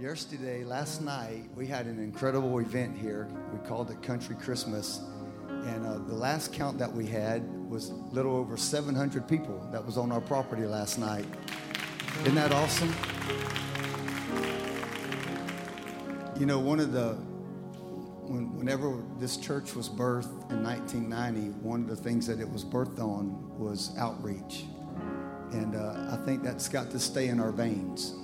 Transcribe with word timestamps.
Yesterday, 0.00 0.64
last 0.64 1.02
night, 1.02 1.44
we 1.54 1.66
had 1.66 1.84
an 1.84 2.02
incredible 2.02 2.58
event 2.60 2.96
here. 2.96 3.28
We 3.52 3.58
called 3.68 3.90
it 3.90 4.02
Country 4.02 4.34
Christmas. 4.34 5.02
And 5.48 5.86
uh, 5.86 5.98
the 5.98 6.14
last 6.14 6.52
count 6.52 6.78
that 6.78 6.90
we 6.90 7.06
had 7.06 7.46
was 7.68 7.90
a 7.90 7.94
little 7.94 8.34
over 8.34 8.56
700 8.56 9.28
people 9.28 9.68
that 9.70 9.84
was 9.84 9.98
on 9.98 10.10
our 10.10 10.20
property 10.20 10.64
last 10.64 10.98
night. 10.98 11.26
Isn't 12.22 12.34
that 12.36 12.52
awesome? 12.52 12.92
You 16.40 16.46
know, 16.46 16.58
one 16.58 16.80
of 16.80 16.92
the, 16.92 17.10
when, 18.22 18.56
whenever 18.56 19.04
this 19.18 19.36
church 19.36 19.74
was 19.74 19.90
birthed 19.90 20.50
in 20.50 20.64
1990, 20.64 21.50
one 21.60 21.82
of 21.82 21.88
the 21.88 21.96
things 21.96 22.26
that 22.26 22.40
it 22.40 22.50
was 22.50 22.64
birthed 22.64 22.98
on 22.98 23.58
was 23.58 23.94
outreach. 23.98 24.64
And 25.52 25.76
uh, 25.76 26.16
I 26.18 26.24
think 26.24 26.42
that's 26.42 26.68
got 26.68 26.90
to 26.92 26.98
stay 26.98 27.28
in 27.28 27.38
our 27.38 27.52
veins. 27.52 28.14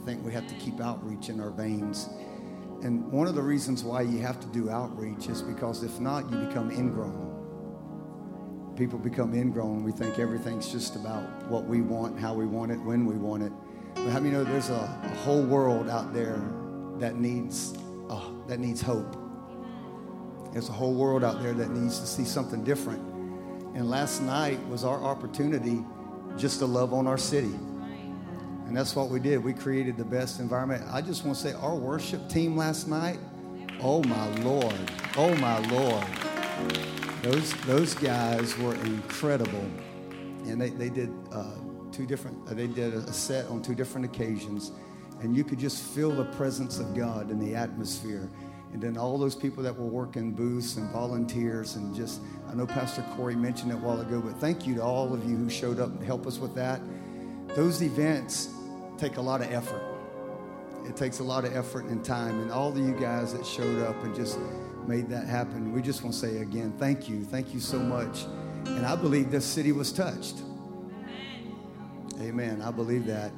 I 0.00 0.04
think 0.04 0.24
we 0.24 0.32
have 0.32 0.46
to 0.48 0.54
keep 0.54 0.80
outreach 0.80 1.28
in 1.28 1.40
our 1.40 1.50
veins. 1.50 2.08
And 2.82 3.12
one 3.12 3.26
of 3.26 3.34
the 3.34 3.42
reasons 3.42 3.84
why 3.84 4.02
you 4.02 4.20
have 4.20 4.40
to 4.40 4.46
do 4.46 4.70
outreach 4.70 5.28
is 5.28 5.42
because 5.42 5.82
if 5.82 6.00
not, 6.00 6.30
you 6.30 6.38
become 6.38 6.70
ingrown. 6.70 7.28
People 8.76 8.98
become 8.98 9.34
ingrown. 9.34 9.84
We 9.84 9.92
think 9.92 10.18
everything's 10.18 10.72
just 10.72 10.96
about 10.96 11.24
what 11.48 11.66
we 11.66 11.82
want, 11.82 12.18
how 12.18 12.32
we 12.32 12.46
want 12.46 12.72
it, 12.72 12.80
when 12.80 13.04
we 13.04 13.16
want 13.16 13.42
it. 13.42 13.52
But 13.94 14.08
how 14.08 14.20
many 14.20 14.30
know 14.30 14.44
there's 14.44 14.70
a, 14.70 15.00
a 15.04 15.16
whole 15.16 15.42
world 15.42 15.90
out 15.90 16.14
there 16.14 16.42
that 16.98 17.16
needs 17.16 17.74
oh, 18.08 18.42
that 18.46 18.58
needs 18.58 18.80
hope? 18.80 19.16
There's 20.52 20.70
a 20.70 20.72
whole 20.72 20.94
world 20.94 21.22
out 21.22 21.42
there 21.42 21.52
that 21.52 21.70
needs 21.70 22.00
to 22.00 22.06
see 22.06 22.24
something 22.24 22.64
different. 22.64 23.02
And 23.74 23.90
last 23.90 24.22
night 24.22 24.58
was 24.68 24.82
our 24.82 25.02
opportunity 25.02 25.84
just 26.38 26.60
to 26.60 26.66
love 26.66 26.94
on 26.94 27.06
our 27.06 27.18
city. 27.18 27.52
And 28.70 28.76
that's 28.76 28.94
what 28.94 29.08
we 29.08 29.18
did. 29.18 29.42
We 29.42 29.52
created 29.52 29.96
the 29.96 30.04
best 30.04 30.38
environment. 30.38 30.84
I 30.92 31.02
just 31.02 31.24
want 31.24 31.36
to 31.36 31.42
say, 31.42 31.54
our 31.54 31.74
worship 31.74 32.28
team 32.28 32.56
last 32.56 32.86
night, 32.86 33.18
oh 33.80 34.00
my 34.04 34.28
Lord, 34.44 34.92
oh 35.16 35.34
my 35.38 35.58
Lord. 35.70 36.06
Those, 37.20 37.52
those 37.62 37.94
guys 37.94 38.56
were 38.58 38.76
incredible. 38.76 39.68
And 40.46 40.60
they, 40.60 40.68
they 40.68 40.88
did 40.88 41.12
uh, 41.32 41.56
two 41.90 42.06
different, 42.06 42.48
uh, 42.48 42.54
they 42.54 42.68
did 42.68 42.94
a 42.94 43.12
set 43.12 43.46
on 43.46 43.60
two 43.60 43.74
different 43.74 44.06
occasions. 44.06 44.70
And 45.20 45.36
you 45.36 45.42
could 45.42 45.58
just 45.58 45.82
feel 45.82 46.12
the 46.12 46.26
presence 46.26 46.78
of 46.78 46.94
God 46.94 47.32
in 47.32 47.40
the 47.40 47.56
atmosphere. 47.56 48.30
And 48.72 48.80
then 48.80 48.96
all 48.96 49.18
those 49.18 49.34
people 49.34 49.64
that 49.64 49.76
were 49.76 49.88
working 49.88 50.30
booths 50.30 50.76
and 50.76 50.88
volunteers 50.92 51.74
and 51.74 51.92
just, 51.92 52.20
I 52.48 52.54
know 52.54 52.68
Pastor 52.68 53.04
Corey 53.16 53.34
mentioned 53.34 53.72
it 53.72 53.74
a 53.74 53.78
while 53.78 54.00
ago, 54.00 54.20
but 54.20 54.36
thank 54.36 54.64
you 54.64 54.76
to 54.76 54.82
all 54.84 55.12
of 55.12 55.28
you 55.28 55.36
who 55.36 55.50
showed 55.50 55.80
up 55.80 55.88
and 55.88 56.04
helped 56.04 56.28
us 56.28 56.38
with 56.38 56.54
that. 56.54 56.80
Those 57.56 57.82
events 57.82 58.48
take 59.00 59.16
a 59.16 59.20
lot 59.20 59.40
of 59.40 59.50
effort. 59.50 59.82
It 60.86 60.94
takes 60.94 61.20
a 61.20 61.24
lot 61.24 61.44
of 61.44 61.56
effort 61.56 61.86
and 61.86 62.04
time. 62.04 62.40
And 62.42 62.52
all 62.52 62.68
of 62.68 62.76
you 62.76 62.92
guys 62.92 63.32
that 63.32 63.46
showed 63.46 63.82
up 63.82 64.02
and 64.04 64.14
just 64.14 64.38
made 64.86 65.08
that 65.08 65.26
happen, 65.26 65.72
we 65.72 65.80
just 65.80 66.02
want 66.02 66.12
to 66.14 66.20
say 66.20 66.38
again, 66.38 66.74
thank 66.78 67.08
you. 67.08 67.24
Thank 67.24 67.54
you 67.54 67.60
so 67.60 67.78
much. 67.78 68.26
And 68.66 68.84
I 68.84 68.96
believe 68.96 69.30
this 69.30 69.46
city 69.46 69.72
was 69.72 69.90
touched. 69.90 70.42
Amen. 72.20 72.60
I 72.60 72.70
believe 72.70 73.06
that. 73.06 73.32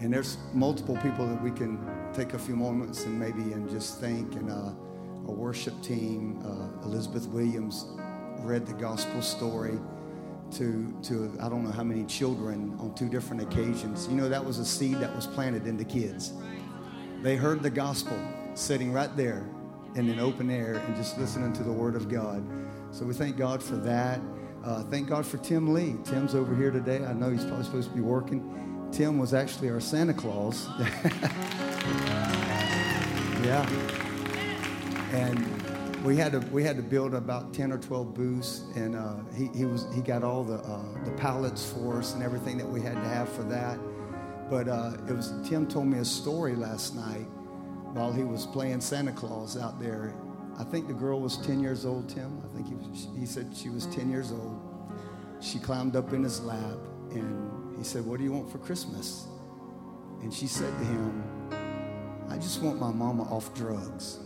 And 0.00 0.12
there's 0.12 0.38
multiple 0.54 0.96
people 0.96 1.26
that 1.28 1.42
we 1.42 1.50
can 1.50 1.78
take 2.14 2.32
a 2.32 2.38
few 2.38 2.56
moments 2.56 3.04
and 3.04 3.18
maybe 3.18 3.52
and 3.52 3.68
just 3.68 4.00
thank. 4.00 4.34
And 4.34 4.50
uh, 4.50 4.72
our 5.28 5.34
worship 5.34 5.80
team, 5.82 6.40
uh, 6.42 6.86
Elizabeth 6.86 7.26
Williams, 7.28 7.86
read 8.38 8.66
the 8.66 8.72
gospel 8.72 9.20
story 9.20 9.78
to, 10.52 10.94
to 11.02 11.36
I 11.40 11.48
don't 11.48 11.64
know 11.64 11.70
how 11.70 11.84
many 11.84 12.04
children 12.04 12.76
on 12.78 12.94
two 12.94 13.08
different 13.08 13.42
occasions. 13.42 14.06
You 14.08 14.14
know, 14.14 14.28
that 14.28 14.44
was 14.44 14.58
a 14.58 14.64
seed 14.64 14.96
that 15.00 15.14
was 15.14 15.26
planted 15.26 15.66
in 15.66 15.76
the 15.76 15.84
kids. 15.84 16.32
They 17.22 17.36
heard 17.36 17.62
the 17.62 17.70
gospel 17.70 18.18
sitting 18.54 18.92
right 18.92 19.14
there 19.16 19.46
in 19.94 20.08
an 20.08 20.18
open 20.18 20.50
air 20.50 20.74
and 20.74 20.96
just 20.96 21.18
listening 21.18 21.52
to 21.54 21.62
the 21.62 21.72
word 21.72 21.94
of 21.96 22.08
God. 22.08 22.42
So 22.90 23.04
we 23.04 23.14
thank 23.14 23.36
God 23.36 23.62
for 23.62 23.76
that. 23.76 24.20
Uh, 24.64 24.82
thank 24.84 25.08
God 25.08 25.26
for 25.26 25.38
Tim 25.38 25.72
Lee. 25.72 25.96
Tim's 26.04 26.34
over 26.34 26.54
here 26.54 26.70
today. 26.70 27.04
I 27.04 27.12
know 27.12 27.30
he's 27.30 27.44
probably 27.44 27.64
supposed 27.64 27.88
to 27.90 27.94
be 27.94 28.00
working. 28.00 28.88
Tim 28.92 29.18
was 29.18 29.34
actually 29.34 29.70
our 29.70 29.80
Santa 29.80 30.14
Claus. 30.14 30.68
yeah. 33.42 33.68
And 35.12 35.61
we 36.04 36.16
had 36.16 36.32
to 36.32 36.40
we 36.50 36.64
had 36.64 36.76
to 36.76 36.82
build 36.82 37.14
about 37.14 37.54
10 37.54 37.70
or 37.70 37.78
12 37.78 38.14
booths 38.14 38.64
and 38.74 38.96
uh, 38.96 39.14
he, 39.36 39.46
he 39.54 39.64
was 39.64 39.86
he 39.94 40.00
got 40.00 40.24
all 40.24 40.42
the 40.42 40.56
uh, 40.56 41.04
the 41.04 41.12
pallets 41.12 41.70
for 41.70 41.98
us 41.98 42.14
and 42.14 42.22
everything 42.22 42.58
that 42.58 42.68
we 42.68 42.80
had 42.80 42.94
to 42.94 43.08
have 43.08 43.28
for 43.28 43.44
that. 43.44 43.78
But 44.50 44.68
uh, 44.68 44.94
it 45.08 45.12
was 45.12 45.32
tim 45.48 45.66
told 45.66 45.86
me 45.86 45.98
a 45.98 46.04
story 46.04 46.56
last 46.56 46.96
night 46.96 47.28
while 47.92 48.12
he 48.12 48.24
was 48.24 48.46
playing 48.46 48.80
santa 48.80 49.12
claus 49.12 49.56
out 49.56 49.80
there. 49.80 50.14
I 50.58 50.64
think 50.64 50.88
the 50.88 50.94
girl 50.94 51.20
was 51.20 51.38
10 51.38 51.60
years 51.60 51.86
old 51.86 52.08
tim. 52.08 52.42
I 52.44 52.54
think 52.54 52.68
he, 52.68 52.74
was, 52.74 53.08
he 53.18 53.26
said 53.26 53.54
she 53.56 53.70
was 53.70 53.86
10 53.86 54.10
years 54.10 54.32
old. 54.32 54.60
She 55.40 55.58
climbed 55.58 55.96
up 55.96 56.12
in 56.12 56.22
his 56.22 56.40
lap 56.42 56.78
and 57.10 57.76
he 57.78 57.84
said 57.84 58.04
what 58.04 58.18
do 58.18 58.24
you 58.24 58.32
want 58.32 58.50
for 58.50 58.58
christmas? 58.58 59.26
And 60.20 60.34
she 60.34 60.46
said 60.46 60.76
to 60.78 60.84
him 60.84 61.22
i 62.28 62.36
just 62.36 62.62
want 62.62 62.80
my 62.80 62.90
mama 62.90 63.24
off 63.24 63.52
drugs 63.54 64.18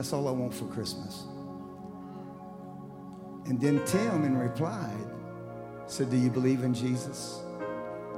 that's 0.00 0.14
all 0.14 0.28
I 0.28 0.30
want 0.30 0.54
for 0.54 0.64
Christmas. 0.64 1.24
And 3.44 3.60
then 3.60 3.84
Tim, 3.84 4.24
in 4.24 4.34
reply, 4.34 4.90
said, 5.86 6.10
Do 6.10 6.16
you 6.16 6.30
believe 6.30 6.64
in 6.64 6.72
Jesus? 6.72 7.42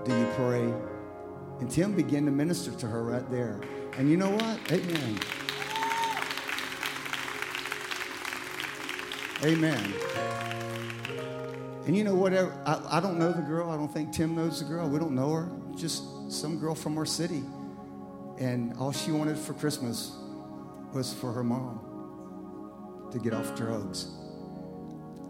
Do 0.05 0.17
you 0.17 0.29
pray? 0.37 0.73
And 1.59 1.69
Tim 1.69 1.97
began 1.97 2.25
to 2.27 2.31
minister 2.31 2.71
to 2.71 2.87
her 2.87 3.03
right 3.03 3.29
there. 3.33 3.61
And 3.99 4.09
you 4.09 4.17
know 4.17 4.31
what? 4.31 4.61
Amen. 4.71 5.19
Amen. 9.43 9.95
And 11.87 11.97
you 11.97 12.05
know, 12.05 12.15
whatever, 12.15 12.57
I, 12.65 12.99
I, 12.99 13.01
don't 13.01 13.19
know 13.19 13.33
the 13.33 13.43
girl. 13.43 13.71
I 13.71 13.77
don't 13.77 13.93
think 13.93 14.13
Tim 14.13 14.37
knows 14.37 14.61
the 14.61 14.67
girl. 14.67 14.89
We 14.89 15.01
don't 15.01 15.17
know 15.17 15.33
her. 15.33 15.49
Just 15.75 16.31
some 16.31 16.61
girl 16.61 16.77
from 16.77 16.97
our 16.97 17.07
city. 17.07 17.43
And 18.39 18.73
all 18.79 18.93
she 18.93 19.11
wanted 19.11 19.37
for 19.37 19.53
Christmas 19.55 20.13
was 20.95 21.13
for 21.13 21.33
her 21.33 21.45
mom 21.45 23.09
to 23.13 23.19
get 23.19 23.33
off 23.33 23.55
drugs. 23.55 24.09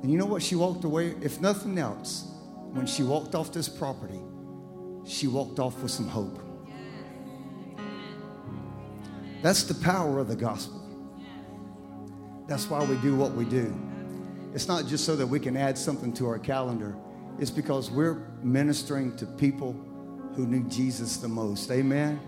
And 0.03 0.11
you 0.11 0.19
know 0.19 0.27
what? 0.27 0.43
She 0.43 0.57
walked 0.57 0.85
away, 0.85 1.15
if 1.21 1.41
nothing 1.41 1.79
else, 1.79 2.29
when 2.73 2.87
she 2.87 3.03
walked 3.03 3.35
off 3.35 3.53
this 3.53 3.69
property, 3.69 4.21
she 5.05 5.27
walked 5.27 5.59
off 5.59 5.81
with 5.83 5.91
some 5.91 6.09
hope. 6.09 6.41
That's 9.43 9.65
the 9.65 9.75
power 9.75 10.19
of 10.19 10.29
the 10.29 10.37
gospel. 10.37 10.81
That's 12.47 12.69
why 12.69 12.85
we 12.85 12.97
do 12.97 13.17
what 13.17 13.33
we 13.33 13.45
do. 13.45 13.75
It's 14.55 14.69
not 14.69 14.87
just 14.87 15.05
so 15.05 15.17
that 15.17 15.27
we 15.27 15.41
can 15.41 15.57
add 15.57 15.79
something 15.79 16.13
to 16.15 16.29
our 16.29 16.39
calendar, 16.39 16.97
it's 17.39 17.51
because 17.51 17.91
we're 17.91 18.29
ministering 18.43 19.17
to 19.17 19.27
people 19.27 19.73
who 20.35 20.47
need 20.47 20.71
Jesus 20.71 21.17
the 21.17 21.29
most. 21.29 21.71
Amen. 21.71 22.21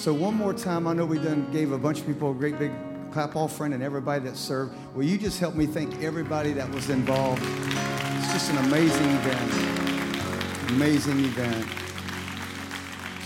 So 0.00 0.14
one 0.14 0.34
more 0.34 0.54
time, 0.54 0.86
I 0.86 0.94
know 0.94 1.04
we 1.04 1.18
done 1.18 1.46
gave 1.52 1.72
a 1.72 1.78
bunch 1.78 2.00
of 2.00 2.06
people 2.06 2.30
a 2.30 2.34
great 2.34 2.58
big 2.58 2.72
clap 3.12 3.36
offering 3.36 3.74
and 3.74 3.82
everybody 3.82 4.24
that 4.24 4.34
served. 4.34 4.74
Will 4.94 5.02
you 5.02 5.18
just 5.18 5.38
help 5.38 5.54
me 5.54 5.66
thank 5.66 6.02
everybody 6.02 6.54
that 6.54 6.70
was 6.70 6.88
involved? 6.88 7.42
It's 7.42 8.32
just 8.32 8.50
an 8.50 8.56
amazing 8.64 9.10
event. 9.10 10.70
Amazing 10.70 11.18
event. 11.18 11.66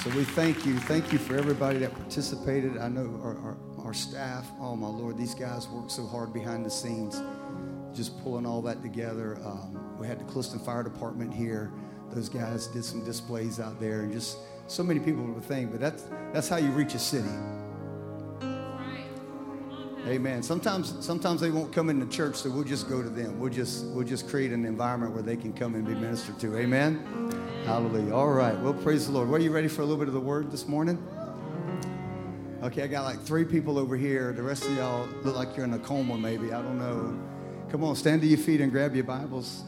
So 0.02 0.10
we 0.18 0.24
thank 0.24 0.66
you. 0.66 0.76
Thank 0.80 1.12
you 1.12 1.20
for 1.20 1.36
everybody 1.36 1.78
that 1.78 1.94
participated. 1.94 2.76
I 2.78 2.88
know 2.88 3.20
our, 3.22 3.38
our, 3.38 3.56
our 3.84 3.94
staff, 3.94 4.50
oh 4.58 4.74
my 4.74 4.88
Lord, 4.88 5.16
these 5.16 5.36
guys 5.36 5.68
worked 5.68 5.92
so 5.92 6.04
hard 6.04 6.32
behind 6.32 6.66
the 6.66 6.70
scenes, 6.70 7.22
just 7.94 8.20
pulling 8.24 8.46
all 8.46 8.62
that 8.62 8.82
together. 8.82 9.38
Um, 9.44 9.96
we 10.00 10.08
had 10.08 10.18
the 10.18 10.24
Clifton 10.24 10.58
Fire 10.58 10.82
Department 10.82 11.32
here. 11.32 11.70
Those 12.10 12.28
guys 12.28 12.66
did 12.66 12.84
some 12.84 13.04
displays 13.04 13.60
out 13.60 13.78
there 13.78 14.00
and 14.00 14.12
just 14.12 14.38
so 14.66 14.82
many 14.82 15.00
people 15.00 15.24
would 15.24 15.44
think, 15.44 15.70
but 15.70 15.80
that's, 15.80 16.04
that's 16.32 16.48
how 16.48 16.56
you 16.56 16.70
reach 16.70 16.94
a 16.94 16.98
city. 16.98 17.28
Amen. 20.06 20.42
Sometimes, 20.42 20.94
sometimes 21.00 21.40
they 21.40 21.50
won't 21.50 21.72
come 21.72 21.88
into 21.88 22.06
church, 22.06 22.36
so 22.36 22.50
we'll 22.50 22.64
just 22.64 22.90
go 22.90 23.02
to 23.02 23.08
them. 23.08 23.40
We'll 23.40 23.52
just, 23.52 23.86
we'll 23.86 24.06
just 24.06 24.28
create 24.28 24.52
an 24.52 24.66
environment 24.66 25.14
where 25.14 25.22
they 25.22 25.36
can 25.36 25.54
come 25.54 25.74
and 25.74 25.86
be 25.86 25.94
ministered 25.94 26.38
to. 26.40 26.58
Amen. 26.58 27.32
Hallelujah. 27.64 28.14
All 28.14 28.28
right. 28.28 28.58
Well, 28.60 28.74
praise 28.74 29.06
the 29.06 29.12
Lord. 29.12 29.30
Are 29.30 29.38
you 29.38 29.50
ready 29.50 29.68
for 29.68 29.80
a 29.80 29.84
little 29.84 29.98
bit 29.98 30.08
of 30.08 30.14
the 30.14 30.20
word 30.20 30.50
this 30.50 30.68
morning? 30.68 31.02
Okay, 32.62 32.82
I 32.82 32.86
got 32.86 33.04
like 33.04 33.20
three 33.22 33.44
people 33.44 33.78
over 33.78 33.96
here. 33.96 34.32
The 34.32 34.42
rest 34.42 34.66
of 34.66 34.76
y'all 34.76 35.08
look 35.22 35.36
like 35.36 35.56
you're 35.56 35.64
in 35.64 35.72
a 35.72 35.78
coma, 35.78 36.18
maybe. 36.18 36.52
I 36.52 36.60
don't 36.60 36.78
know. 36.78 37.18
Come 37.70 37.82
on, 37.82 37.96
stand 37.96 38.20
to 38.20 38.26
your 38.26 38.38
feet 38.38 38.60
and 38.60 38.70
grab 38.70 38.94
your 38.94 39.04
Bibles. 39.04 39.64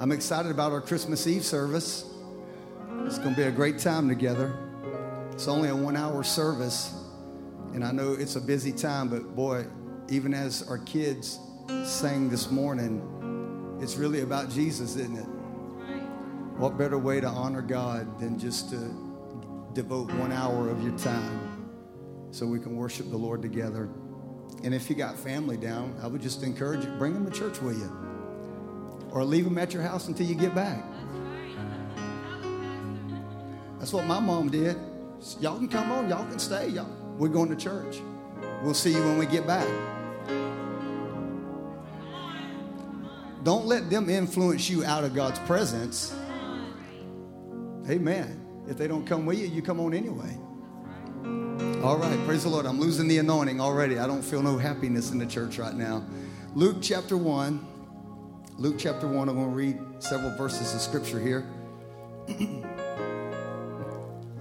I'm 0.00 0.10
excited 0.10 0.50
about 0.50 0.72
our 0.72 0.80
Christmas 0.80 1.28
Eve 1.28 1.44
service. 1.44 2.11
It's 3.06 3.18
going 3.18 3.34
to 3.34 3.36
be 3.36 3.46
a 3.46 3.50
great 3.50 3.78
time 3.78 4.08
together. 4.08 4.56
It's 5.32 5.48
only 5.48 5.68
a 5.68 5.76
one 5.76 5.96
hour 5.96 6.22
service. 6.22 6.94
And 7.74 7.84
I 7.84 7.92
know 7.92 8.12
it's 8.12 8.36
a 8.36 8.40
busy 8.40 8.72
time, 8.72 9.08
but 9.08 9.34
boy, 9.34 9.66
even 10.08 10.34
as 10.34 10.62
our 10.68 10.78
kids 10.78 11.38
sang 11.84 12.28
this 12.28 12.50
morning, 12.50 13.78
it's 13.80 13.96
really 13.96 14.20
about 14.20 14.50
Jesus, 14.50 14.96
isn't 14.96 15.16
it? 15.16 15.26
What 16.58 16.76
better 16.76 16.98
way 16.98 17.20
to 17.20 17.26
honor 17.28 17.62
God 17.62 18.20
than 18.20 18.38
just 18.38 18.70
to 18.70 18.76
devote 19.74 20.12
one 20.12 20.32
hour 20.32 20.68
of 20.68 20.82
your 20.82 20.96
time 20.98 21.70
so 22.30 22.46
we 22.46 22.58
can 22.58 22.76
worship 22.76 23.10
the 23.10 23.16
Lord 23.16 23.42
together. 23.42 23.88
And 24.64 24.74
if 24.74 24.88
you 24.88 24.96
got 24.96 25.18
family 25.18 25.56
down, 25.56 25.98
I 26.02 26.06
would 26.06 26.20
just 26.20 26.42
encourage 26.42 26.84
you, 26.84 26.90
bring 26.92 27.14
them 27.14 27.30
to 27.30 27.36
church 27.36 27.60
with 27.60 27.78
you. 27.78 27.90
Or 29.10 29.24
leave 29.24 29.44
them 29.44 29.58
at 29.58 29.74
your 29.74 29.82
house 29.82 30.08
until 30.08 30.26
you 30.26 30.34
get 30.34 30.54
back. 30.54 30.82
That's 33.82 33.92
what 33.92 34.06
my 34.06 34.20
mom 34.20 34.48
did. 34.48 34.76
Y'all 35.40 35.58
can 35.58 35.66
come 35.66 35.90
on, 35.90 36.08
y'all 36.08 36.24
can 36.26 36.38
stay. 36.38 36.68
Y'all. 36.68 36.86
We're 37.18 37.26
going 37.26 37.48
to 37.48 37.56
church. 37.56 38.00
We'll 38.62 38.74
see 38.74 38.92
you 38.92 39.00
when 39.00 39.18
we 39.18 39.26
get 39.26 39.44
back. 39.44 39.66
Don't 43.42 43.66
let 43.66 43.90
them 43.90 44.08
influence 44.08 44.70
you 44.70 44.84
out 44.84 45.02
of 45.02 45.16
God's 45.16 45.40
presence. 45.40 46.14
Amen. 47.90 48.46
If 48.68 48.78
they 48.78 48.86
don't 48.86 49.04
come 49.04 49.26
with 49.26 49.40
you, 49.40 49.48
you 49.48 49.62
come 49.62 49.80
on 49.80 49.94
anyway. 49.94 50.38
All 51.82 51.98
right, 51.98 52.16
praise 52.24 52.44
the 52.44 52.50
Lord. 52.50 52.66
I'm 52.66 52.78
losing 52.78 53.08
the 53.08 53.18
anointing 53.18 53.60
already. 53.60 53.98
I 53.98 54.06
don't 54.06 54.22
feel 54.22 54.44
no 54.44 54.58
happiness 54.58 55.10
in 55.10 55.18
the 55.18 55.26
church 55.26 55.58
right 55.58 55.74
now. 55.74 56.06
Luke 56.54 56.76
chapter 56.80 57.16
1. 57.16 57.66
Luke 58.58 58.76
chapter 58.78 59.08
1, 59.08 59.28
I'm 59.28 59.34
going 59.34 59.50
to 59.50 59.56
read 59.56 59.80
several 59.98 60.36
verses 60.36 60.72
of 60.72 60.80
scripture 60.80 61.18
here. 61.18 61.44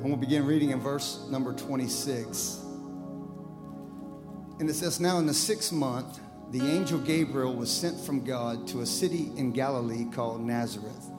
Going 0.02 0.14
to 0.14 0.20
begin 0.20 0.48
reading 0.48 0.72
in 0.72 0.80
verse 0.80 1.28
number 1.30 1.54
26. 1.54 2.66
And 4.60 4.68
it 4.68 4.74
says, 4.74 5.00
Now 5.00 5.20
in 5.20 5.28
the 5.28 5.34
sixth 5.34 5.72
month, 5.72 6.20
the 6.50 6.60
angel 6.60 6.98
Gabriel 6.98 7.54
was 7.54 7.70
sent 7.70 8.00
from 8.00 8.26
God 8.26 8.68
to 8.70 8.82
a 8.82 8.86
city 8.86 9.32
in 9.38 9.52
Galilee 9.52 10.06
called 10.12 10.42
Nazareth 10.42 11.12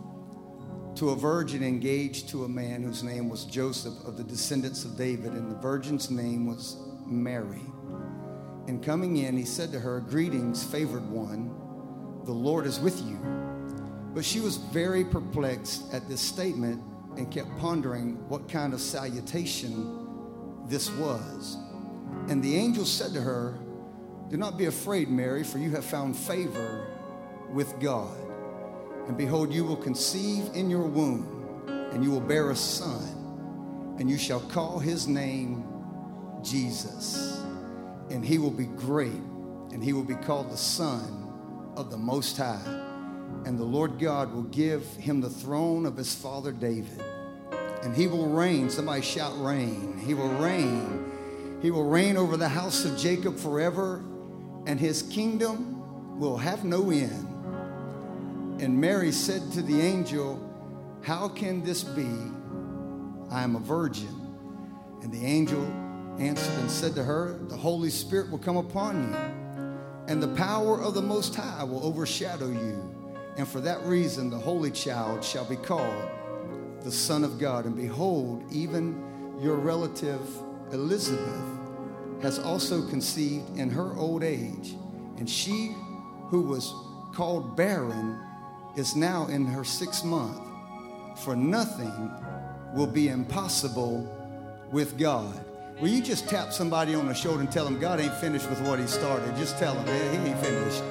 to 0.97 1.11
a 1.11 1.17
virgin 1.17 1.63
engaged 1.63 2.29
to 2.31 2.45
a 2.45 2.49
man 2.49 2.83
whose 2.83 3.05
name 3.05 3.29
was 3.29 3.45
Joseph 3.45 3.95
of 4.05 4.17
the 4.17 4.25
descendants 4.25 4.85
of 4.85 4.97
David, 4.97 5.33
and 5.33 5.49
the 5.49 5.61
virgin's 5.61 6.11
name 6.11 6.47
was 6.47 6.77
Mary. 7.07 7.63
And 8.67 8.85
coming 8.85 9.19
in, 9.19 9.37
he 9.37 9.45
said 9.45 9.71
to 9.73 9.79
her, 9.79 10.01
Greetings, 10.01 10.65
favored 10.65 11.09
one, 11.09 11.55
the 12.25 12.33
Lord 12.33 12.67
is 12.67 12.81
with 12.81 13.01
you. 13.03 13.17
But 14.13 14.25
she 14.25 14.41
was 14.41 14.57
very 14.57 15.05
perplexed 15.05 15.95
at 15.95 16.09
this 16.09 16.21
statement 16.21 16.83
and 17.17 17.31
kept 17.31 17.57
pondering 17.59 18.17
what 18.29 18.49
kind 18.49 18.73
of 18.73 18.81
salutation 18.81 20.03
this 20.67 20.91
was. 20.93 21.57
And 22.29 22.43
the 22.43 22.57
angel 22.57 22.85
said 22.85 23.13
to 23.15 23.21
her, 23.21 23.59
Do 24.31 24.37
not 24.37 24.57
be 24.57 24.67
afraid, 24.67 25.09
Mary, 25.09 25.45
for 25.45 25.59
you 25.59 25.71
have 25.71 25.85
found 25.85 26.17
favor 26.17 26.87
with 27.51 27.79
God. 27.81 28.17
And 29.09 29.17
behold, 29.17 29.53
you 29.53 29.65
will 29.65 29.77
conceive 29.77 30.51
in 30.55 30.71
your 30.71 30.87
womb, 30.87 31.69
and 31.93 32.05
you 32.05 32.11
will 32.11 32.21
bear 32.21 32.51
a 32.51 32.57
son, 32.57 33.97
and 33.99 34.09
you 34.09 34.17
shall 34.17 34.41
call 34.41 34.79
his 34.79 35.09
name 35.09 35.65
Jesus. 36.43 37.43
And 38.11 38.25
he 38.25 38.39
will 38.39 38.51
be 38.51 38.67
great, 38.67 39.13
and 39.73 39.83
he 39.83 39.93
will 39.93 40.05
be 40.05 40.15
called 40.15 40.51
the 40.51 40.57
Son 40.57 41.73
of 41.77 41.91
the 41.91 41.97
Most 41.97 42.37
High. 42.37 42.92
And 43.45 43.59
the 43.59 43.65
Lord 43.65 43.99
God 43.99 44.33
will 44.33 44.45
give 44.45 44.87
him 44.97 45.21
the 45.21 45.31
throne 45.31 45.87
of 45.87 45.97
his 45.97 46.15
father 46.15 46.53
David. 46.53 47.03
And 47.83 47.95
he 47.95 48.07
will 48.07 48.29
reign. 48.29 48.71
Somebody 48.71 49.03
shout, 49.03 49.33
reign. 49.43 49.99
He 49.99 50.15
will 50.15 50.29
reign. 50.29 51.13
He 51.61 51.71
will 51.71 51.85
reign 51.85 52.17
over 52.17 52.37
the 52.37 52.49
house 52.49 52.85
of 52.85 52.97
Jacob 52.99 53.37
forever, 53.37 54.03
and 54.67 54.79
his 54.79 55.03
kingdom 55.03 56.19
will 56.19 56.37
have 56.37 56.65
no 56.65 56.91
end. 56.91 57.29
And 58.61 58.81
Mary 58.81 59.11
said 59.11 59.51
to 59.53 59.63
the 59.63 59.81
angel, 59.81 60.41
How 61.03 61.29
can 61.29 61.65
this 61.65 61.83
be? 61.83 62.07
I 63.31 63.43
am 63.43 63.57
a 63.57 63.61
virgin. 63.61 64.23
And 65.03 65.13
the 65.13 65.25
angel 65.25 65.65
answered 66.19 66.59
and 66.61 66.71
said 66.71 66.95
to 66.95 67.03
her, 67.03 67.39
The 67.49 67.57
Holy 67.57 67.91
Spirit 67.91 68.31
will 68.31 68.39
come 68.39 68.57
upon 68.57 69.09
you, 69.09 69.17
and 70.07 70.23
the 70.23 70.35
power 70.37 70.81
of 70.81 70.95
the 70.95 71.03
Most 71.03 71.35
High 71.35 71.65
will 71.65 71.85
overshadow 71.85 72.49
you. 72.49 73.02
And 73.37 73.49
for 73.49 73.61
that 73.61 73.83
reason, 73.85 74.31
the 74.31 74.39
Holy 74.39 74.71
Child 74.71 75.25
shall 75.25 75.45
be 75.45 75.57
called 75.57 76.05
the 76.83 76.93
Son 76.93 77.25
of 77.25 77.39
God. 77.39 77.65
And 77.65 77.75
behold, 77.75 78.45
even 78.51 79.39
your 79.41 79.57
relative 79.57 80.21
Elizabeth 80.73 81.45
has 82.23 82.39
also 82.39 82.87
conceived 82.89 83.57
in 83.57 83.71
her 83.71 83.95
old 83.97 84.23
age, 84.23 84.77
and 85.19 85.29
she 85.29 85.75
who 86.29 86.43
was 86.43 86.73
called 87.15 87.57
barren 87.57 88.19
is 88.77 88.97
now 88.97 89.27
in 89.27 89.45
her 89.45 89.65
sixth 89.65 90.05
month, 90.05 90.41
for 91.25 91.37
nothing 91.37 92.11
will 92.75 92.87
be 92.87 93.09
impossible 93.09 94.09
with 94.71 94.99
God. 94.99 95.45
Will 95.81 95.89
you 95.89 96.03
just 96.03 96.29
tap 96.29 96.53
somebody 96.53 96.95
on 96.95 97.07
the 97.07 97.15
shoulder 97.15 97.41
and 97.41 97.51
tell 97.51 97.65
them 97.65 97.79
God 97.79 98.01
ain't 98.01 98.15
finished 98.15 98.49
with 98.49 98.61
what 98.63 98.79
he 98.79 98.87
started? 98.87 99.37
Just 99.37 99.59
tell 99.59 99.75
them, 99.75 99.85
man, 99.85 100.25
he 100.25 100.31
ain't 100.31 100.41
finished. 100.41 100.83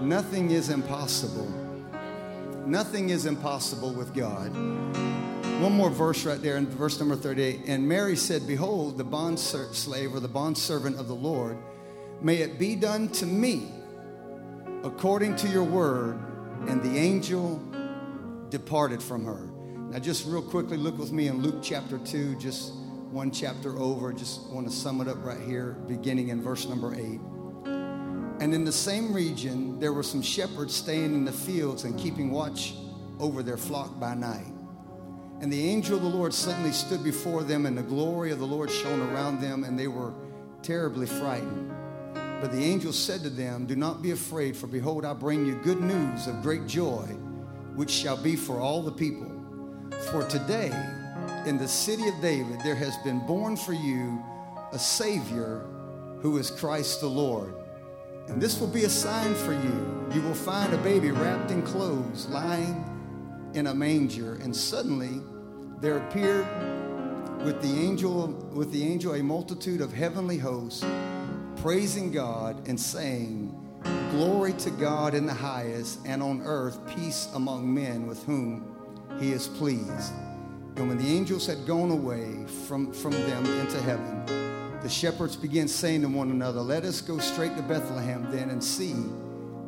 Nothing 0.00 0.52
is 0.52 0.70
impossible. 0.70 1.61
Nothing 2.66 3.10
is 3.10 3.26
impossible 3.26 3.92
with 3.92 4.14
God. 4.14 4.52
One 5.60 5.72
more 5.72 5.90
verse 5.90 6.24
right 6.24 6.40
there 6.40 6.56
in 6.56 6.66
verse 6.66 6.98
number 6.98 7.16
38. 7.16 7.62
And 7.66 7.88
Mary 7.88 8.16
said, 8.16 8.46
Behold, 8.46 8.98
the 8.98 9.04
bond 9.04 9.38
slave 9.38 10.14
or 10.14 10.20
the 10.20 10.28
bond 10.28 10.56
servant 10.56 10.98
of 10.98 11.08
the 11.08 11.14
Lord, 11.14 11.56
may 12.20 12.36
it 12.36 12.58
be 12.58 12.74
done 12.74 13.08
to 13.10 13.26
me 13.26 13.70
according 14.84 15.36
to 15.36 15.48
your 15.48 15.64
word. 15.64 16.18
And 16.68 16.82
the 16.82 16.96
angel 16.96 17.60
departed 18.50 19.02
from 19.02 19.24
her. 19.24 19.48
Now, 19.90 19.98
just 19.98 20.26
real 20.26 20.42
quickly, 20.42 20.76
look 20.76 20.96
with 20.98 21.10
me 21.10 21.26
in 21.26 21.42
Luke 21.42 21.60
chapter 21.62 21.98
2, 21.98 22.36
just 22.36 22.72
one 23.10 23.30
chapter 23.30 23.76
over. 23.78 24.12
Just 24.12 24.48
want 24.48 24.66
to 24.68 24.72
sum 24.72 25.00
it 25.00 25.08
up 25.08 25.24
right 25.24 25.40
here, 25.40 25.76
beginning 25.88 26.28
in 26.28 26.40
verse 26.40 26.66
number 26.66 26.94
8. 26.94 27.18
And 28.42 28.52
in 28.52 28.64
the 28.64 28.72
same 28.72 29.12
region, 29.12 29.78
there 29.78 29.92
were 29.92 30.02
some 30.02 30.20
shepherds 30.20 30.74
staying 30.74 31.14
in 31.14 31.24
the 31.24 31.30
fields 31.30 31.84
and 31.84 31.96
keeping 31.96 32.32
watch 32.32 32.74
over 33.20 33.40
their 33.40 33.56
flock 33.56 34.00
by 34.00 34.16
night. 34.16 34.52
And 35.40 35.52
the 35.52 35.68
angel 35.68 35.94
of 35.96 36.02
the 36.02 36.08
Lord 36.08 36.34
suddenly 36.34 36.72
stood 36.72 37.04
before 37.04 37.44
them, 37.44 37.66
and 37.66 37.78
the 37.78 37.84
glory 37.84 38.32
of 38.32 38.40
the 38.40 38.44
Lord 38.44 38.68
shone 38.68 39.00
around 39.00 39.40
them, 39.40 39.62
and 39.62 39.78
they 39.78 39.86
were 39.86 40.12
terribly 40.60 41.06
frightened. 41.06 41.72
But 42.40 42.50
the 42.50 42.64
angel 42.64 42.92
said 42.92 43.22
to 43.22 43.30
them, 43.30 43.64
Do 43.64 43.76
not 43.76 44.02
be 44.02 44.10
afraid, 44.10 44.56
for 44.56 44.66
behold, 44.66 45.04
I 45.04 45.12
bring 45.12 45.46
you 45.46 45.54
good 45.62 45.80
news 45.80 46.26
of 46.26 46.42
great 46.42 46.66
joy, 46.66 47.06
which 47.76 47.92
shall 47.92 48.20
be 48.20 48.34
for 48.34 48.58
all 48.58 48.82
the 48.82 48.90
people. 48.90 49.30
For 50.10 50.26
today, 50.26 50.72
in 51.46 51.58
the 51.58 51.68
city 51.68 52.08
of 52.08 52.20
David, 52.20 52.58
there 52.64 52.74
has 52.74 52.96
been 53.04 53.24
born 53.24 53.56
for 53.56 53.72
you 53.72 54.20
a 54.72 54.78
Savior 54.80 55.64
who 56.22 56.38
is 56.38 56.50
Christ 56.50 57.00
the 57.02 57.06
Lord. 57.06 57.54
And 58.28 58.40
this 58.40 58.60
will 58.60 58.68
be 58.68 58.84
a 58.84 58.88
sign 58.88 59.34
for 59.34 59.52
you. 59.52 60.08
You 60.14 60.22
will 60.22 60.34
find 60.34 60.72
a 60.72 60.78
baby 60.78 61.10
wrapped 61.10 61.50
in 61.50 61.62
clothes, 61.62 62.26
lying 62.28 62.84
in 63.54 63.66
a 63.66 63.74
manger. 63.74 64.34
And 64.36 64.54
suddenly 64.54 65.20
there 65.80 65.98
appeared 65.98 66.46
with 67.44 67.60
the 67.60 67.80
angel 67.80 68.28
with 68.52 68.70
the 68.70 68.84
angel 68.84 69.14
a 69.14 69.22
multitude 69.22 69.80
of 69.80 69.92
heavenly 69.92 70.38
hosts 70.38 70.84
praising 71.56 72.10
God 72.10 72.68
and 72.68 72.78
saying, 72.78 73.58
Glory 74.10 74.52
to 74.54 74.70
God 74.70 75.14
in 75.14 75.26
the 75.26 75.34
highest, 75.34 76.00
and 76.04 76.22
on 76.22 76.42
earth 76.42 76.78
peace 76.94 77.28
among 77.34 77.72
men 77.72 78.06
with 78.06 78.22
whom 78.24 78.76
he 79.18 79.32
is 79.32 79.48
pleased. 79.48 80.12
And 80.76 80.88
when 80.88 80.98
the 80.98 81.06
angels 81.06 81.46
had 81.46 81.66
gone 81.66 81.90
away 81.90 82.44
from, 82.66 82.92
from 82.92 83.12
them 83.12 83.44
into 83.60 83.80
heaven, 83.80 84.41
the 84.82 84.88
shepherds 84.88 85.36
began 85.36 85.68
saying 85.68 86.02
to 86.02 86.08
one 86.08 86.30
another, 86.30 86.60
Let 86.60 86.84
us 86.84 87.00
go 87.00 87.18
straight 87.18 87.56
to 87.56 87.62
Bethlehem 87.62 88.26
then 88.30 88.50
and 88.50 88.62
see 88.62 88.94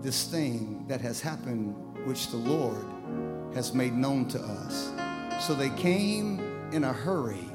this 0.03 0.25
thing 0.25 0.85
that 0.89 1.01
has 1.01 1.21
happened, 1.21 1.75
which 2.07 2.29
the 2.29 2.37
Lord 2.37 2.85
has 3.55 3.73
made 3.73 3.95
known 3.95 4.27
to 4.29 4.41
us. 4.41 4.93
So 5.47 5.55
they 5.55 5.71
came 5.71 6.41
in 6.73 6.85
a 6.85 6.93
hurry. 6.93 7.49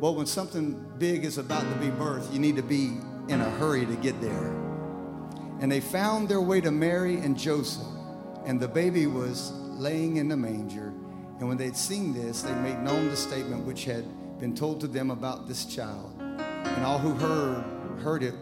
Well, 0.00 0.14
when 0.14 0.26
something 0.26 0.84
big 0.98 1.24
is 1.24 1.38
about 1.38 1.62
to 1.62 1.78
be 1.78 1.88
birthed, 1.88 2.32
you 2.32 2.38
need 2.38 2.56
to 2.56 2.62
be 2.62 2.98
in 3.28 3.40
a 3.40 3.50
hurry 3.58 3.84
to 3.84 3.96
get 3.96 4.20
there. 4.20 4.54
And 5.60 5.70
they 5.70 5.80
found 5.80 6.28
their 6.28 6.40
way 6.40 6.60
to 6.62 6.70
Mary 6.70 7.16
and 7.16 7.38
Joseph, 7.38 7.86
and 8.44 8.58
the 8.60 8.68
baby 8.68 9.06
was 9.06 9.52
laying 9.52 10.16
in 10.16 10.28
the 10.28 10.36
manger. 10.36 10.92
And 11.38 11.48
when 11.48 11.58
they'd 11.58 11.76
seen 11.76 12.14
this, 12.14 12.42
they 12.42 12.54
made 12.54 12.78
known 12.80 13.08
the 13.08 13.16
statement 13.16 13.64
which 13.64 13.84
had 13.84 14.04
been 14.38 14.54
told 14.54 14.80
to 14.80 14.86
them 14.86 15.10
about 15.10 15.46
this 15.46 15.64
child. 15.64 16.15
And 16.74 16.84
all 16.84 16.98
who 16.98 17.14
heard 17.14 17.64
heard 18.02 18.22
it 18.22 18.34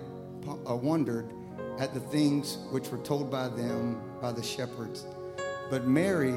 uh, 0.68 0.74
wondered 0.74 1.32
at 1.78 1.94
the 1.94 2.00
things 2.00 2.58
which 2.70 2.88
were 2.90 2.98
told 2.98 3.30
by 3.30 3.48
them 3.48 4.00
by 4.20 4.32
the 4.32 4.42
shepherds. 4.42 5.06
But 5.70 5.86
Mary 5.86 6.34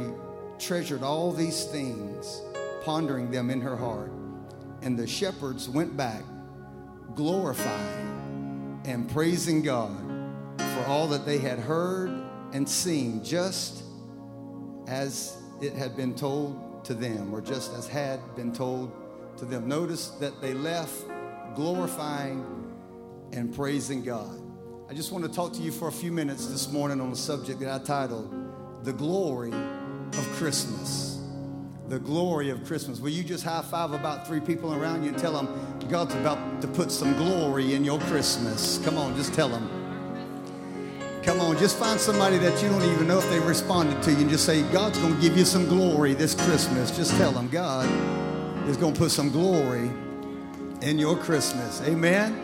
treasured 0.60 1.04
all 1.04 1.32
these 1.32 1.66
things, 1.66 2.42
pondering 2.84 3.30
them 3.30 3.50
in 3.50 3.62
her 3.62 3.76
heart. 3.76 4.12
And 4.82 4.98
the 4.98 5.08
shepherds 5.08 5.68
went 5.68 5.98
back, 5.98 6.24
glorifying 7.16 8.82
and 8.86 9.10
praising 9.10 9.62
God 9.62 9.98
for 10.58 10.86
all 10.88 11.08
that 11.08 11.26
they 11.26 11.40
had 11.40 11.60
heard 11.60 12.10
and 12.54 12.68
seen, 12.68 13.24
just 13.24 13.84
as 14.88 15.38
it 15.62 15.74
had 15.74 15.98
been 15.98 16.16
told 16.16 16.86
to 16.86 16.94
them, 16.94 17.34
or 17.34 17.42
just 17.42 17.74
as 17.74 17.88
had 17.88 18.20
been 18.36 18.54
told 18.54 18.92
to 19.38 19.46
them. 19.46 19.68
Notice 19.68 20.10
that 20.22 20.42
they 20.42 20.54
left 20.54 21.04
glorifying 21.58 22.46
and 23.34 23.54
praising 23.54 24.04
God. 24.04 24.40
I 24.88 24.94
just 24.94 25.12
want 25.12 25.26
to 25.26 25.32
talk 25.32 25.54
to 25.54 25.60
you 25.60 25.72
for 25.72 25.88
a 25.88 25.92
few 25.92 26.12
minutes 26.12 26.46
this 26.46 26.72
morning 26.72 27.02
on 27.02 27.12
a 27.12 27.16
subject 27.16 27.60
that 27.62 27.82
I 27.82 27.84
titled 27.84 28.32
The 28.84 28.94
Glory 28.94 29.52
of 29.52 30.30
Christmas. 30.34 31.20
The 31.88 31.98
glory 31.98 32.52
of 32.52 32.64
Christmas. 32.64 33.00
Will 33.00 33.10
you 33.10 33.24
just 33.24 33.44
high 33.44 33.64
five 33.64 33.94
about 33.94 34.28
three 34.28 34.40
people 34.40 34.76
around 34.76 35.02
you 35.02 35.10
and 35.10 35.18
tell 35.18 35.34
them 35.34 35.48
God's 35.90 36.14
about 36.14 36.62
to 36.62 36.68
put 36.68 36.92
some 36.92 37.14
glory 37.14 37.74
in 37.74 37.84
your 37.84 37.98
Christmas? 38.02 38.80
Come 38.86 39.00
on, 39.00 39.16
just 39.16 39.34
tell 39.34 39.50
them. 39.50 39.68
Come 41.24 41.42
on, 41.42 41.58
just 41.58 41.78
find 41.78 42.00
somebody 42.00 42.38
that 42.38 42.62
you 42.62 42.70
don't 42.70 42.84
even 42.84 43.08
know 43.08 43.18
if 43.18 43.28
they 43.32 43.40
responded 43.40 44.04
to 44.04 44.12
you 44.12 44.18
and 44.18 44.30
just 44.30 44.46
say, 44.46 44.62
God's 44.72 45.00
going 45.00 45.16
to 45.16 45.22
give 45.22 45.36
you 45.36 45.44
some 45.44 45.66
glory 45.66 46.14
this 46.14 46.36
Christmas. 46.36 46.96
Just 46.96 47.18
tell 47.18 47.32
them, 47.32 47.50
God 47.50 47.90
is 48.70 48.78
going 48.78 48.94
to 48.94 49.00
put 49.00 49.10
some 49.10 49.32
glory 49.32 49.90
in 50.82 51.00
your 51.00 51.18
Christmas. 51.18 51.82
Amen. 51.82 52.40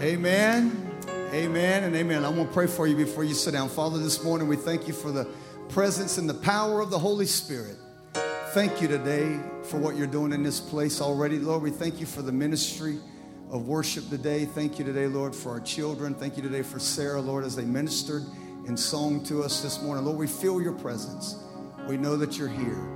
Amen. 0.00 0.90
Amen 1.32 1.84
and 1.84 1.94
amen. 1.96 2.24
I 2.24 2.28
want 2.28 2.48
to 2.48 2.54
pray 2.54 2.66
for 2.66 2.86
you 2.86 2.96
before 2.96 3.24
you 3.24 3.34
sit 3.34 3.52
down. 3.52 3.68
Father, 3.68 3.98
this 3.98 4.22
morning 4.22 4.48
we 4.48 4.56
thank 4.56 4.86
you 4.88 4.94
for 4.94 5.10
the 5.10 5.28
presence 5.68 6.18
and 6.18 6.28
the 6.28 6.34
power 6.34 6.80
of 6.80 6.90
the 6.90 6.98
Holy 6.98 7.26
Spirit. 7.26 7.76
Thank 8.54 8.80
you 8.80 8.88
today 8.88 9.38
for 9.64 9.78
what 9.78 9.96
you're 9.96 10.06
doing 10.06 10.32
in 10.32 10.42
this 10.42 10.60
place 10.60 11.00
already. 11.00 11.38
Lord, 11.38 11.62
we 11.62 11.70
thank 11.70 11.98
you 11.98 12.06
for 12.06 12.22
the 12.22 12.32
ministry 12.32 12.98
of 13.50 13.66
worship 13.66 14.08
today. 14.10 14.44
Thank 14.44 14.78
you 14.78 14.84
today, 14.84 15.06
Lord, 15.06 15.34
for 15.34 15.50
our 15.50 15.60
children. 15.60 16.14
Thank 16.14 16.36
you 16.36 16.42
today 16.42 16.62
for 16.62 16.78
Sarah, 16.78 17.20
Lord, 17.20 17.44
as 17.44 17.56
they 17.56 17.64
ministered 17.64 18.22
in 18.66 18.76
song 18.76 19.24
to 19.24 19.42
us 19.42 19.60
this 19.60 19.82
morning. 19.82 20.04
Lord, 20.04 20.18
we 20.18 20.26
feel 20.26 20.60
your 20.60 20.72
presence. 20.72 21.36
We 21.88 21.96
know 21.96 22.16
that 22.16 22.38
you're 22.38 22.48
here. 22.48 22.93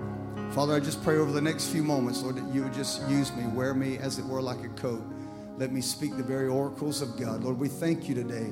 Father, 0.52 0.74
I 0.74 0.80
just 0.80 1.04
pray 1.04 1.18
over 1.18 1.30
the 1.30 1.42
next 1.42 1.68
few 1.68 1.84
moments, 1.84 2.22
Lord, 2.22 2.36
that 2.36 2.54
you 2.54 2.64
would 2.64 2.72
just 2.72 3.06
use 3.08 3.30
me, 3.36 3.46
wear 3.48 3.74
me 3.74 3.98
as 3.98 4.18
it 4.18 4.24
were 4.24 4.40
like 4.40 4.64
a 4.64 4.68
coat. 4.70 5.04
Let 5.58 5.72
me 5.72 5.82
speak 5.82 6.16
the 6.16 6.22
very 6.22 6.48
oracles 6.48 7.02
of 7.02 7.18
God. 7.18 7.44
Lord, 7.44 7.58
we 7.58 7.68
thank 7.68 8.08
you 8.08 8.14
today 8.14 8.50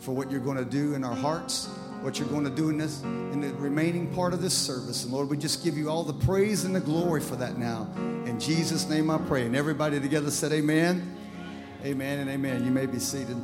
for 0.00 0.12
what 0.12 0.30
you're 0.30 0.40
going 0.40 0.56
to 0.56 0.64
do 0.64 0.94
in 0.94 1.04
our 1.04 1.14
hearts, 1.14 1.66
what 2.00 2.18
you're 2.18 2.28
going 2.28 2.44
to 2.44 2.50
do 2.50 2.70
in 2.70 2.78
this 2.78 3.02
in 3.02 3.42
the 3.42 3.52
remaining 3.54 4.12
part 4.14 4.32
of 4.32 4.40
this 4.40 4.54
service. 4.54 5.04
And 5.04 5.12
Lord, 5.12 5.28
we 5.28 5.36
just 5.36 5.62
give 5.62 5.76
you 5.76 5.90
all 5.90 6.02
the 6.02 6.14
praise 6.14 6.64
and 6.64 6.74
the 6.74 6.80
glory 6.80 7.20
for 7.20 7.36
that 7.36 7.58
now. 7.58 7.88
In 8.24 8.40
Jesus' 8.40 8.88
name 8.88 9.10
I 9.10 9.18
pray. 9.18 9.44
And 9.44 9.54
everybody 9.54 10.00
together 10.00 10.30
said 10.30 10.50
amen. 10.50 11.14
Amen 11.84 12.20
and 12.20 12.30
amen. 12.30 12.64
You 12.64 12.70
may 12.70 12.86
be 12.86 12.98
seated. 12.98 13.36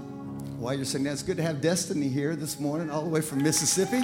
While 0.59 0.75
you're 0.75 0.87
sitting 0.87 1.05
there, 1.05 1.13
it's 1.13 1.23
good 1.23 1.37
to 1.37 1.43
have 1.43 1.61
Destiny 1.61 2.09
here 2.09 2.35
this 2.35 2.59
morning, 2.59 2.91
all 2.91 3.03
the 3.03 3.11
way 3.11 3.21
from 3.21 3.43
Mississippi. 3.43 4.03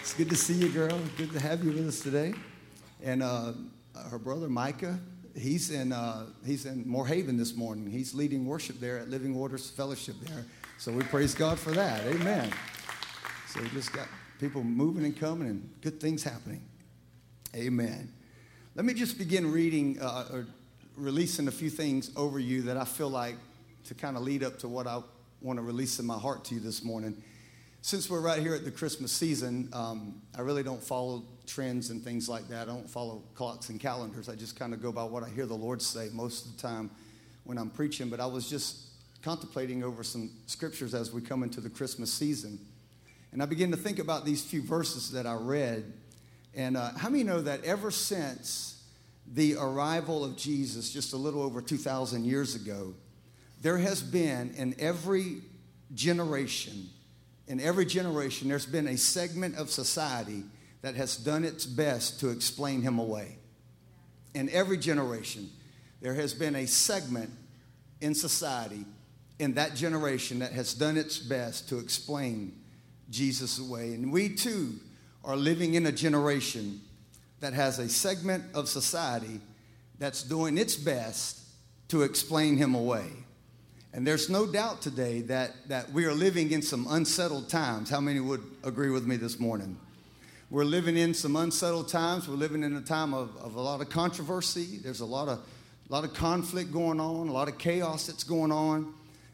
It's 0.00 0.12
good 0.12 0.28
to 0.28 0.36
see 0.36 0.54
you, 0.54 0.68
girl. 0.68 1.00
Good 1.16 1.32
to 1.32 1.40
have 1.40 1.64
you 1.64 1.72
with 1.72 1.88
us 1.88 2.00
today 2.00 2.34
and 3.04 3.22
uh, 3.22 3.52
her 4.10 4.18
brother 4.18 4.48
Micah. 4.48 4.98
He's 5.36 5.70
in 5.70 5.92
uh, 5.92 6.26
he's 6.44 6.64
in 6.64 6.88
Moore 6.88 7.06
Haven 7.06 7.36
this 7.36 7.54
morning. 7.54 7.90
He's 7.90 8.14
leading 8.14 8.46
worship 8.46 8.80
there 8.80 8.98
at 8.98 9.10
Living 9.10 9.34
Waters 9.34 9.68
Fellowship 9.70 10.16
there. 10.22 10.44
So 10.78 10.90
we 10.90 11.02
praise 11.04 11.34
God 11.34 11.58
for 11.58 11.70
that. 11.72 12.04
Amen. 12.06 12.50
So 13.48 13.60
we 13.60 13.68
just 13.70 13.92
got 13.92 14.08
people 14.40 14.64
moving 14.64 15.04
and 15.04 15.16
coming 15.16 15.48
and 15.48 15.68
good 15.80 16.00
things 16.00 16.24
happening. 16.24 16.62
Amen. 17.54 18.12
Let 18.74 18.84
me 18.84 18.94
just 18.94 19.18
begin 19.18 19.52
reading 19.52 20.00
uh, 20.00 20.28
or 20.32 20.46
releasing 20.96 21.46
a 21.46 21.52
few 21.52 21.70
things 21.70 22.10
over 22.16 22.38
you 22.38 22.62
that 22.62 22.76
I 22.76 22.84
feel 22.84 23.10
like 23.10 23.36
to 23.84 23.94
kind 23.94 24.16
of 24.16 24.22
lead 24.22 24.42
up 24.42 24.58
to 24.60 24.68
what 24.68 24.86
I 24.86 25.00
want 25.40 25.58
to 25.58 25.62
release 25.62 25.98
in 25.98 26.06
my 26.06 26.18
heart 26.18 26.44
to 26.46 26.54
you 26.54 26.60
this 26.60 26.82
morning 26.82 27.22
since 27.84 28.08
we're 28.08 28.18
right 28.18 28.40
here 28.40 28.54
at 28.54 28.64
the 28.64 28.70
Christmas 28.70 29.12
season, 29.12 29.68
um, 29.74 30.22
I 30.34 30.40
really 30.40 30.62
don't 30.62 30.82
follow 30.82 31.22
trends 31.46 31.90
and 31.90 32.02
things 32.02 32.30
like 32.30 32.48
that. 32.48 32.62
I 32.62 32.72
don't 32.72 32.88
follow 32.88 33.22
clocks 33.34 33.68
and 33.68 33.78
calendars. 33.78 34.26
I 34.26 34.36
just 34.36 34.58
kind 34.58 34.72
of 34.72 34.80
go 34.80 34.90
by 34.90 35.04
what 35.04 35.22
I 35.22 35.28
hear 35.28 35.44
the 35.44 35.52
Lord 35.52 35.82
say 35.82 36.08
most 36.10 36.46
of 36.46 36.56
the 36.56 36.62
time 36.62 36.90
when 37.44 37.58
I'm 37.58 37.68
preaching. 37.68 38.08
But 38.08 38.20
I 38.20 38.26
was 38.26 38.48
just 38.48 38.86
contemplating 39.20 39.84
over 39.84 40.02
some 40.02 40.30
scriptures 40.46 40.94
as 40.94 41.12
we 41.12 41.20
come 41.20 41.42
into 41.42 41.60
the 41.60 41.68
Christmas 41.68 42.10
season. 42.10 42.58
And 43.32 43.42
I 43.42 43.44
began 43.44 43.70
to 43.72 43.76
think 43.76 43.98
about 43.98 44.24
these 44.24 44.42
few 44.42 44.62
verses 44.62 45.10
that 45.10 45.26
I 45.26 45.34
read. 45.34 45.92
And 46.54 46.78
uh, 46.78 46.92
how 46.96 47.10
many 47.10 47.22
know 47.22 47.42
that 47.42 47.64
ever 47.64 47.90
since 47.90 48.82
the 49.30 49.56
arrival 49.56 50.24
of 50.24 50.38
Jesus, 50.38 50.90
just 50.90 51.12
a 51.12 51.18
little 51.18 51.42
over 51.42 51.60
2,000 51.60 52.24
years 52.24 52.54
ago, 52.54 52.94
there 53.60 53.76
has 53.76 54.00
been 54.02 54.54
in 54.56 54.74
every 54.78 55.42
generation, 55.94 56.88
in 57.46 57.60
every 57.60 57.84
generation, 57.84 58.48
there's 58.48 58.66
been 58.66 58.88
a 58.88 58.96
segment 58.96 59.56
of 59.56 59.70
society 59.70 60.44
that 60.82 60.94
has 60.94 61.16
done 61.16 61.44
its 61.44 61.66
best 61.66 62.20
to 62.20 62.30
explain 62.30 62.82
him 62.82 62.98
away. 62.98 63.38
In 64.34 64.48
every 64.50 64.78
generation, 64.78 65.50
there 66.00 66.14
has 66.14 66.34
been 66.34 66.56
a 66.56 66.66
segment 66.66 67.30
in 68.00 68.14
society 68.14 68.84
in 69.38 69.54
that 69.54 69.74
generation 69.74 70.40
that 70.40 70.52
has 70.52 70.74
done 70.74 70.96
its 70.96 71.18
best 71.18 71.68
to 71.68 71.78
explain 71.78 72.52
Jesus 73.10 73.58
away. 73.58 73.94
And 73.94 74.12
we 74.12 74.28
too 74.28 74.74
are 75.24 75.36
living 75.36 75.74
in 75.74 75.86
a 75.86 75.92
generation 75.92 76.80
that 77.40 77.52
has 77.52 77.78
a 77.78 77.88
segment 77.88 78.44
of 78.54 78.68
society 78.68 79.40
that's 79.98 80.22
doing 80.22 80.58
its 80.58 80.76
best 80.76 81.40
to 81.88 82.02
explain 82.02 82.56
him 82.56 82.74
away. 82.74 83.06
And 83.94 84.04
there's 84.04 84.28
no 84.28 84.44
doubt 84.44 84.82
today 84.82 85.20
that, 85.22 85.52
that 85.68 85.92
we 85.92 86.04
are 86.04 86.12
living 86.12 86.50
in 86.50 86.62
some 86.62 86.88
unsettled 86.90 87.48
times. 87.48 87.88
How 87.88 88.00
many 88.00 88.18
would 88.18 88.42
agree 88.64 88.90
with 88.90 89.06
me 89.06 89.16
this 89.16 89.38
morning? 89.38 89.78
We're 90.50 90.64
living 90.64 90.96
in 90.96 91.14
some 91.14 91.36
unsettled 91.36 91.88
times. 91.88 92.26
We're 92.28 92.34
living 92.34 92.64
in 92.64 92.74
a 92.74 92.80
time 92.80 93.14
of, 93.14 93.36
of 93.36 93.54
a 93.54 93.60
lot 93.60 93.80
of 93.80 93.90
controversy. 93.90 94.78
There's 94.82 94.98
a 94.98 95.06
lot 95.06 95.28
of, 95.28 95.38
a 95.38 95.92
lot 95.92 96.02
of 96.02 96.12
conflict 96.12 96.72
going 96.72 96.98
on, 96.98 97.28
a 97.28 97.32
lot 97.32 97.46
of 97.46 97.56
chaos 97.56 98.08
that's 98.08 98.24
going 98.24 98.50
on 98.50 98.92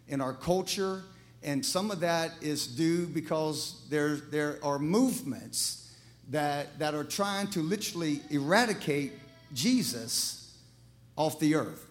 in 0.09 0.21
our 0.21 0.35
culture. 0.35 1.05
And 1.43 1.65
some 1.65 1.91
of 1.91 2.01
that 2.01 2.33
is 2.43 2.67
due 2.67 3.07
because 3.07 3.81
there, 3.89 4.17
there 4.17 4.59
are 4.63 4.79
movements 4.79 5.91
that, 6.29 6.79
that 6.79 6.95
are 6.95 7.05
trying 7.05 7.47
to 7.53 7.61
literally 7.61 8.21
eradicate 8.29 9.15
Jesus 9.55 10.55
off 11.17 11.41
the 11.41 11.55
earth. 11.55 11.87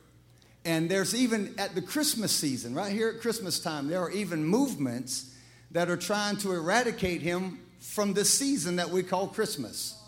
And 0.70 0.88
there's 0.88 1.16
even 1.16 1.56
at 1.58 1.74
the 1.74 1.82
Christmas 1.82 2.32
season, 2.32 2.76
right 2.76 2.92
here 2.92 3.10
at 3.10 3.22
Christmas 3.22 3.60
time, 3.60 3.88
there 3.88 4.00
are 4.04 4.12
even 4.12 4.46
movements 4.46 5.34
that 5.72 5.90
are 5.90 5.98
trying 5.98 6.38
to 6.38 6.52
eradicate 6.52 7.24
him 7.24 7.60
from 7.80 8.14
this 8.14 8.32
season 8.32 8.76
that 8.76 8.92
we 8.92 9.02
call 9.02 9.30
Christmas. 9.30 10.00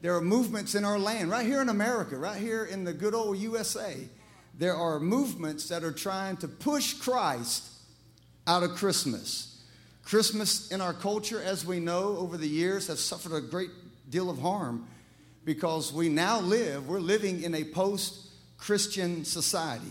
There 0.00 0.16
are 0.16 0.22
movements 0.22 0.74
in 0.74 0.86
our 0.86 0.98
land, 0.98 1.30
right 1.30 1.44
here 1.44 1.60
in 1.60 1.68
America, 1.68 2.16
right 2.16 2.40
here 2.40 2.64
in 2.64 2.84
the 2.84 2.94
good 2.94 3.14
old 3.14 3.36
USA. 3.36 3.94
There 4.56 4.74
are 4.74 4.98
movements 4.98 5.68
that 5.68 5.84
are 5.84 5.92
trying 5.92 6.38
to 6.38 6.48
push 6.48 6.94
Christ 6.94 7.62
out 8.46 8.62
of 8.62 8.76
Christmas. 8.76 9.62
Christmas 10.02 10.72
in 10.72 10.80
our 10.80 10.94
culture, 10.94 11.42
as 11.42 11.66
we 11.66 11.78
know 11.78 12.16
over 12.16 12.38
the 12.38 12.48
years, 12.48 12.86
has 12.86 13.00
suffered 13.00 13.34
a 13.34 13.42
great 13.42 13.70
deal 14.08 14.30
of 14.30 14.38
harm 14.38 14.86
because 15.44 15.92
we 15.92 16.08
now 16.08 16.40
live, 16.40 16.88
we're 16.88 17.00
living 17.00 17.42
in 17.42 17.54
a 17.54 17.64
post 17.64 18.29
Christian 18.60 19.24
society. 19.24 19.90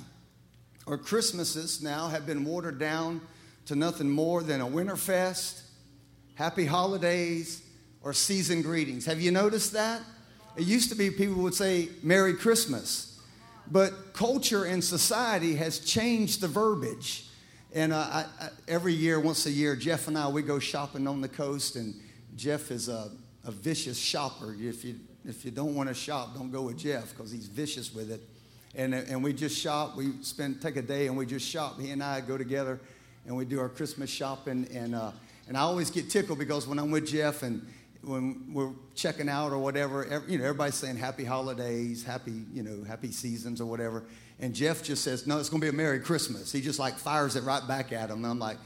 Our 0.88 0.98
Christmases 0.98 1.82
now 1.82 2.08
have 2.08 2.26
been 2.26 2.46
watered 2.46 2.80
down 2.80 3.20
to 3.66 3.76
nothing 3.76 4.10
more 4.10 4.44
than 4.44 4.62
a 4.62 4.68
winter 4.68 4.96
fest, 4.96 5.64
happy 6.36 6.66
holidays, 6.66 7.64
or 8.04 8.14
season 8.14 8.62
greetings. 8.62 9.06
Have 9.06 9.20
you 9.20 9.32
noticed 9.32 9.74
that? 9.74 10.02
It 10.56 10.64
used 10.64 10.90
to 10.90 10.96
be 10.96 11.10
people 11.10 11.42
would 11.42 11.56
say 11.56 11.90
Merry 12.04 12.36
Christmas, 12.36 13.20
but 13.72 14.14
culture 14.14 14.66
and 14.66 14.84
society 14.84 15.56
has 15.56 15.80
changed 15.80 16.42
the 16.42 16.48
verbiage. 16.48 17.26
And 17.74 17.92
uh, 17.92 17.98
I, 17.98 18.26
I, 18.40 18.50
every 18.68 18.94
year, 18.94 19.20
once 19.20 19.46
a 19.48 19.52
year, 19.52 19.76
Jeff 19.76 20.08
and 20.08 20.18
I, 20.18 20.28
we 20.28 20.42
go 20.42 20.60
shopping 20.60 21.08
on 21.08 21.22
the 21.22 21.30
coast, 21.30 21.76
and 21.76 21.96
Jeff 22.36 22.72
is 22.72 22.88
a, 22.88 23.12
a 23.46 23.52
vicious 23.52 23.98
shopper. 23.98 24.56
If 24.60 24.86
you, 24.86 25.00
if 25.26 25.44
you 25.44 25.52
don't 25.52 25.76
want 25.76 25.90
to 25.90 25.96
shop, 25.96 26.36
don't 26.36 26.52
go 26.52 26.64
with 26.64 26.78
Jeff 26.78 27.10
because 27.12 27.32
he's 27.32 27.48
vicious 27.48 27.94
with 27.94 28.12
it 28.12 28.22
and, 28.76 28.94
and 28.94 29.24
we 29.24 29.34
just 29.34 29.58
shop. 29.58 29.96
We 29.96 30.12
spend 30.22 30.62
take 30.62 30.76
a 30.76 30.82
day 30.82 31.08
and 31.08 31.18
we 31.18 31.26
just 31.26 31.48
shop. 31.48 31.80
He 31.80 31.92
and 31.92 32.04
I 32.04 32.22
go 32.22 32.38
together 32.38 32.80
and 33.26 33.36
we 33.36 33.46
do 33.46 33.60
our 33.60 33.70
Christmas 33.70 34.10
shopping. 34.10 34.68
And 34.74 34.96
uh, 34.96 35.12
and 35.48 35.58
I 35.58 35.62
always 35.62 35.90
get 35.90 36.10
tickled 36.10 36.40
because 36.40 36.68
when 36.68 36.78
I'm 36.78 36.92
with 36.92 37.08
Jeff 37.08 37.42
and 37.44 37.66
when 38.04 38.54
we're 38.54 38.72
checking 38.96 39.28
out 39.28 39.52
or 39.52 39.58
whatever, 39.58 40.06
every, 40.06 40.32
you 40.32 40.38
know, 40.38 40.46
everybody's 40.46 40.76
saying 40.76 40.96
happy 40.96 41.26
holidays, 41.26 42.04
happy 42.04 42.44
you 42.54 42.64
know, 42.64 42.84
happy 42.86 43.12
seasons 43.12 43.60
or 43.60 43.66
whatever. 43.66 44.04
And 44.40 44.54
Jeff 44.56 44.84
just 44.84 45.04
says, 45.04 45.28
no, 45.28 45.40
it's 45.40 45.50
going 45.50 45.60
to 45.62 45.66
be 45.66 45.70
a 45.70 45.74
Merry 45.74 46.00
Christmas. 46.00 46.52
He 46.52 46.62
just 46.62 46.80
like 46.80 46.96
fires 46.96 47.36
it 47.36 47.44
right 47.44 47.68
back 47.68 47.92
at 47.92 48.10
him. 48.10 48.18
And 48.18 48.28
I'm 48.28 48.40
like, 48.40 48.58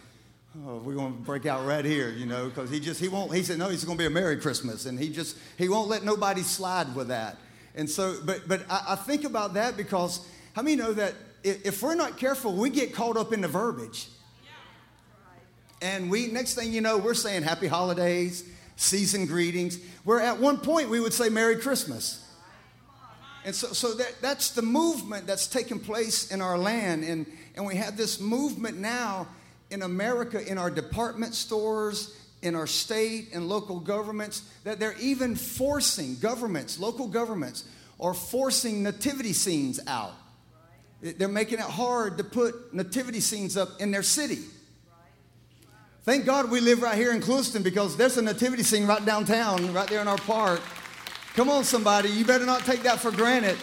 oh, 0.66 0.78
we're 0.78 0.94
going 0.94 1.16
to 1.16 1.20
break 1.22 1.48
out 1.48 1.66
right 1.66 1.84
here, 1.84 2.12
you 2.12 2.28
know, 2.28 2.48
because 2.50 2.70
he 2.70 2.80
just, 2.80 3.00
he 3.00 3.08
won't, 3.08 3.34
he 3.34 3.42
said, 3.42 3.58
no, 3.58 3.70
it's 3.70 3.84
going 3.84 3.98
to 3.98 4.02
be 4.02 4.06
a 4.06 4.12
Merry 4.12 4.38
Christmas. 4.38 4.86
And 4.86 5.00
he 5.00 5.10
just, 5.10 5.38
he 5.58 5.68
won't 5.70 5.90
let 5.90 6.04
nobody 6.04 6.42
slide 6.42 6.94
with 6.96 7.08
that. 7.08 7.38
And 7.76 7.90
so, 7.90 8.18
but, 8.24 8.48
but 8.48 8.66
I, 8.70 8.86
I 8.90 8.96
think 8.96 9.24
about 9.24 9.56
that 9.56 9.78
because 9.78 10.26
how 10.56 10.62
many 10.62 10.76
know 10.76 10.94
that 10.94 11.14
if, 11.44 11.66
if 11.66 11.84
we're 11.84 11.96
not 11.96 12.18
careful, 12.18 12.54
we 12.54 12.70
get 12.70 12.94
caught 12.94 13.18
up 13.18 13.34
in 13.34 13.42
the 13.42 13.48
verbiage. 13.48 14.08
And 15.82 16.10
we, 16.10 16.28
next 16.28 16.54
thing 16.54 16.72
you 16.72 16.80
know, 16.80 16.98
we're 16.98 17.14
saying 17.14 17.44
happy 17.44 17.68
holidays, 17.68 18.48
season 18.78 19.26
greetings. 19.26 19.80
Where 20.06 20.22
at 20.22 20.40
one 20.40 20.58
point 20.58 20.90
we 20.90 21.02
would 21.02 21.14
say 21.14 21.28
Merry 21.30 21.58
Christmas. 21.58 22.26
And 23.44 23.54
so, 23.54 23.74
so 23.74 23.94
that, 23.96 24.16
that's 24.22 24.52
the 24.52 24.62
movement 24.62 25.28
that's 25.28 25.48
taking 25.48 25.80
place 25.80 26.32
in 26.32 26.40
our 26.40 26.58
land. 26.58 27.04
And, 27.04 27.26
and 27.56 27.66
we 27.66 27.76
have 27.76 27.98
this 27.98 28.22
movement 28.22 28.78
now 28.78 29.28
in 29.70 29.82
America, 29.82 30.50
in 30.50 30.58
our 30.58 30.70
department 30.70 31.36
stores, 31.36 32.16
in 32.44 32.56
our 32.56 32.68
state 32.68 33.30
and 33.34 33.48
local 33.50 33.80
governments, 33.80 34.44
that 34.64 34.80
they're 34.80 34.98
even 35.00 35.36
forcing 35.36 36.16
governments, 36.20 36.80
local 36.80 37.08
governments, 37.08 37.66
are 38.00 38.14
forcing 38.14 38.84
nativity 38.84 39.34
scenes 39.34 39.80
out. 39.88 40.14
They're 41.02 41.28
making 41.28 41.60
it 41.60 41.66
hard 41.66 42.18
to 42.18 42.24
put 42.24 42.74
nativity 42.74 43.20
scenes 43.20 43.58
up 43.58 43.82
in 43.82 43.92
their 43.92 44.04
city. 44.04 44.40
Thank 46.04 46.26
God 46.26 46.52
we 46.52 46.60
live 46.60 46.82
right 46.82 46.98
here 46.98 47.14
in 47.14 47.22
Clewiston 47.22 47.64
because 47.64 47.96
there's 47.96 48.18
a 48.18 48.22
nativity 48.22 48.64
scene 48.64 48.86
right 48.86 49.04
downtown, 49.06 49.74
right 49.74 49.88
there 49.88 50.02
in 50.02 50.08
our 50.08 50.18
park. 50.18 50.62
Come 51.34 51.50
on, 51.50 51.64
somebody, 51.64 52.10
you 52.10 52.26
better 52.26 52.46
not 52.46 52.62
take 52.62 52.84
that 52.84 53.00
for 53.00 53.10
granted 53.10 53.58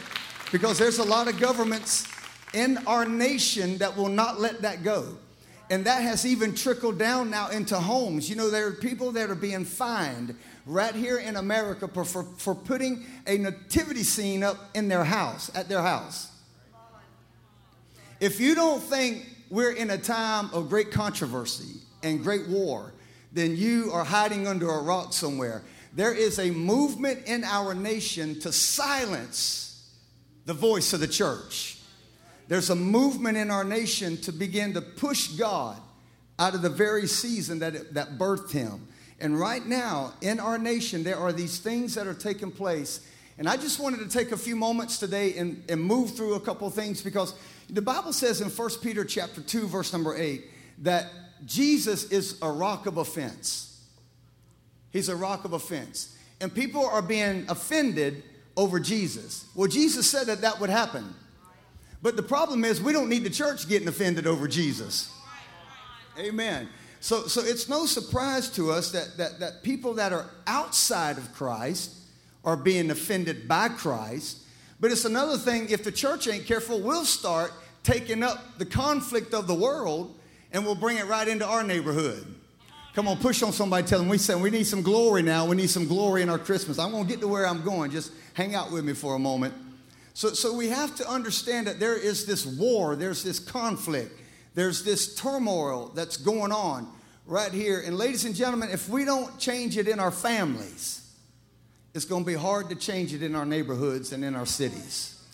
because 0.50 0.78
there's 0.78 0.98
a 0.98 1.04
lot 1.04 1.28
of 1.28 1.38
governments 1.38 2.06
in 2.54 2.78
our 2.86 3.04
nation 3.04 3.78
that 3.78 3.96
will 3.96 4.08
not 4.08 4.40
let 4.40 4.62
that 4.62 4.82
go. 4.82 5.16
And 5.70 5.86
that 5.86 6.02
has 6.02 6.26
even 6.26 6.54
trickled 6.54 6.98
down 6.98 7.30
now 7.30 7.48
into 7.48 7.78
homes. 7.78 8.28
You 8.28 8.34
know, 8.34 8.50
there 8.50 8.66
are 8.66 8.72
people 8.72 9.12
that 9.12 9.30
are 9.30 9.36
being 9.36 9.64
fined 9.64 10.36
right 10.66 10.94
here 10.94 11.18
in 11.18 11.36
America 11.36 11.86
for, 11.86 12.04
for, 12.04 12.24
for 12.24 12.56
putting 12.56 13.06
a 13.26 13.38
nativity 13.38 14.02
scene 14.02 14.42
up 14.42 14.56
in 14.74 14.88
their 14.88 15.04
house, 15.04 15.48
at 15.54 15.68
their 15.68 15.80
house. 15.80 16.30
If 18.18 18.40
you 18.40 18.56
don't 18.56 18.82
think 18.82 19.24
we're 19.48 19.70
in 19.72 19.90
a 19.90 19.96
time 19.96 20.50
of 20.52 20.68
great 20.68 20.90
controversy 20.90 21.80
and 22.02 22.22
great 22.22 22.48
war, 22.48 22.92
then 23.32 23.56
you 23.56 23.90
are 23.92 24.04
hiding 24.04 24.48
under 24.48 24.68
a 24.68 24.82
rock 24.82 25.12
somewhere. 25.12 25.62
There 25.94 26.12
is 26.12 26.40
a 26.40 26.50
movement 26.50 27.26
in 27.26 27.44
our 27.44 27.74
nation 27.74 28.40
to 28.40 28.52
silence 28.52 29.88
the 30.46 30.54
voice 30.54 30.92
of 30.92 31.00
the 31.00 31.08
church. 31.08 31.79
There's 32.50 32.68
a 32.68 32.74
movement 32.74 33.36
in 33.36 33.48
our 33.48 33.62
nation 33.62 34.16
to 34.22 34.32
begin 34.32 34.74
to 34.74 34.80
push 34.80 35.28
God 35.28 35.80
out 36.36 36.52
of 36.52 36.62
the 36.62 36.68
very 36.68 37.06
season 37.06 37.60
that, 37.60 37.76
it, 37.76 37.94
that 37.94 38.18
birthed 38.18 38.50
him. 38.50 38.88
And 39.20 39.38
right 39.38 39.64
now, 39.64 40.14
in 40.20 40.40
our 40.40 40.58
nation, 40.58 41.04
there 41.04 41.16
are 41.16 41.32
these 41.32 41.60
things 41.60 41.94
that 41.94 42.08
are 42.08 42.14
taking 42.14 42.50
place. 42.50 43.06
And 43.38 43.48
I 43.48 43.56
just 43.56 43.78
wanted 43.78 44.00
to 44.00 44.08
take 44.08 44.32
a 44.32 44.36
few 44.36 44.56
moments 44.56 44.98
today 44.98 45.36
and, 45.36 45.62
and 45.68 45.80
move 45.80 46.16
through 46.16 46.34
a 46.34 46.40
couple 46.40 46.68
things 46.70 47.02
because 47.02 47.36
the 47.68 47.82
Bible 47.82 48.12
says 48.12 48.40
in 48.40 48.48
1 48.48 48.70
Peter 48.82 49.04
chapter 49.04 49.40
2, 49.40 49.68
verse 49.68 49.92
number 49.92 50.16
8, 50.16 50.42
that 50.78 51.06
Jesus 51.46 52.10
is 52.10 52.36
a 52.42 52.50
rock 52.50 52.86
of 52.86 52.96
offense. 52.96 53.80
He's 54.90 55.08
a 55.08 55.14
rock 55.14 55.44
of 55.44 55.52
offense. 55.52 56.16
And 56.40 56.52
people 56.52 56.84
are 56.84 57.00
being 57.00 57.44
offended 57.48 58.24
over 58.56 58.80
Jesus. 58.80 59.46
Well, 59.54 59.68
Jesus 59.68 60.10
said 60.10 60.26
that 60.26 60.40
that 60.40 60.58
would 60.58 60.70
happen. 60.70 61.14
But 62.02 62.16
the 62.16 62.22
problem 62.22 62.64
is, 62.64 62.80
we 62.80 62.92
don't 62.92 63.08
need 63.08 63.24
the 63.24 63.30
church 63.30 63.68
getting 63.68 63.88
offended 63.88 64.26
over 64.26 64.48
Jesus. 64.48 65.14
Amen. 66.18 66.68
So, 67.00 67.26
so 67.26 67.42
it's 67.42 67.68
no 67.68 67.86
surprise 67.86 68.50
to 68.50 68.70
us 68.70 68.92
that, 68.92 69.16
that, 69.16 69.40
that 69.40 69.62
people 69.62 69.94
that 69.94 70.12
are 70.12 70.26
outside 70.46 71.18
of 71.18 71.32
Christ 71.34 71.94
are 72.44 72.56
being 72.56 72.90
offended 72.90 73.48
by 73.48 73.68
Christ. 73.68 74.38
But 74.80 74.92
it's 74.92 75.04
another 75.04 75.36
thing, 75.36 75.68
if 75.68 75.84
the 75.84 75.92
church 75.92 76.26
ain't 76.28 76.46
careful, 76.46 76.80
we'll 76.80 77.04
start 77.04 77.52
taking 77.82 78.22
up 78.22 78.58
the 78.58 78.66
conflict 78.66 79.34
of 79.34 79.46
the 79.46 79.54
world 79.54 80.14
and 80.52 80.64
we'll 80.64 80.74
bring 80.74 80.96
it 80.96 81.06
right 81.06 81.26
into 81.26 81.46
our 81.46 81.62
neighborhood. 81.62 82.26
Come 82.94 83.06
on, 83.06 83.18
push 83.18 83.42
on 83.42 83.52
somebody, 83.52 83.86
tell 83.86 84.00
them 84.00 84.08
we 84.08 84.18
say 84.18 84.34
we 84.34 84.50
need 84.50 84.66
some 84.66 84.82
glory 84.82 85.22
now. 85.22 85.46
We 85.46 85.54
need 85.54 85.70
some 85.70 85.86
glory 85.86 86.22
in 86.22 86.28
our 86.28 86.38
Christmas. 86.38 86.78
I'm 86.78 86.90
going 86.90 87.04
to 87.04 87.08
get 87.08 87.20
to 87.20 87.28
where 87.28 87.46
I'm 87.46 87.62
going. 87.62 87.90
Just 87.92 88.12
hang 88.34 88.54
out 88.54 88.72
with 88.72 88.84
me 88.84 88.94
for 88.94 89.14
a 89.14 89.18
moment. 89.18 89.54
So, 90.20 90.34
so 90.34 90.52
we 90.52 90.68
have 90.68 90.96
to 90.96 91.08
understand 91.08 91.66
that 91.66 91.80
there 91.80 91.96
is 91.96 92.26
this 92.26 92.44
war, 92.44 92.94
there's 92.94 93.22
this 93.22 93.38
conflict, 93.38 94.12
there's 94.54 94.84
this 94.84 95.14
turmoil 95.14 95.92
that's 95.94 96.18
going 96.18 96.52
on 96.52 96.86
right 97.24 97.50
here. 97.50 97.82
And, 97.86 97.96
ladies 97.96 98.26
and 98.26 98.34
gentlemen, 98.34 98.68
if 98.70 98.86
we 98.90 99.06
don't 99.06 99.38
change 99.38 99.78
it 99.78 99.88
in 99.88 99.98
our 99.98 100.10
families, 100.10 101.10
it's 101.94 102.04
going 102.04 102.24
to 102.24 102.26
be 102.26 102.34
hard 102.34 102.68
to 102.68 102.74
change 102.74 103.14
it 103.14 103.22
in 103.22 103.34
our 103.34 103.46
neighborhoods 103.46 104.12
and 104.12 104.22
in 104.22 104.36
our 104.36 104.44
cities. 104.44 105.24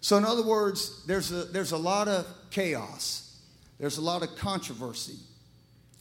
So, 0.00 0.16
in 0.16 0.24
other 0.24 0.44
words, 0.44 1.04
there's 1.06 1.32
a, 1.32 1.46
there's 1.46 1.72
a 1.72 1.76
lot 1.76 2.06
of 2.06 2.24
chaos, 2.52 3.40
there's 3.80 3.98
a 3.98 4.02
lot 4.02 4.22
of 4.22 4.36
controversy. 4.36 5.16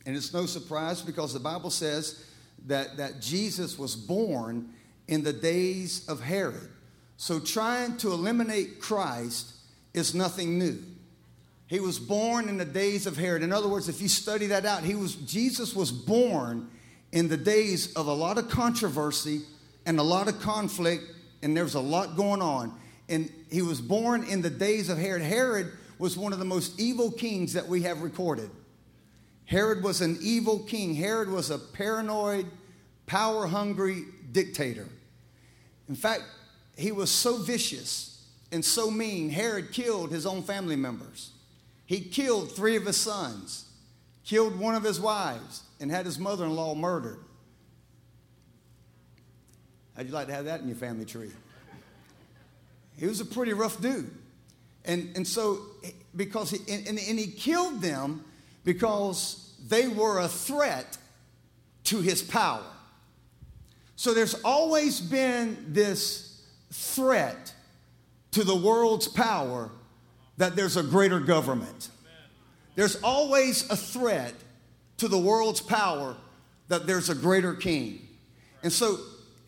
And 0.05 0.15
it's 0.15 0.35
no 0.35 0.45
surprise 0.45 1.01
because 1.01 1.33
the 1.33 1.39
Bible 1.39 1.71
says 1.71 2.23
that, 2.67 2.97
that 2.97 3.21
Jesus 3.21 3.79
was 3.79 3.95
born 3.95 4.69
in 5.07 5.23
the 5.23 5.33
days 5.33 6.07
of 6.07 6.21
Herod. 6.21 6.69
So 7.17 7.39
trying 7.39 7.97
to 7.97 8.11
eliminate 8.11 8.79
Christ 8.79 9.53
is 9.93 10.13
nothing 10.13 10.59
new. 10.59 10.77
He 11.67 11.79
was 11.79 11.97
born 11.97 12.47
in 12.47 12.57
the 12.57 12.65
days 12.65 13.07
of 13.07 13.17
Herod. 13.17 13.41
In 13.41 13.51
other 13.51 13.67
words, 13.67 13.89
if 13.89 14.01
you 14.01 14.07
study 14.07 14.47
that 14.47 14.65
out, 14.65 14.83
he 14.83 14.95
was 14.95 15.15
Jesus 15.15 15.75
was 15.75 15.91
born 15.91 16.69
in 17.11 17.27
the 17.27 17.37
days 17.37 17.93
of 17.93 18.07
a 18.07 18.13
lot 18.13 18.37
of 18.37 18.49
controversy 18.49 19.41
and 19.85 19.99
a 19.99 20.03
lot 20.03 20.27
of 20.27 20.39
conflict, 20.41 21.03
and 21.41 21.55
there's 21.55 21.75
a 21.75 21.79
lot 21.79 22.15
going 22.15 22.41
on. 22.41 22.77
And 23.07 23.31
he 23.51 23.61
was 23.61 23.81
born 23.81 24.23
in 24.25 24.41
the 24.41 24.49
days 24.49 24.89
of 24.89 24.97
Herod. 24.97 25.21
Herod 25.21 25.71
was 25.97 26.17
one 26.17 26.33
of 26.33 26.39
the 26.39 26.45
most 26.45 26.79
evil 26.79 27.11
kings 27.11 27.53
that 27.53 27.67
we 27.67 27.83
have 27.83 28.01
recorded. 28.01 28.49
Herod 29.45 29.83
was 29.83 30.01
an 30.01 30.17
evil 30.21 30.59
king. 30.59 30.95
Herod 30.95 31.29
was 31.29 31.51
a 31.51 31.57
paranoid, 31.57 32.47
power 33.05 33.47
hungry 33.47 34.03
dictator. 34.31 34.87
In 35.87 35.95
fact, 35.95 36.23
he 36.77 36.91
was 36.91 37.09
so 37.09 37.37
vicious 37.37 38.15
and 38.51 38.63
so 38.63 38.89
mean, 38.89 39.29
Herod 39.29 39.71
killed 39.71 40.11
his 40.11 40.25
own 40.25 40.41
family 40.41 40.75
members. 40.75 41.31
He 41.85 41.99
killed 41.99 42.51
three 42.51 42.75
of 42.75 42.85
his 42.85 42.97
sons, 42.97 43.65
killed 44.23 44.57
one 44.57 44.75
of 44.75 44.83
his 44.83 44.99
wives, 44.99 45.63
and 45.79 45.91
had 45.91 46.05
his 46.05 46.17
mother 46.17 46.45
in 46.45 46.55
law 46.55 46.73
murdered. 46.73 47.19
How'd 49.95 50.07
you 50.07 50.13
like 50.13 50.27
to 50.27 50.33
have 50.33 50.45
that 50.45 50.61
in 50.61 50.67
your 50.67 50.77
family 50.77 51.05
tree? 51.05 51.31
He 52.97 53.07
was 53.07 53.19
a 53.19 53.25
pretty 53.25 53.53
rough 53.53 53.81
dude. 53.81 54.09
And, 54.85 55.11
and 55.15 55.27
so, 55.27 55.59
because 56.15 56.51
he, 56.51 56.59
and, 56.71 56.87
and 56.87 57.19
he 57.19 57.27
killed 57.27 57.81
them 57.81 58.23
because 58.63 59.53
they 59.67 59.87
were 59.87 60.19
a 60.19 60.27
threat 60.27 60.97
to 61.85 61.99
his 61.99 62.21
power. 62.21 62.63
So 63.95 64.13
there's 64.13 64.35
always 64.43 65.01
been 65.01 65.57
this 65.69 66.24
threat 66.75 67.53
to 68.31 68.43
the 68.43 68.55
world's 68.55 69.07
power 69.07 69.69
that 70.37 70.55
there's 70.55 70.77
a 70.77 70.83
greater 70.83 71.19
government. 71.19 71.89
There's 72.75 72.97
always 72.97 73.69
a 73.69 73.77
threat 73.77 74.33
to 74.97 75.07
the 75.07 75.17
world's 75.17 75.61
power 75.61 76.15
that 76.67 76.85
there's 76.85 77.09
a 77.09 77.15
greater 77.15 77.53
king. 77.53 78.05
And 78.63 78.71
so 78.73 78.97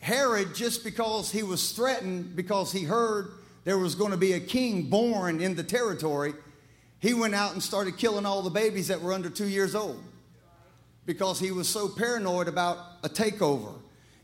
Herod, 0.00 0.54
just 0.54 0.84
because 0.84 1.30
he 1.30 1.42
was 1.42 1.72
threatened, 1.72 2.34
because 2.34 2.72
he 2.72 2.84
heard 2.84 3.32
there 3.64 3.78
was 3.78 3.94
going 3.94 4.12
to 4.12 4.16
be 4.16 4.32
a 4.32 4.40
king 4.40 4.88
born 4.88 5.40
in 5.40 5.54
the 5.54 5.64
territory, 5.64 6.32
he 7.00 7.12
went 7.12 7.34
out 7.34 7.52
and 7.52 7.62
started 7.62 7.98
killing 7.98 8.24
all 8.24 8.42
the 8.42 8.50
babies 8.50 8.88
that 8.88 9.02
were 9.02 9.12
under 9.12 9.28
two 9.28 9.48
years 9.48 9.74
old 9.74 10.02
because 11.04 11.38
he 11.38 11.50
was 11.50 11.68
so 11.68 11.88
paranoid 11.88 12.48
about 12.48 12.78
a 13.02 13.08
takeover. 13.08 13.74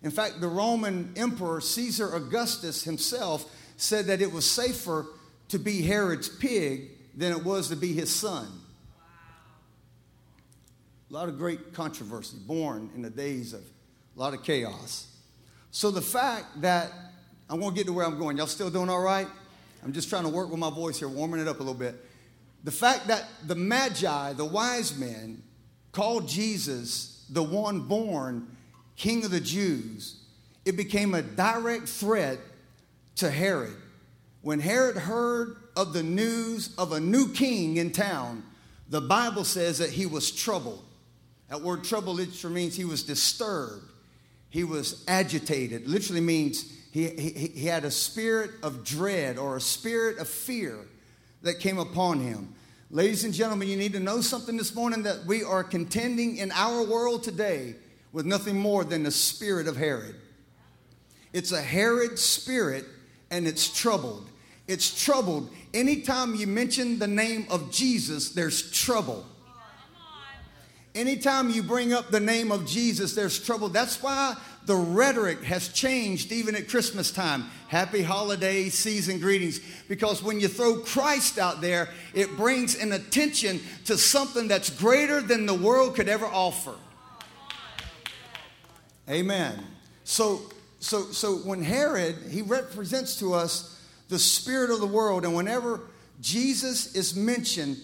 In 0.05 0.11
fact, 0.11 0.41
the 0.41 0.49
Roman 0.49 1.13
emperor 1.17 1.61
Caesar 1.61 2.15
Augustus 2.15 2.85
himself 2.85 3.51
said 3.77 4.07
that 4.07 4.21
it 4.21 4.33
was 4.33 4.49
safer 4.49 5.07
to 5.49 5.59
be 5.59 5.83
Herod's 5.83 6.29
pig 6.29 6.91
than 7.17 7.33
it 7.33 7.45
was 7.45 7.71
to 7.71 7.77
be 7.77 7.93
his 7.93 8.15
son. 8.15 8.47
A 11.11 11.13
lot 11.13 11.29
of 11.29 11.39
great 11.39 11.75
controversy 11.75 12.37
born 12.47 12.91
in 12.95 13.03
the 13.03 13.11
days 13.11 13.53
of 13.53 13.63
a 14.17 14.21
lot 14.21 14.35
of 14.35 14.45
chaos. 14.45 15.09
So 15.73 15.91
the 15.91 16.03
fact 16.03 16.61
that 16.61 16.93
I'm 17.49 17.61
going 17.61 17.73
to 17.73 17.77
get 17.77 17.87
to 17.87 17.93
where 17.93 18.07
I'm 18.07 18.19
going. 18.19 18.37
Y'all 18.37 18.47
still 18.47 18.71
doing 18.71 18.89
all 18.89 19.01
right? 19.03 19.29
I'm 19.83 19.93
just 19.93 20.09
trying 20.09 20.23
to 20.25 20.31
work 20.31 20.51
with 20.51 20.59
my 20.59 20.71
voice 20.71 20.99
here, 20.99 21.09
warming 21.09 21.41
it 21.41 21.49
up 21.49 21.57
a 21.57 21.59
little 21.59 21.75
bit. 21.75 21.95
The 22.65 22.71
fact 22.71 23.09
that 23.09 23.27
the 23.47 23.55
Magi, 23.55 24.33
the 24.33 24.45
wise 24.45 24.97
men, 24.97 25.43
called 25.93 26.27
Jesus 26.27 27.27
the 27.29 27.43
one 27.43 27.81
born 27.81 28.49
king 28.97 29.25
of 29.25 29.31
the 29.31 29.41
Jews, 29.41 30.21
it 30.65 30.77
became 30.77 31.15
a 31.15 31.23
direct 31.23 31.89
threat 31.89 32.39
to 33.17 33.31
Herod. 33.31 33.77
When 34.43 34.61
Herod 34.61 34.97
heard 34.97 35.57
of 35.77 35.93
the 35.93 36.03
news 36.03 36.75
of 36.77 36.93
a 36.93 37.01
new 37.01 37.33
king 37.33 37.77
in 37.77 37.93
town, 37.93 38.43
the 38.89 39.01
Bible 39.01 39.45
says 39.45 39.79
that 39.79 39.91
he 39.91 40.07
was 40.07 40.31
troubled. 40.31 40.85
That 41.49 41.63
word 41.63 41.85
trouble 41.85 42.15
literally 42.15 42.55
means 42.55 42.77
he 42.77 42.85
was 42.85 43.03
disturbed. 43.03 43.85
He 44.51 44.65
was 44.65 45.05
agitated. 45.09 45.89
Literally 45.89 46.21
means 46.21 46.73
he, 46.93 47.09
he, 47.09 47.31
he 47.49 47.67
had 47.67 47.85
a 47.85 47.91
spirit 47.91 48.53
of 48.63 48.85
dread 48.85 49.39
or 49.39 49.57
a 49.57 49.61
spirit 49.61 50.19
of 50.19 50.29
fear 50.29 50.79
that 51.43 51.59
came 51.61 51.79
upon 51.79 52.21
him. 52.21 52.55
Ladies 52.91 53.25
and 53.25 53.35
gentlemen, 53.35 53.69
you 53.69 53.77
need 53.77 53.93
to 53.95 54.01
know 54.01 54.21
something 54.21 54.57
this 54.57 54.75
morning 54.75 55.03
that 55.03 55.25
we 55.27 55.43
are 55.43 55.65
contending 55.65 56.37
in 56.37 56.53
our 56.53 56.85
world 56.85 57.25
today 57.25 57.75
with 58.15 58.25
nothing 58.25 58.57
more 58.57 58.85
than 58.85 59.03
the 59.03 59.11
spirit 59.11 59.67
of 59.67 59.77
Herod. 59.77 60.15
It's 61.35 61.51
a 61.51 61.61
Herod 61.61 62.17
spirit 62.19 62.87
and 63.31 63.47
it's 63.47 63.69
troubled. 63.69 64.31
It's 64.69 65.05
troubled. 65.05 65.51
Anytime 65.75 66.37
you 66.37 66.47
mention 66.47 67.01
the 67.01 67.09
name 67.09 67.45
of 67.51 67.73
Jesus, 67.73 68.31
there's 68.31 68.71
trouble. 68.71 69.27
Anytime 70.95 71.51
you 71.51 71.65
bring 71.65 71.93
up 71.93 72.13
the 72.13 72.21
name 72.21 72.53
of 72.53 72.67
Jesus, 72.67 73.17
there's 73.17 73.45
trouble. 73.45 73.69
That's 73.69 74.01
why 74.01 74.37
the 74.65 74.77
rhetoric 74.77 75.43
has 75.43 75.69
changed 75.71 76.31
even 76.31 76.55
at 76.55 76.69
Christmas 76.69 77.11
time. 77.11 77.47
Happy 77.67 78.01
holiday 78.01 78.69
season 78.69 79.19
greetings. 79.19 79.59
Because 79.89 80.23
when 80.23 80.39
you 80.39 80.47
throw 80.47 80.77
Christ 80.77 81.37
out 81.37 81.61
there, 81.61 81.89
it 82.15 82.37
brings 82.37 82.77
an 82.77 82.93
attention 82.93 83.61
to 83.87 83.99
something 83.99 84.47
that's 84.47 84.71
greater 84.71 85.21
than 85.21 85.47
the 85.47 85.55
world 85.55 85.97
could 85.97 86.09
ever 86.09 86.27
offer. 86.27 86.75
Amen. 89.09 89.65
So, 90.05 90.43
so, 90.81 91.05
so 91.13 91.37
when 91.37 91.63
Herod, 91.63 92.17
he 92.31 92.43
represents 92.43 93.19
to 93.19 93.35
us 93.35 93.83
the 94.09 94.19
spirit 94.19 94.71
of 94.71 94.81
the 94.81 94.87
world, 94.87 95.25
and 95.25 95.35
whenever 95.35 95.81
Jesus 96.21 96.95
is 96.95 97.15
mentioned, 97.15 97.77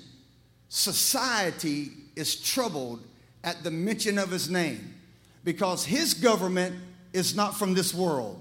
society 0.69 1.91
is 2.17 2.37
troubled 2.37 3.03
at 3.43 3.63
the 3.63 3.71
mention 3.71 4.19
of 4.19 4.31
his 4.31 4.51
name 4.51 4.95
because 5.45 5.85
his 5.85 6.15
government 6.15 6.77
is 7.13 7.35
not 7.35 7.57
from 7.57 7.75
this 7.75 7.95
world. 7.95 8.41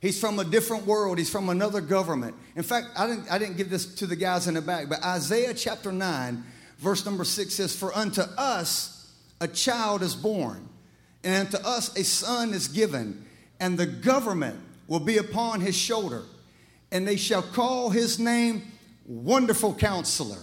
He's 0.00 0.20
from 0.20 0.40
a 0.40 0.44
different 0.44 0.84
world. 0.84 1.18
He's 1.18 1.30
from 1.30 1.48
another 1.48 1.80
government. 1.80 2.34
In 2.56 2.64
fact, 2.64 2.88
I 2.96 3.06
didn't, 3.06 3.30
I 3.30 3.38
didn't 3.38 3.56
give 3.56 3.70
this 3.70 3.94
to 3.96 4.06
the 4.06 4.16
guys 4.16 4.48
in 4.48 4.54
the 4.54 4.60
back, 4.60 4.88
but 4.88 5.02
Isaiah 5.04 5.54
chapter 5.54 5.92
9, 5.92 6.42
verse 6.78 7.06
number 7.06 7.22
6 7.22 7.54
says, 7.54 7.74
For 7.74 7.96
unto 7.96 8.22
us 8.36 9.12
a 9.40 9.46
child 9.46 10.02
is 10.02 10.16
born, 10.16 10.68
and 11.24 11.46
unto 11.46 11.66
us 11.66 11.96
a 11.96 12.04
son 12.04 12.52
is 12.52 12.68
given, 12.68 13.24
and 13.60 13.78
the 13.78 13.86
government 13.86 14.58
will 14.88 15.00
be 15.00 15.18
upon 15.18 15.60
his 15.60 15.76
shoulder, 15.76 16.22
and 16.90 17.06
they 17.06 17.16
shall 17.16 17.42
call 17.42 17.90
his 17.90 18.18
name 18.18 18.62
Wonderful 19.06 19.74
Counselor, 19.74 20.42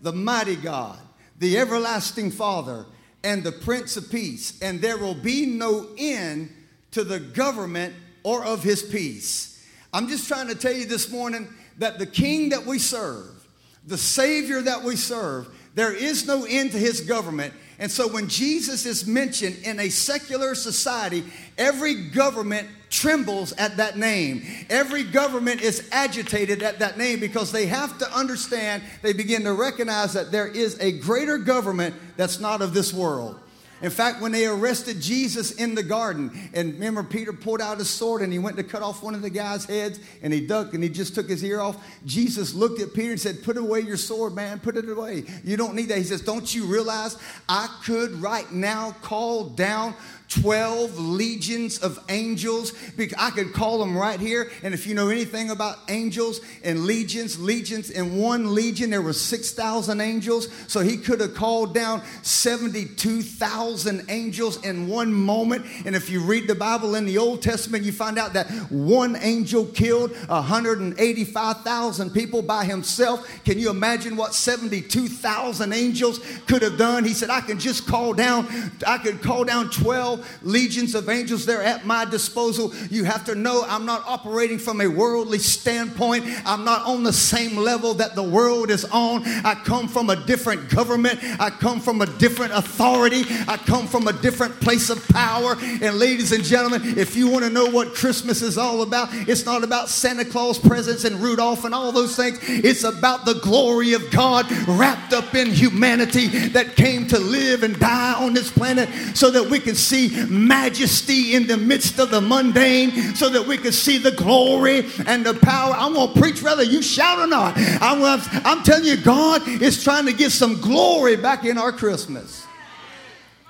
the 0.00 0.12
Mighty 0.12 0.56
God, 0.56 0.98
the 1.38 1.58
Everlasting 1.58 2.30
Father, 2.30 2.86
and 3.22 3.42
the 3.42 3.52
Prince 3.52 3.96
of 3.96 4.10
Peace, 4.10 4.60
and 4.60 4.80
there 4.80 4.98
will 4.98 5.14
be 5.14 5.46
no 5.46 5.88
end 5.96 6.50
to 6.90 7.04
the 7.04 7.20
government 7.20 7.94
or 8.22 8.44
of 8.44 8.62
his 8.62 8.82
peace. 8.82 9.66
I'm 9.92 10.08
just 10.08 10.28
trying 10.28 10.48
to 10.48 10.54
tell 10.54 10.72
you 10.72 10.86
this 10.86 11.10
morning 11.10 11.48
that 11.78 11.98
the 11.98 12.06
King 12.06 12.50
that 12.50 12.66
we 12.66 12.78
serve, 12.78 13.46
the 13.86 13.98
Savior 13.98 14.60
that 14.62 14.82
we 14.82 14.96
serve, 14.96 15.48
there 15.74 15.92
is 15.92 16.26
no 16.26 16.44
end 16.44 16.72
to 16.72 16.78
his 16.78 17.00
government. 17.00 17.54
And 17.78 17.90
so 17.90 18.06
when 18.06 18.28
Jesus 18.28 18.86
is 18.86 19.06
mentioned 19.06 19.58
in 19.64 19.80
a 19.80 19.88
secular 19.88 20.54
society, 20.54 21.24
every 21.58 21.94
government 22.10 22.68
trembles 22.88 23.52
at 23.52 23.76
that 23.78 23.98
name. 23.98 24.44
Every 24.70 25.02
government 25.02 25.60
is 25.60 25.88
agitated 25.90 26.62
at 26.62 26.78
that 26.78 26.96
name 26.96 27.18
because 27.18 27.50
they 27.50 27.66
have 27.66 27.98
to 27.98 28.16
understand, 28.16 28.82
they 29.02 29.12
begin 29.12 29.42
to 29.44 29.52
recognize 29.52 30.12
that 30.12 30.30
there 30.30 30.46
is 30.46 30.78
a 30.80 30.92
greater 30.92 31.38
government 31.38 31.94
that's 32.16 32.38
not 32.38 32.62
of 32.62 32.72
this 32.72 32.92
world. 32.92 33.40
In 33.82 33.90
fact, 33.90 34.22
when 34.22 34.32
they 34.32 34.46
arrested 34.46 35.00
Jesus 35.00 35.50
in 35.52 35.74
the 35.74 35.82
garden, 35.82 36.30
and 36.54 36.74
remember, 36.74 37.02
Peter 37.02 37.32
pulled 37.32 37.60
out 37.60 37.78
his 37.78 37.90
sword 37.90 38.22
and 38.22 38.32
he 38.32 38.38
went 38.38 38.56
to 38.56 38.62
cut 38.62 38.82
off 38.82 39.02
one 39.02 39.14
of 39.14 39.22
the 39.22 39.30
guy's 39.30 39.64
heads 39.64 40.00
and 40.22 40.32
he 40.32 40.46
ducked 40.46 40.74
and 40.74 40.82
he 40.82 40.88
just 40.88 41.14
took 41.14 41.28
his 41.28 41.44
ear 41.44 41.60
off. 41.60 41.76
Jesus 42.06 42.54
looked 42.54 42.80
at 42.80 42.94
Peter 42.94 43.10
and 43.10 43.20
said, 43.20 43.42
Put 43.42 43.56
away 43.56 43.80
your 43.80 43.96
sword, 43.96 44.34
man. 44.34 44.60
Put 44.60 44.76
it 44.76 44.88
away. 44.88 45.24
You 45.42 45.56
don't 45.56 45.74
need 45.74 45.88
that. 45.88 45.98
He 45.98 46.04
says, 46.04 46.22
Don't 46.22 46.54
you 46.54 46.64
realize 46.64 47.16
I 47.48 47.68
could 47.84 48.12
right 48.22 48.50
now 48.50 48.92
call 49.02 49.44
down 49.44 49.94
12 50.28 50.98
legions 50.98 51.78
of 51.78 52.02
angels. 52.08 52.72
I 53.18 53.30
could 53.30 53.52
call 53.52 53.78
them 53.78 53.96
right 53.96 54.18
here. 54.18 54.50
And 54.62 54.74
if 54.74 54.86
you 54.86 54.94
know 54.94 55.08
anything 55.08 55.50
about 55.50 55.78
angels 55.88 56.40
and 56.62 56.86
legions, 56.86 57.38
legions, 57.38 57.90
in 57.90 58.16
one 58.16 58.54
legion, 58.54 58.90
there 58.90 59.02
were 59.02 59.12
6,000 59.12 60.00
angels. 60.00 60.48
So 60.66 60.80
he 60.80 60.96
could 60.96 61.20
have 61.20 61.34
called 61.34 61.74
down 61.74 62.02
72,000 62.22 64.06
angels 64.08 64.64
in 64.64 64.88
one 64.88 65.12
moment. 65.12 65.66
And 65.84 65.94
if 65.94 66.08
you 66.10 66.20
read 66.20 66.48
the 66.48 66.54
Bible 66.54 66.94
in 66.94 67.04
the 67.04 67.18
Old 67.18 67.42
Testament, 67.42 67.84
you 67.84 67.92
find 67.92 68.18
out 68.18 68.32
that 68.32 68.50
one 68.70 69.16
angel 69.16 69.66
killed 69.66 70.16
185,000 70.28 72.10
people 72.10 72.42
by 72.42 72.64
himself. 72.64 73.28
Can 73.44 73.58
you 73.58 73.70
imagine 73.70 74.16
what 74.16 74.34
72,000 74.34 75.72
angels 75.72 76.18
could 76.46 76.62
have 76.62 76.78
done? 76.78 77.04
He 77.04 77.14
said, 77.14 77.30
I 77.30 77.40
can 77.40 77.58
just 77.58 77.86
call 77.86 78.14
down, 78.14 78.48
I 78.86 78.98
could 78.98 79.22
call 79.22 79.44
down 79.44 79.70
12 79.70 80.13
legions 80.42 80.94
of 80.94 81.08
angels 81.08 81.46
there 81.46 81.62
at 81.62 81.86
my 81.86 82.04
disposal. 82.04 82.74
You 82.90 83.04
have 83.04 83.24
to 83.26 83.34
know 83.34 83.64
I'm 83.66 83.86
not 83.86 84.02
operating 84.06 84.58
from 84.58 84.80
a 84.80 84.86
worldly 84.86 85.38
standpoint. 85.38 86.24
I'm 86.44 86.64
not 86.64 86.86
on 86.86 87.02
the 87.02 87.12
same 87.12 87.56
level 87.56 87.94
that 87.94 88.14
the 88.14 88.22
world 88.22 88.70
is 88.70 88.84
on. 88.86 89.22
I 89.24 89.54
come 89.54 89.88
from 89.88 90.10
a 90.10 90.16
different 90.16 90.68
government. 90.70 91.18
I 91.40 91.50
come 91.50 91.80
from 91.80 92.00
a 92.00 92.06
different 92.06 92.52
authority. 92.52 93.22
I 93.48 93.56
come 93.56 93.86
from 93.86 94.08
a 94.08 94.12
different 94.12 94.60
place 94.60 94.90
of 94.90 95.06
power. 95.08 95.56
And 95.60 95.98
ladies 95.98 96.32
and 96.32 96.44
gentlemen, 96.44 96.98
if 96.98 97.16
you 97.16 97.28
want 97.28 97.44
to 97.44 97.50
know 97.50 97.66
what 97.66 97.94
Christmas 97.94 98.42
is 98.42 98.58
all 98.58 98.82
about, 98.82 99.08
it's 99.12 99.44
not 99.44 99.64
about 99.64 99.88
Santa 99.88 100.24
Claus 100.24 100.58
presents 100.58 101.04
and 101.04 101.16
Rudolph 101.16 101.64
and 101.64 101.74
all 101.74 101.92
those 101.92 102.16
things. 102.16 102.38
It's 102.42 102.84
about 102.84 103.24
the 103.24 103.34
glory 103.34 103.92
of 103.94 104.10
God 104.10 104.50
wrapped 104.68 105.12
up 105.12 105.34
in 105.34 105.50
humanity 105.50 106.26
that 106.48 106.76
came 106.76 107.06
to 107.08 107.18
live 107.18 107.62
and 107.62 107.78
die 107.78 108.14
on 108.14 108.34
this 108.34 108.50
planet 108.50 108.88
so 109.16 109.30
that 109.30 109.48
we 109.48 109.58
can 109.58 109.74
see 109.74 110.03
majesty 110.28 111.34
in 111.34 111.46
the 111.46 111.56
midst 111.56 111.98
of 111.98 112.10
the 112.10 112.20
mundane 112.20 113.14
so 113.14 113.28
that 113.28 113.46
we 113.46 113.56
can 113.56 113.72
see 113.72 113.98
the 113.98 114.12
glory 114.12 114.86
and 115.06 115.24
the 115.24 115.34
power. 115.34 115.74
I'm 115.76 115.94
going 115.94 116.12
to 116.12 116.20
preach 116.20 116.42
whether 116.42 116.62
you 116.62 116.82
shout 116.82 117.18
or 117.18 117.26
not. 117.26 117.54
I'm, 117.56 118.02
I'm 118.44 118.62
telling 118.62 118.84
you, 118.84 118.96
God 118.96 119.46
is 119.46 119.82
trying 119.82 120.06
to 120.06 120.12
get 120.12 120.32
some 120.32 120.60
glory 120.60 121.16
back 121.16 121.44
in 121.44 121.58
our 121.58 121.72
Christmas. 121.72 122.46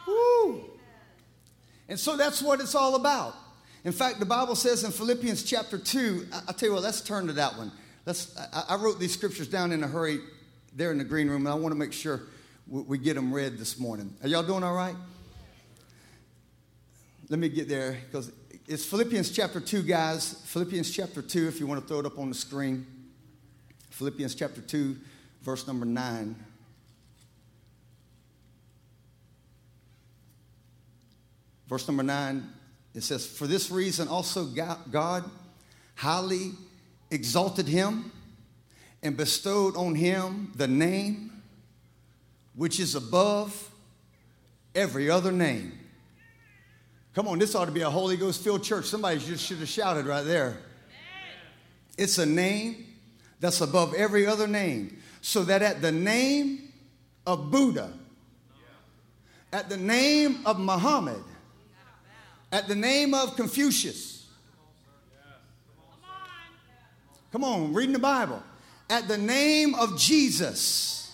Woo. 0.07 0.65
And 1.89 1.99
so 1.99 2.17
that's 2.17 2.43
what 2.43 2.61
it's 2.61 2.75
all 2.75 2.95
about. 2.97 3.35
In 3.85 3.93
fact, 3.93 4.19
the 4.19 4.27
Bible 4.27 4.57
says 4.57 4.83
in 4.83 4.91
Philippians 4.91 5.43
chapter 5.43 5.79
2, 5.79 6.29
I, 6.33 6.37
will 6.47 6.55
tell 6.55 6.69
you 6.71 6.75
what, 6.75 6.83
let's 6.83 7.03
turn 7.03 7.27
to 7.27 7.35
that 7.35 7.57
one. 7.59 7.71
Let's, 8.07 8.37
I, 8.39 8.65
I, 8.71 8.77
wrote 8.77 8.99
these 8.99 9.13
scriptures 9.13 9.47
down 9.47 9.73
in 9.73 9.83
a 9.83 9.87
hurry 9.87 10.21
there 10.75 10.91
in 10.91 10.99
the 10.99 11.05
green 11.05 11.29
room, 11.29 11.47
and 11.47 11.49
I 11.49 11.55
want 11.55 11.73
to 11.73 11.79
make 11.79 11.93
sure 11.93 12.23
we, 12.67 12.83
we 12.83 12.99
get 12.99 13.15
them 13.15 13.33
read 13.33 13.59
this 13.59 13.79
morning. 13.79 14.15
Are 14.23 14.29
y'all 14.29 14.43
doing 14.43 14.63
all 14.63 14.75
right? 14.75 14.97
Let 17.29 17.39
me 17.39 17.49
get 17.49 17.69
there 17.69 17.99
because 18.07 18.33
it's 18.67 18.85
Philippians 18.85 19.31
chapter 19.31 19.61
2, 19.61 19.83
guys. 19.83 20.43
Philippians 20.47 20.91
chapter 20.91 21.23
2, 21.23 21.49
if 21.49 21.61
you 21.61 21.67
want 21.67 21.81
to 21.81 21.87
throw 21.87 22.01
it 22.01 22.07
up 22.07 22.19
on 22.19 22.29
the 22.29 22.35
screen. 22.35 22.87
Philippians 23.91 24.35
chapter 24.35 24.61
2, 24.61 24.97
verse 25.43 25.67
number 25.67 25.87
9. 25.87 26.37
Verse 31.67 31.89
number 31.89 32.03
9, 32.03 32.47
it 32.95 33.03
says, 33.03 33.27
For 33.27 33.47
this 33.47 33.71
reason 33.71 34.09
also 34.09 34.45
God 34.45 35.25
highly 35.95 36.53
exalted 37.11 37.67
him 37.67 38.13
and 39.03 39.17
bestowed 39.17 39.77
on 39.77 39.95
him 39.95 40.53
the 40.57 40.69
name 40.69 41.43
which 42.55 42.79
is 42.79 42.95
above 42.95 43.71
every 44.75 45.09
other 45.09 45.33
name 45.33 45.84
Come 47.15 47.29
on, 47.29 47.39
this 47.39 47.55
ought 47.55 47.67
to 47.67 47.71
be 47.71 47.83
a 47.83 47.91
Holy 47.91 48.17
Ghost 48.17 48.43
filled 48.43 48.65
church. 48.65 48.87
Somebody 48.87 49.21
just 49.21 49.47
should 49.47 49.59
have 49.59 49.69
shouted 49.69 50.05
right 50.05 50.25
there. 50.25 50.57
It's 51.97 52.19
a 52.19 52.27
name 52.27 52.87
that's 53.39 53.61
above 53.61 53.95
every 53.95 54.27
other 54.27 54.49
name. 54.49 54.99
So 55.21 55.45
that 55.45 55.63
at 55.63 55.81
the 55.81 55.93
name 55.93 56.73
of 57.25 57.53
Buddha, 57.53 57.93
at 59.53 59.69
the 59.69 59.77
name 59.77 60.41
of 60.45 60.59
Muhammad, 60.59 61.23
at 62.51 62.67
the 62.67 62.75
name 62.75 63.15
of 63.15 63.37
Confucius, 63.37 64.27
come 67.31 67.45
on, 67.45 67.73
reading 67.73 67.93
the 67.93 68.01
Bible, 68.01 68.43
at 68.91 69.07
the 69.07 69.19
name 69.19 69.77
of 69.77 69.97
Jesus, 69.99 71.13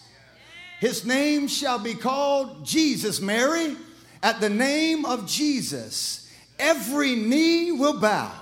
his 0.81 1.05
name 1.05 1.47
shall 1.47 1.79
be 1.79 1.93
called 1.93 2.65
Jesus, 2.65 3.21
Mary. 3.21 3.77
At 4.23 4.41
the 4.41 4.51
name 4.51 5.05
of 5.05 5.27
Jesus, 5.27 6.31
every 6.59 7.15
knee 7.17 7.73
will 7.73 7.99
bow. 7.99 8.33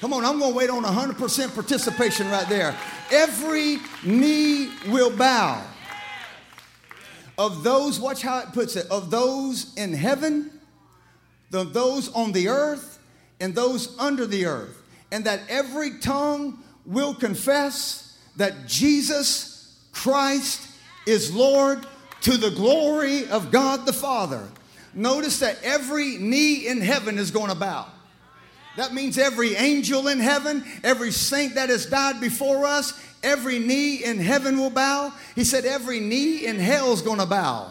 Come 0.00 0.12
on, 0.12 0.24
I'm 0.24 0.38
going 0.38 0.52
to 0.52 0.56
wait 0.56 0.70
on 0.70 0.84
100% 0.84 1.54
participation 1.54 2.30
right 2.30 2.48
there. 2.48 2.76
Every 3.10 3.78
knee 4.04 4.70
will 4.88 5.14
bow. 5.14 5.64
Of 7.36 7.62
those, 7.62 7.98
watch 7.98 8.22
how 8.22 8.40
it 8.40 8.52
puts 8.52 8.76
it, 8.76 8.86
of 8.90 9.10
those 9.10 9.74
in 9.76 9.92
heaven, 9.92 10.50
of 11.52 11.72
those 11.72 12.12
on 12.12 12.32
the 12.32 12.48
earth, 12.48 12.98
and 13.40 13.54
those 13.54 13.98
under 13.98 14.26
the 14.26 14.46
earth. 14.46 14.82
And 15.10 15.24
that 15.24 15.40
every 15.48 15.98
tongue 15.98 16.62
will 16.86 17.14
confess 17.14 18.18
that 18.36 18.66
Jesus 18.66 19.78
Christ 19.92 20.68
is 21.06 21.34
Lord 21.34 21.86
to 22.24 22.36
the 22.36 22.50
glory 22.50 23.26
of 23.28 23.50
God 23.50 23.86
the 23.86 23.92
Father. 23.92 24.46
Notice 24.92 25.40
that 25.40 25.58
every 25.62 26.18
knee 26.18 26.66
in 26.66 26.80
heaven 26.80 27.18
is 27.18 27.30
going 27.30 27.50
to 27.50 27.56
bow. 27.56 27.86
That 28.76 28.92
means 28.92 29.18
every 29.18 29.54
angel 29.54 30.08
in 30.08 30.18
heaven, 30.18 30.64
every 30.82 31.12
saint 31.12 31.54
that 31.54 31.68
has 31.68 31.86
died 31.86 32.20
before 32.20 32.66
us, 32.66 33.00
every 33.22 33.58
knee 33.58 34.04
in 34.04 34.18
heaven 34.18 34.58
will 34.58 34.70
bow. 34.70 35.12
He 35.34 35.44
said, 35.44 35.64
every 35.64 36.00
knee 36.00 36.46
in 36.46 36.58
hell 36.58 36.92
is 36.92 37.02
going 37.02 37.20
to 37.20 37.26
bow. 37.26 37.70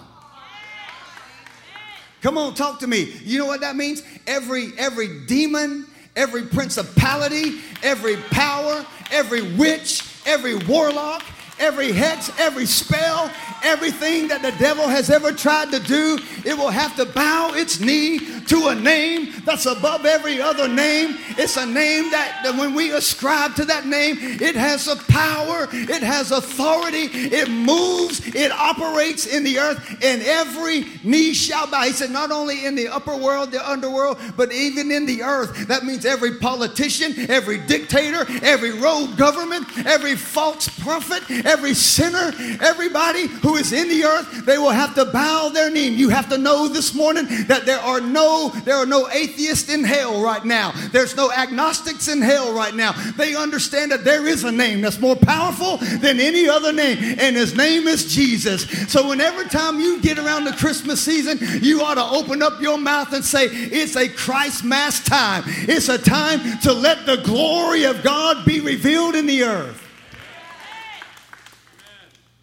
Come 2.21 2.37
on, 2.37 2.53
talk 2.53 2.79
to 2.79 2.87
me. 2.87 3.11
You 3.23 3.39
know 3.39 3.47
what 3.47 3.59
that 3.61 3.75
means? 3.75 4.01
Every 4.27 4.69
every 4.77 5.25
demon, 5.25 5.85
every 6.15 6.43
principality, 6.43 7.59
every 7.83 8.15
power, 8.15 8.85
every 9.11 9.41
witch, 9.57 10.03
every 10.25 10.55
warlock, 10.55 11.21
every 11.59 11.91
hex, 11.91 12.31
every 12.39 12.65
spell, 12.65 13.29
everything 13.63 14.27
that 14.27 14.41
the 14.41 14.51
devil 14.53 14.87
has 14.87 15.09
ever 15.09 15.31
tried 15.31 15.71
to 15.71 15.79
do, 15.79 16.19
it 16.45 16.57
will 16.57 16.69
have 16.69 16.95
to 16.97 17.05
bow 17.05 17.51
its 17.53 17.79
knee 17.79 18.19
to 18.47 18.67
a 18.67 18.75
name 18.75 19.33
that's 19.45 19.65
above 19.65 20.05
every 20.05 20.41
other 20.41 20.67
name. 20.67 21.17
It's 21.37 21.57
a 21.57 21.65
name 21.65 22.11
that, 22.11 22.41
that 22.43 22.57
when 22.57 22.73
we 22.73 22.91
ascribe 22.91 23.55
to 23.55 23.65
that 23.65 23.85
name, 23.85 24.17
it 24.19 24.55
has 24.55 24.87
a 24.87 24.95
power, 24.95 25.67
it 25.71 26.03
has 26.03 26.31
authority, 26.31 27.05
it 27.05 27.49
moves, 27.49 28.25
it 28.35 28.51
operates 28.51 29.25
in 29.25 29.43
the 29.43 29.59
earth, 29.59 29.89
and 30.03 30.21
every 30.23 30.85
knee 31.03 31.33
shall 31.33 31.69
bow. 31.69 31.83
He 31.83 31.91
said, 31.91 32.11
not 32.11 32.31
only 32.31 32.65
in 32.65 32.75
the 32.75 32.87
upper 32.87 33.15
world, 33.15 33.51
the 33.51 33.69
underworld, 33.69 34.17
but 34.37 34.51
even 34.51 34.91
in 34.91 35.05
the 35.05 35.23
earth. 35.23 35.67
That 35.67 35.83
means 35.83 36.05
every 36.05 36.39
politician, 36.39 37.29
every 37.29 37.59
dictator, 37.59 38.25
every 38.43 38.79
rogue 38.79 39.17
government, 39.17 39.65
every 39.85 40.15
false 40.15 40.67
prophet, 40.79 41.23
every 41.45 41.73
sinner, 41.73 42.33
everybody 42.61 43.27
who 43.27 43.55
is 43.55 43.73
in 43.73 43.87
the 43.89 44.03
earth, 44.03 44.45
they 44.45 44.57
will 44.57 44.69
have 44.69 44.95
to 44.95 45.05
bow 45.05 45.49
their 45.49 45.69
knee. 45.69 45.89
You 45.89 46.09
have 46.09 46.29
to 46.29 46.37
know 46.37 46.67
this 46.67 46.93
morning 46.93 47.25
that 47.47 47.65
there 47.65 47.79
are 47.79 48.01
no 48.01 48.32
there 48.65 48.75
are 48.75 48.85
no 48.85 49.09
atheists 49.09 49.69
in 49.69 49.83
hell 49.83 50.21
right 50.21 50.43
now. 50.43 50.71
There's 50.91 51.15
no 51.15 51.31
agnostics 51.31 52.07
in 52.07 52.21
hell 52.21 52.53
right 52.53 52.73
now. 52.73 52.91
They 53.17 53.35
understand 53.35 53.91
that 53.91 54.03
there 54.03 54.27
is 54.27 54.43
a 54.43 54.51
name 54.51 54.81
that's 54.81 54.99
more 54.99 55.15
powerful 55.15 55.77
than 55.77 56.19
any 56.19 56.47
other 56.47 56.73
name, 56.73 56.97
and 57.19 57.35
his 57.35 57.55
name 57.55 57.87
is 57.87 58.13
Jesus. 58.13 58.63
So 58.91 59.09
whenever 59.09 59.43
time 59.43 59.79
you 59.79 60.01
get 60.01 60.17
around 60.17 60.45
the 60.45 60.53
Christmas 60.53 61.01
season, 61.01 61.39
you 61.61 61.81
ought 61.81 61.95
to 61.95 62.05
open 62.05 62.41
up 62.41 62.61
your 62.61 62.77
mouth 62.77 63.13
and 63.13 63.23
say, 63.23 63.45
It's 63.45 63.95
a 63.95 64.09
Christ 64.09 64.63
mass 64.63 65.03
time. 65.03 65.43
It's 65.47 65.89
a 65.89 65.97
time 65.97 66.59
to 66.59 66.73
let 66.73 67.05
the 67.05 67.17
glory 67.17 67.83
of 67.85 68.03
God 68.03 68.45
be 68.45 68.59
revealed 68.59 69.15
in 69.15 69.25
the 69.25 69.43
earth. 69.43 69.79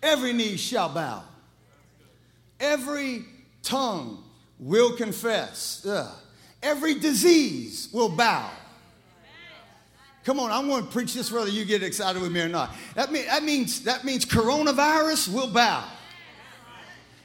Every 0.02 0.32
knee 0.32 0.56
shall 0.56 0.88
bow. 0.88 1.24
Every 2.58 3.24
tongue 3.62 4.22
will 4.60 4.96
confess. 4.96 5.84
Ugh. 5.88 6.14
Every 6.62 6.94
disease 6.94 7.88
will 7.92 8.10
bow. 8.10 8.50
Come 10.24 10.38
on, 10.38 10.50
I'm 10.50 10.68
going 10.68 10.84
to 10.84 10.90
preach 10.90 11.14
this 11.14 11.32
whether 11.32 11.48
you 11.48 11.64
get 11.64 11.82
excited 11.82 12.20
with 12.20 12.30
me 12.30 12.42
or 12.42 12.48
not. 12.48 12.74
That, 12.94 13.10
mean, 13.10 13.24
that, 13.26 13.42
means, 13.42 13.82
that 13.84 14.04
means 14.04 14.26
coronavirus 14.26 15.32
will 15.32 15.48
bow. 15.48 15.88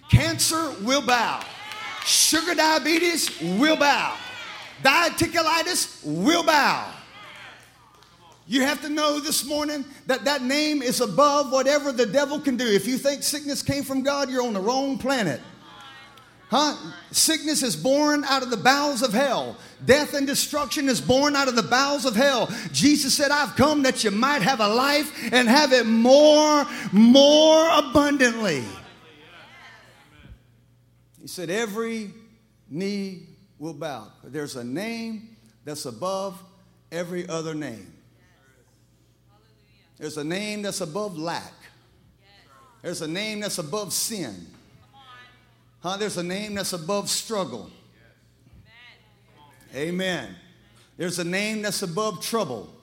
Cancer 0.09 0.71
will 0.81 1.05
bow. 1.05 1.43
Sugar 2.05 2.55
diabetes 2.55 3.29
will 3.41 3.75
bow. 3.75 4.15
Diverticulitis 4.81 6.05
will 6.05 6.43
bow. 6.43 6.91
You 8.47 8.61
have 8.61 8.81
to 8.83 8.89
know 8.89 9.19
this 9.19 9.43
morning 9.43 9.83
that 10.05 10.23
that 10.25 10.43
name 10.43 10.81
is 10.81 11.01
above 11.01 11.51
whatever 11.51 11.91
the 11.91 12.05
devil 12.05 12.39
can 12.39 12.55
do. 12.55 12.65
If 12.65 12.87
you 12.87 12.97
think 12.97 13.23
sickness 13.23 13.61
came 13.63 13.83
from 13.83 14.03
God, 14.03 14.29
you're 14.29 14.43
on 14.43 14.53
the 14.53 14.61
wrong 14.61 14.99
planet. 14.99 15.41
Huh? 16.57 16.77
Sickness 17.11 17.63
is 17.63 17.75
born 17.75 18.23
out 18.23 18.41
of 18.41 18.49
the 18.49 18.55
bowels 18.55 19.01
of 19.01 19.11
hell. 19.11 19.57
Death 19.85 20.13
and 20.13 20.25
destruction 20.25 20.87
is 20.87 21.01
born 21.01 21.35
out 21.35 21.49
of 21.49 21.57
the 21.57 21.63
bowels 21.63 22.05
of 22.05 22.15
hell. 22.15 22.49
Jesus 22.71 23.13
said, 23.13 23.29
I've 23.29 23.57
come 23.57 23.83
that 23.83 24.05
you 24.05 24.11
might 24.11 24.41
have 24.41 24.61
a 24.61 24.69
life 24.69 25.33
and 25.33 25.49
have 25.49 25.73
it 25.73 25.85
more, 25.85 26.65
more 26.93 27.67
abundantly. 27.77 28.63
He 31.19 31.27
said, 31.27 31.49
Every 31.49 32.13
knee 32.69 33.23
will 33.59 33.73
bow. 33.73 34.13
There's 34.23 34.55
a 34.55 34.63
name 34.63 35.35
that's 35.65 35.83
above 35.83 36.41
every 36.89 37.27
other 37.27 37.53
name. 37.53 37.91
There's 39.97 40.15
a 40.15 40.23
name 40.23 40.61
that's 40.61 40.79
above 40.79 41.17
lack. 41.17 41.51
There's 42.81 43.01
a 43.01 43.09
name 43.09 43.41
that's 43.41 43.57
above 43.57 43.91
sin. 43.91 44.54
Huh? 45.85 45.97
There's 45.97 46.17
a 46.17 46.23
name 46.23 46.55
that's 46.55 46.73
above 46.73 47.11
struggle. 47.11 47.69
Amen. 49.75 50.35
There's 50.97 51.19
a 51.19 51.23
name 51.23 51.61
that's 51.61 51.83
above 51.83 52.23
trouble. 52.23 52.73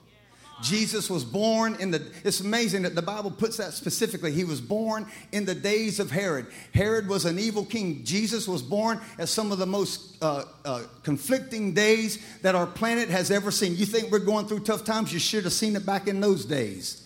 Jesus 0.61 1.09
was 1.09 1.25
born 1.25 1.75
in 1.81 1.91
the, 1.91 2.01
it's 2.23 2.39
amazing 2.39 2.83
that 2.83 2.95
the 2.95 3.01
Bible 3.01 3.29
puts 3.29 3.57
that 3.57 3.73
specifically. 3.73 4.31
He 4.31 4.45
was 4.45 4.61
born 4.61 5.05
in 5.33 5.43
the 5.43 5.53
days 5.53 5.99
of 5.99 6.11
Herod. 6.11 6.47
Herod 6.73 7.09
was 7.09 7.25
an 7.25 7.39
evil 7.39 7.65
king. 7.65 8.05
Jesus 8.05 8.47
was 8.47 8.61
born 8.61 9.01
at 9.19 9.27
some 9.27 9.51
of 9.51 9.57
the 9.57 9.65
most 9.65 10.15
uh, 10.21 10.45
uh, 10.63 10.83
conflicting 11.03 11.73
days 11.73 12.25
that 12.41 12.55
our 12.55 12.67
planet 12.67 13.09
has 13.09 13.31
ever 13.31 13.51
seen. 13.51 13.75
You 13.75 13.85
think 13.85 14.13
we're 14.13 14.19
going 14.19 14.47
through 14.47 14.61
tough 14.61 14.85
times? 14.85 15.11
You 15.11 15.19
should 15.19 15.43
have 15.43 15.51
seen 15.51 15.75
it 15.75 15.85
back 15.85 16.07
in 16.07 16.21
those 16.21 16.45
days. 16.45 17.02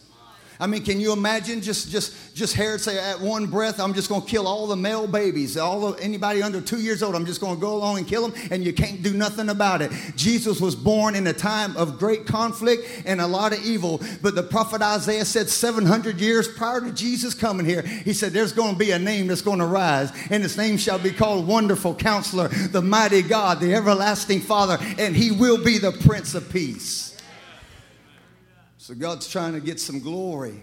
I 0.59 0.65
mean, 0.65 0.83
can 0.83 0.99
you 0.99 1.13
imagine 1.13 1.61
just 1.61 1.91
just 1.91 2.35
just 2.35 2.55
Herod 2.55 2.81
say 2.81 2.97
at 2.97 3.21
one 3.21 3.45
breath, 3.45 3.79
I'm 3.79 3.93
just 3.93 4.09
going 4.09 4.21
to 4.21 4.27
kill 4.27 4.47
all 4.47 4.65
the 4.65 4.75
male 4.75 5.07
babies, 5.07 5.55
all 5.55 5.91
the, 5.91 6.03
anybody 6.03 6.41
under 6.41 6.61
two 6.61 6.81
years 6.81 7.03
old. 7.03 7.15
I'm 7.15 7.25
just 7.27 7.39
going 7.39 7.55
to 7.55 7.61
go 7.61 7.75
along 7.75 7.99
and 7.99 8.07
kill 8.07 8.27
them, 8.27 8.49
and 8.51 8.63
you 8.63 8.73
can't 8.73 9.03
do 9.03 9.13
nothing 9.13 9.49
about 9.49 9.83
it. 9.83 9.91
Jesus 10.15 10.59
was 10.59 10.75
born 10.75 11.15
in 11.15 11.27
a 11.27 11.33
time 11.33 11.77
of 11.77 11.99
great 11.99 12.25
conflict 12.25 13.03
and 13.05 13.21
a 13.21 13.27
lot 13.27 13.53
of 13.53 13.63
evil. 13.63 14.01
But 14.23 14.33
the 14.33 14.43
prophet 14.43 14.81
Isaiah 14.81 15.25
said 15.25 15.49
700 15.49 16.19
years 16.19 16.47
prior 16.47 16.81
to 16.81 16.91
Jesus 16.91 17.35
coming 17.35 17.65
here, 17.65 17.83
he 17.83 18.13
said, 18.13 18.33
"There's 18.33 18.53
going 18.53 18.73
to 18.73 18.79
be 18.79 18.91
a 18.91 18.99
name 18.99 19.27
that's 19.27 19.41
going 19.41 19.59
to 19.59 19.65
rise, 19.65 20.11
and 20.31 20.41
his 20.41 20.57
name 20.57 20.77
shall 20.77 20.99
be 20.99 21.11
called 21.11 21.47
Wonderful 21.47 21.93
Counselor, 21.95 22.47
the 22.47 22.81
Mighty 22.81 23.21
God, 23.21 23.59
the 23.59 23.75
Everlasting 23.75 24.41
Father, 24.41 24.79
and 24.97 25.15
he 25.15 25.31
will 25.31 25.63
be 25.63 25.77
the 25.77 25.91
Prince 25.91 26.33
of 26.33 26.49
Peace." 26.49 27.16
So 28.87 28.95
God's 28.95 29.29
trying 29.29 29.51
to 29.51 29.59
get 29.59 29.81
some 29.81 29.99
glory 29.99 30.61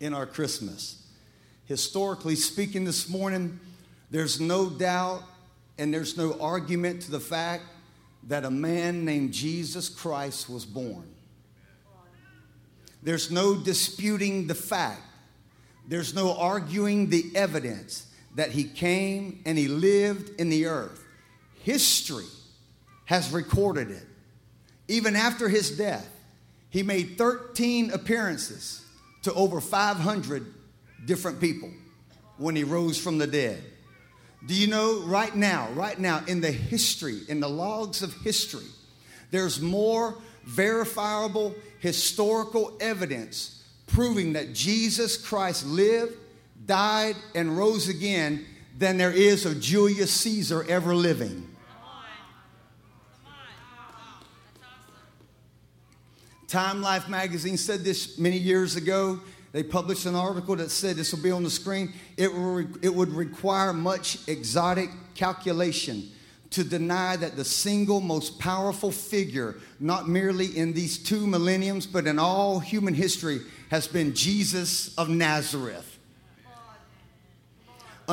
in 0.00 0.12
our 0.12 0.26
Christmas. 0.26 1.06
Historically 1.66 2.34
speaking, 2.34 2.84
this 2.84 3.08
morning, 3.08 3.60
there's 4.10 4.40
no 4.40 4.68
doubt 4.68 5.22
and 5.78 5.94
there's 5.94 6.16
no 6.16 6.36
argument 6.40 7.02
to 7.02 7.12
the 7.12 7.20
fact 7.20 7.62
that 8.26 8.44
a 8.44 8.50
man 8.50 9.04
named 9.04 9.32
Jesus 9.32 9.88
Christ 9.88 10.50
was 10.50 10.64
born. 10.64 11.08
There's 13.04 13.30
no 13.30 13.54
disputing 13.54 14.48
the 14.48 14.56
fact. 14.56 15.02
There's 15.86 16.12
no 16.12 16.36
arguing 16.36 17.08
the 17.08 17.30
evidence 17.36 18.08
that 18.34 18.50
he 18.50 18.64
came 18.64 19.42
and 19.46 19.56
he 19.56 19.68
lived 19.68 20.40
in 20.40 20.50
the 20.50 20.66
earth. 20.66 21.04
History 21.60 22.26
has 23.04 23.30
recorded 23.30 23.92
it. 23.92 24.06
Even 24.88 25.14
after 25.14 25.48
his 25.48 25.78
death, 25.78 26.08
he 26.72 26.82
made 26.82 27.18
13 27.18 27.90
appearances 27.90 28.82
to 29.22 29.32
over 29.34 29.60
500 29.60 30.46
different 31.04 31.38
people 31.38 31.70
when 32.38 32.56
he 32.56 32.64
rose 32.64 32.98
from 32.98 33.18
the 33.18 33.26
dead. 33.26 33.62
Do 34.46 34.54
you 34.54 34.66
know 34.66 35.00
right 35.02 35.36
now, 35.36 35.68
right 35.74 35.98
now, 35.98 36.22
in 36.26 36.40
the 36.40 36.50
history, 36.50 37.20
in 37.28 37.40
the 37.40 37.48
logs 37.48 38.02
of 38.02 38.14
history, 38.22 38.66
there's 39.30 39.60
more 39.60 40.16
verifiable 40.44 41.54
historical 41.78 42.76
evidence 42.80 43.62
proving 43.86 44.32
that 44.32 44.54
Jesus 44.54 45.18
Christ 45.18 45.66
lived, 45.66 46.14
died, 46.64 47.16
and 47.34 47.56
rose 47.56 47.88
again 47.88 48.46
than 48.78 48.96
there 48.96 49.12
is 49.12 49.44
of 49.44 49.60
Julius 49.60 50.10
Caesar 50.10 50.64
ever 50.66 50.94
living. 50.94 51.51
Time 56.52 56.82
Life 56.82 57.08
magazine 57.08 57.56
said 57.56 57.82
this 57.82 58.18
many 58.18 58.36
years 58.36 58.76
ago. 58.76 59.18
They 59.52 59.62
published 59.62 60.04
an 60.04 60.14
article 60.14 60.54
that 60.56 60.70
said 60.70 60.96
this 60.96 61.10
will 61.10 61.22
be 61.22 61.30
on 61.30 61.44
the 61.44 61.48
screen. 61.48 61.94
It, 62.18 62.30
will, 62.30 62.66
it 62.82 62.94
would 62.94 63.08
require 63.08 63.72
much 63.72 64.18
exotic 64.28 64.90
calculation 65.14 66.10
to 66.50 66.62
deny 66.62 67.16
that 67.16 67.36
the 67.36 67.44
single 67.46 68.02
most 68.02 68.38
powerful 68.38 68.92
figure, 68.92 69.54
not 69.80 70.10
merely 70.10 70.54
in 70.54 70.74
these 70.74 70.98
two 70.98 71.26
millenniums, 71.26 71.86
but 71.86 72.06
in 72.06 72.18
all 72.18 72.60
human 72.60 72.92
history, 72.92 73.40
has 73.70 73.86
been 73.86 74.14
Jesus 74.14 74.94
of 74.96 75.08
Nazareth. 75.08 75.91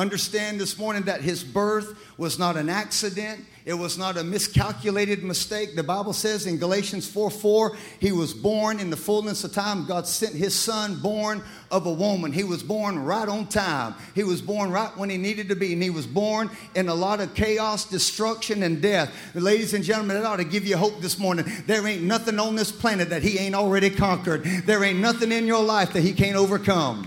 Understand 0.00 0.58
this 0.58 0.78
morning 0.78 1.02
that 1.02 1.20
his 1.20 1.44
birth 1.44 1.94
was 2.16 2.38
not 2.38 2.56
an 2.56 2.70
accident. 2.70 3.44
It 3.66 3.74
was 3.74 3.98
not 3.98 4.16
a 4.16 4.24
miscalculated 4.24 5.22
mistake. 5.22 5.76
The 5.76 5.82
Bible 5.82 6.14
says 6.14 6.46
in 6.46 6.56
Galatians 6.56 7.06
4 7.06 7.30
4, 7.30 7.76
he 7.98 8.10
was 8.10 8.32
born 8.32 8.80
in 8.80 8.88
the 8.88 8.96
fullness 8.96 9.44
of 9.44 9.52
time. 9.52 9.84
God 9.84 10.06
sent 10.06 10.34
his 10.34 10.54
son, 10.54 10.98
born 11.02 11.42
of 11.70 11.84
a 11.84 11.92
woman. 11.92 12.32
He 12.32 12.44
was 12.44 12.62
born 12.62 12.98
right 12.98 13.28
on 13.28 13.46
time. 13.48 13.94
He 14.14 14.24
was 14.24 14.40
born 14.40 14.70
right 14.70 14.90
when 14.96 15.10
he 15.10 15.18
needed 15.18 15.50
to 15.50 15.54
be. 15.54 15.74
And 15.74 15.82
he 15.82 15.90
was 15.90 16.06
born 16.06 16.48
in 16.74 16.88
a 16.88 16.94
lot 16.94 17.20
of 17.20 17.34
chaos, 17.34 17.84
destruction, 17.84 18.62
and 18.62 18.80
death. 18.80 19.12
Ladies 19.34 19.74
and 19.74 19.84
gentlemen, 19.84 20.16
that 20.16 20.24
ought 20.24 20.36
to 20.36 20.44
give 20.44 20.66
you 20.66 20.78
hope 20.78 21.02
this 21.02 21.18
morning. 21.18 21.44
There 21.66 21.86
ain't 21.86 22.04
nothing 22.04 22.38
on 22.38 22.56
this 22.56 22.72
planet 22.72 23.10
that 23.10 23.22
he 23.22 23.38
ain't 23.38 23.54
already 23.54 23.90
conquered. 23.90 24.44
There 24.64 24.82
ain't 24.82 24.98
nothing 24.98 25.30
in 25.30 25.46
your 25.46 25.62
life 25.62 25.92
that 25.92 26.00
he 26.00 26.14
can't 26.14 26.36
overcome. 26.36 27.06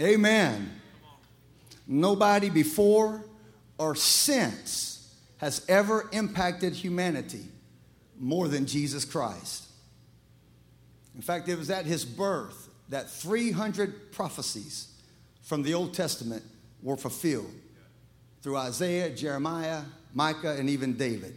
Amen. 0.00 0.75
Nobody 1.86 2.50
before 2.50 3.24
or 3.78 3.94
since 3.94 5.14
has 5.38 5.64
ever 5.68 6.08
impacted 6.12 6.72
humanity 6.72 7.44
more 8.18 8.48
than 8.48 8.66
Jesus 8.66 9.04
Christ. 9.04 9.64
In 11.14 11.22
fact, 11.22 11.48
it 11.48 11.58
was 11.58 11.70
at 11.70 11.86
his 11.86 12.04
birth 12.04 12.68
that 12.88 13.10
300 13.10 14.12
prophecies 14.12 14.88
from 15.42 15.62
the 15.62 15.74
Old 15.74 15.94
Testament 15.94 16.42
were 16.82 16.96
fulfilled 16.96 17.52
through 18.42 18.56
Isaiah, 18.56 19.10
Jeremiah, 19.10 19.82
Micah, 20.14 20.56
and 20.58 20.70
even 20.70 20.96
David. 20.96 21.34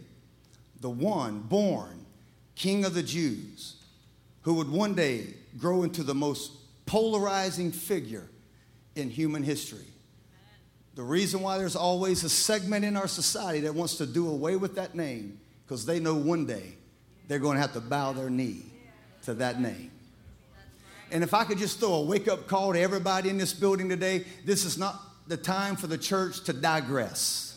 The 0.80 0.90
one 0.90 1.40
born 1.40 2.06
king 2.54 2.84
of 2.84 2.94
the 2.94 3.02
Jews 3.02 3.76
who 4.42 4.54
would 4.54 4.70
one 4.70 4.94
day 4.94 5.34
grow 5.58 5.82
into 5.82 6.02
the 6.02 6.14
most 6.14 6.52
polarizing 6.86 7.72
figure 7.72 8.28
in 8.96 9.10
human 9.10 9.42
history. 9.42 9.89
The 11.00 11.06
reason 11.06 11.40
why 11.40 11.56
there's 11.56 11.76
always 11.76 12.24
a 12.24 12.28
segment 12.28 12.84
in 12.84 12.94
our 12.94 13.08
society 13.08 13.60
that 13.60 13.74
wants 13.74 13.96
to 13.96 14.06
do 14.06 14.28
away 14.28 14.56
with 14.56 14.74
that 14.74 14.94
name, 14.94 15.40
because 15.64 15.86
they 15.86 15.98
know 15.98 16.14
one 16.14 16.44
day 16.44 16.74
they're 17.26 17.38
going 17.38 17.54
to 17.54 17.60
have 17.62 17.72
to 17.72 17.80
bow 17.80 18.12
their 18.12 18.28
knee 18.28 18.66
to 19.22 19.32
that 19.32 19.58
name. 19.62 19.90
And 21.10 21.24
if 21.24 21.32
I 21.32 21.44
could 21.44 21.56
just 21.56 21.80
throw 21.80 21.94
a 21.94 22.02
wake 22.02 22.28
up 22.28 22.46
call 22.48 22.74
to 22.74 22.78
everybody 22.78 23.30
in 23.30 23.38
this 23.38 23.54
building 23.54 23.88
today, 23.88 24.26
this 24.44 24.66
is 24.66 24.76
not 24.76 25.00
the 25.26 25.38
time 25.38 25.74
for 25.74 25.86
the 25.86 25.96
church 25.96 26.44
to 26.44 26.52
digress. 26.52 27.49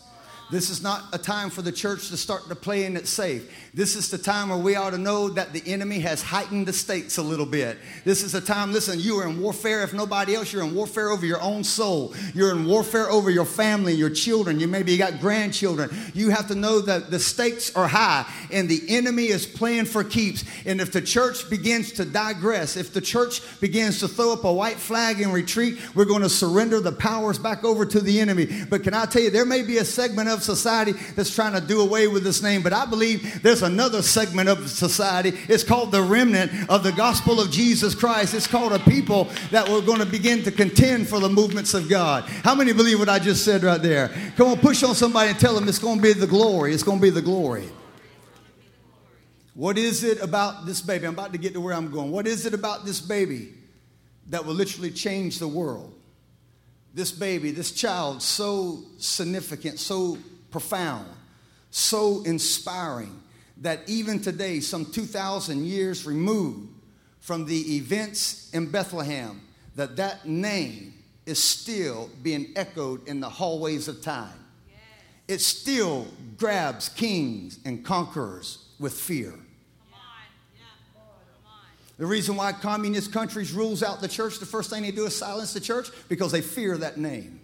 This 0.51 0.69
is 0.69 0.83
not 0.83 1.05
a 1.13 1.17
time 1.17 1.49
for 1.49 1.61
the 1.61 1.71
church 1.71 2.09
to 2.09 2.17
start 2.17 2.47
to 2.49 2.55
play 2.55 2.85
in 2.85 2.95
it 2.95 3.07
safe. 3.07 3.51
This 3.73 3.95
is 3.95 4.11
the 4.11 4.19
time 4.19 4.49
where 4.49 4.57
we 4.57 4.75
ought 4.75 4.91
to 4.91 4.99
know 4.99 5.29
that 5.29 5.51
the 5.51 5.63
enemy 5.65 5.97
has 5.99 6.21
heightened 6.21 6.67
the 6.67 6.73
stakes 6.73 7.17
a 7.17 7.23
little 7.23 7.45
bit. 7.45 7.79
This 8.05 8.21
is 8.21 8.35
a 8.35 8.41
time, 8.41 8.71
listen, 8.71 8.99
you 8.99 9.17
are 9.17 9.27
in 9.27 9.41
warfare. 9.41 9.81
If 9.81 9.93
nobody 9.93 10.35
else, 10.35 10.53
you're 10.53 10.63
in 10.63 10.75
warfare 10.75 11.09
over 11.09 11.25
your 11.25 11.41
own 11.41 11.63
soul. 11.63 12.13
You're 12.35 12.51
in 12.51 12.65
warfare 12.65 13.09
over 13.09 13.31
your 13.31 13.45
family, 13.45 13.93
your 13.93 14.11
children. 14.11 14.59
You 14.59 14.67
maybe 14.67 14.91
you 14.91 14.99
got 14.99 15.19
grandchildren. 15.19 15.89
You 16.13 16.29
have 16.29 16.47
to 16.49 16.55
know 16.55 16.81
that 16.81 17.09
the 17.09 17.19
stakes 17.19 17.75
are 17.75 17.87
high 17.87 18.31
and 18.51 18.69
the 18.69 18.81
enemy 18.89 19.27
is 19.27 19.47
playing 19.47 19.85
for 19.85 20.03
keeps. 20.03 20.43
And 20.67 20.79
if 20.79 20.91
the 20.91 21.01
church 21.01 21.49
begins 21.49 21.93
to 21.93 22.05
digress, 22.05 22.77
if 22.77 22.93
the 22.93 23.01
church 23.01 23.41
begins 23.59 23.99
to 24.01 24.07
throw 24.07 24.33
up 24.33 24.43
a 24.43 24.53
white 24.53 24.77
flag 24.77 25.19
and 25.19 25.33
retreat, 25.33 25.79
we're 25.95 26.05
going 26.05 26.21
to 26.21 26.29
surrender 26.29 26.79
the 26.79 26.91
powers 26.91 27.39
back 27.39 27.63
over 27.63 27.87
to 27.87 27.99
the 27.99 28.19
enemy. 28.19 28.65
But 28.69 28.83
can 28.83 28.93
I 28.93 29.05
tell 29.05 29.23
you, 29.23 29.31
there 29.31 29.45
may 29.45 29.63
be 29.63 29.77
a 29.77 29.85
segment 29.85 30.29
of 30.29 30.42
society 30.43 30.91
that's 31.15 31.33
trying 31.33 31.53
to 31.53 31.61
do 31.61 31.81
away 31.81 32.07
with 32.07 32.23
this 32.23 32.43
name, 32.43 32.61
but 32.61 32.73
I 32.73 32.85
believe 32.85 33.41
there's 33.41 33.63
another 33.63 34.01
segment 34.01 34.49
of 34.49 34.69
society. 34.69 35.33
It's 35.47 35.63
called 35.63 35.91
the 35.91 36.01
remnant 36.01 36.69
of 36.69 36.83
the 36.83 36.91
gospel 36.91 37.39
of 37.39 37.49
Jesus 37.49 37.95
Christ. 37.95 38.33
It's 38.33 38.47
called 38.47 38.73
a 38.73 38.79
people 38.79 39.29
that 39.51 39.67
we're 39.67 39.81
going 39.81 39.99
to 39.99 40.05
begin 40.05 40.43
to 40.43 40.51
contend 40.51 41.07
for 41.07 41.19
the 41.19 41.29
movements 41.29 41.73
of 41.73 41.89
God. 41.89 42.23
How 42.23 42.55
many 42.55 42.73
believe 42.73 42.99
what 42.99 43.09
I 43.09 43.19
just 43.19 43.43
said 43.43 43.63
right 43.63 43.81
there? 43.81 44.09
Come 44.35 44.49
on, 44.49 44.59
push 44.59 44.83
on 44.83 44.95
somebody 44.95 45.29
and 45.31 45.39
tell 45.39 45.55
them 45.55 45.67
it's 45.67 45.79
going 45.79 45.97
to 45.97 46.03
be 46.03 46.13
the 46.13 46.27
glory. 46.27 46.73
It's 46.73 46.83
going 46.83 46.99
to 46.99 47.01
be 47.01 47.09
the 47.09 47.21
glory. 47.21 47.69
What 49.55 49.77
is 49.77 50.03
it 50.03 50.21
about 50.21 50.65
this 50.65 50.81
baby? 50.81 51.05
I'm 51.05 51.13
about 51.13 51.31
to 51.33 51.37
get 51.37 51.53
to 51.53 51.61
where 51.61 51.75
I'm 51.75 51.91
going. 51.91 52.11
What 52.11 52.25
is 52.25 52.45
it 52.45 52.53
about 52.53 52.85
this 52.85 52.99
baby 52.99 53.53
that 54.29 54.45
will 54.45 54.55
literally 54.55 54.89
change 54.89 55.37
the 55.39 55.47
world? 55.47 55.93
This 56.95 57.11
baby, 57.11 57.51
this 57.51 57.71
child, 57.71 58.21
so 58.21 58.83
significant, 58.97 59.79
so 59.79 60.17
profound, 60.53 61.09
so 61.71 62.23
inspiring 62.23 63.19
that 63.57 63.81
even 63.87 64.21
today, 64.21 64.61
some 64.61 64.85
2,000 64.85 65.65
years 65.65 66.05
removed 66.05 66.69
from 67.19 67.45
the 67.45 67.75
events 67.75 68.49
in 68.53 68.69
Bethlehem, 68.69 69.41
that 69.75 69.97
that 69.97 70.25
name 70.25 70.93
is 71.25 71.41
still 71.41 72.09
being 72.21 72.53
echoed 72.55 73.07
in 73.07 73.19
the 73.19 73.29
hallways 73.29 73.87
of 73.87 74.01
time. 74.01 74.39
It 75.27 75.39
still 75.39 76.07
grabs 76.37 76.89
kings 76.89 77.59
and 77.65 77.83
conquerors 77.83 78.65
with 78.79 78.93
fear. 78.93 79.33
The 81.97 82.05
reason 82.05 82.35
why 82.35 82.51
communist 82.51 83.13
countries 83.13 83.53
rules 83.53 83.83
out 83.83 84.01
the 84.01 84.07
church, 84.07 84.39
the 84.39 84.45
first 84.45 84.69
thing 84.69 84.83
they 84.83 84.91
do 84.91 85.05
is 85.05 85.15
silence 85.15 85.53
the 85.53 85.59
church 85.59 85.89
because 86.09 86.31
they 86.31 86.41
fear 86.41 86.77
that 86.77 86.97
name. 86.97 87.39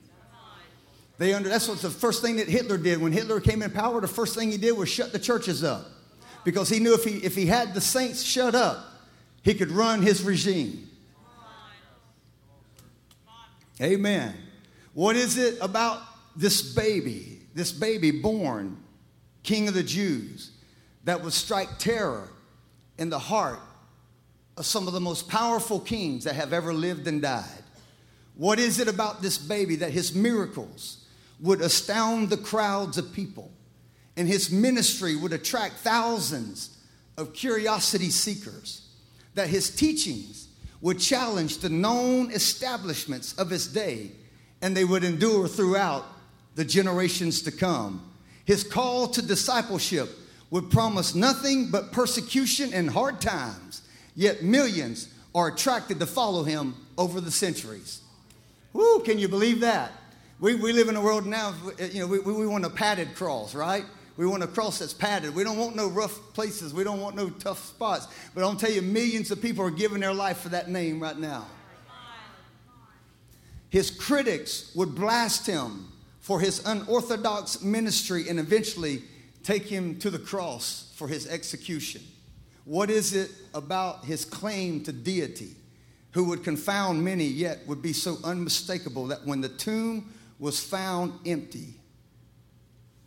They 1.20 1.34
under, 1.34 1.50
that's 1.50 1.68
what 1.68 1.80
the 1.80 1.90
first 1.90 2.22
thing 2.22 2.38
that 2.38 2.48
Hitler 2.48 2.78
did. 2.78 3.00
When 3.00 3.12
Hitler 3.12 3.42
came 3.42 3.62
in 3.62 3.72
power, 3.72 4.00
the 4.00 4.08
first 4.08 4.36
thing 4.36 4.50
he 4.52 4.58
did 4.58 4.72
was 4.72 4.88
shut 4.88 5.12
the 5.12 5.20
churches 5.20 5.66
up. 5.66 5.86
Because 6.46 6.70
he 6.70 6.80
knew 6.80 6.94
if 6.94 7.04
he, 7.04 7.18
if 7.18 7.36
he 7.36 7.46
had 7.46 7.74
the 7.74 7.82
saints 7.82 8.24
shut 8.24 8.56
up, 8.56 8.86
he 9.44 9.54
could 9.54 9.70
run 9.70 10.02
his 10.02 10.24
regime. 10.24 10.90
Amen. 13.82 14.34
What 14.94 15.18
is 15.18 15.38
it 15.38 15.58
about 15.62 16.02
this 16.38 16.74
baby, 16.74 17.42
this 17.54 17.74
baby 17.74 18.12
born 18.12 18.78
king 19.44 19.68
of 19.68 19.74
the 19.74 19.84
Jews, 19.84 20.52
that 21.04 21.22
would 21.22 21.34
strike 21.34 21.80
terror 21.80 22.30
in 22.98 23.10
the 23.10 23.20
heart 23.20 23.60
of 24.56 24.66
some 24.66 24.88
of 24.88 24.94
the 24.94 25.02
most 25.02 25.28
powerful 25.28 25.82
kings 25.82 26.24
that 26.24 26.36
have 26.36 26.54
ever 26.54 26.74
lived 26.74 27.08
and 27.08 27.22
died? 27.22 27.64
What 28.36 28.58
is 28.58 28.80
it 28.80 28.88
about 28.88 29.22
this 29.22 29.38
baby 29.38 29.76
that 29.78 29.92
his 29.92 30.16
miracles, 30.16 31.06
would 31.42 31.62
astound 31.62 32.30
the 32.30 32.38
crowds 32.38 32.98
of 32.98 33.14
people, 33.14 33.52
and 34.18 34.28
his 34.28 34.52
ministry 34.52 35.16
would 35.16 35.34
attract 35.34 35.76
thousands 35.76 36.78
of 37.18 37.34
curiosity 37.34 38.10
seekers, 38.10 38.88
that 39.36 39.48
his 39.48 39.70
teachings 39.70 40.48
would 40.82 41.00
challenge 41.00 41.58
the 41.58 41.70
known 41.70 42.32
establishments 42.32 43.34
of 43.38 43.50
his 43.50 43.68
day, 43.68 44.12
and 44.62 44.76
they 44.76 44.86
would 44.86 45.04
endure 45.04 45.48
throughout 45.48 46.06
the 46.56 46.66
generations 46.66 47.42
to 47.42 47.52
come. 47.52 48.12
His 48.46 48.64
call 48.64 49.08
to 49.10 49.22
discipleship 49.22 50.10
would 50.50 50.72
promise 50.72 51.14
nothing 51.14 51.70
but 51.70 51.92
persecution 51.92 52.74
and 52.74 52.90
hard 52.90 53.22
times, 53.22 53.82
yet 54.16 54.44
millions 54.44 55.14
are 55.36 55.50
attracted 55.50 56.00
to 56.00 56.06
follow 56.06 56.44
him 56.44 56.76
over 56.98 57.22
the 57.22 57.32
centuries. 57.32 58.02
Woo, 58.74 59.02
can 59.02 59.20
you 59.20 59.28
believe 59.28 59.60
that? 59.62 59.92
We, 60.40 60.56
we 60.56 60.72
live 60.72 60.88
in 60.88 60.96
a 60.96 61.02
world 61.02 61.26
now, 61.26 61.54
eh, 61.80 61.90
you 61.92 62.00
know, 62.00 62.08
we, 62.08 62.20
we 62.20 62.48
want 62.48 62.64
a 62.64 62.70
padded 62.70 63.14
cross, 63.14 63.54
right? 63.54 63.84
We 64.16 64.26
want 64.26 64.42
a 64.42 64.48
cross 64.48 64.80
that's 64.80 64.94
padded. 64.94 65.36
We 65.36 65.44
don't 65.44 65.58
want 65.58 65.76
no 65.76 65.88
rough 65.88 66.18
places. 66.34 66.74
We 66.74 66.84
don't 66.86 67.02
want 67.02 67.16
no 67.16 67.30
tough 67.30 67.66
spots. 67.66 68.08
But 68.34 68.44
I'll 68.44 68.56
tell 68.56 68.72
you, 68.72 68.82
millions 68.82 69.32
of 69.32 69.42
people 69.42 69.66
are 69.66 69.72
giving 69.72 70.00
their 70.00 70.14
life 70.14 70.40
for 70.40 70.50
that 70.50 70.70
name 70.70 71.02
right 71.02 71.18
now. 71.18 71.46
His 73.70 73.92
critics 73.92 74.72
would 74.76 74.96
blast 74.96 75.46
him 75.46 75.92
for 76.22 76.40
his 76.40 76.66
unorthodox 76.66 77.62
ministry 77.62 78.30
and 78.30 78.40
eventually 78.40 79.04
take 79.44 79.64
him 79.64 80.00
to 80.00 80.10
the 80.10 80.20
cross 80.20 80.92
for 80.96 81.08
his 81.08 81.28
execution. 81.28 82.02
What 82.66 82.90
is 82.90 83.14
it 83.14 83.32
about 83.54 84.06
his 84.06 84.26
claim 84.26 84.84
to 84.84 84.92
deity 84.92 85.56
who 86.12 86.26
would 86.26 86.44
confound 86.44 87.04
many, 87.04 87.26
yet 87.26 87.60
would 87.68 87.82
be 87.82 87.94
so 87.94 88.18
unmistakable 88.24 89.08
that 89.08 89.26
when 89.26 89.42
the 89.42 89.50
tomb 89.50 90.12
was 90.40 90.64
found 90.64 91.20
empty, 91.26 91.76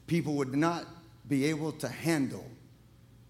people 0.06 0.34
would 0.34 0.54
not 0.54 0.86
be 1.28 1.46
able 1.46 1.72
to 1.72 1.88
handle 1.88 2.46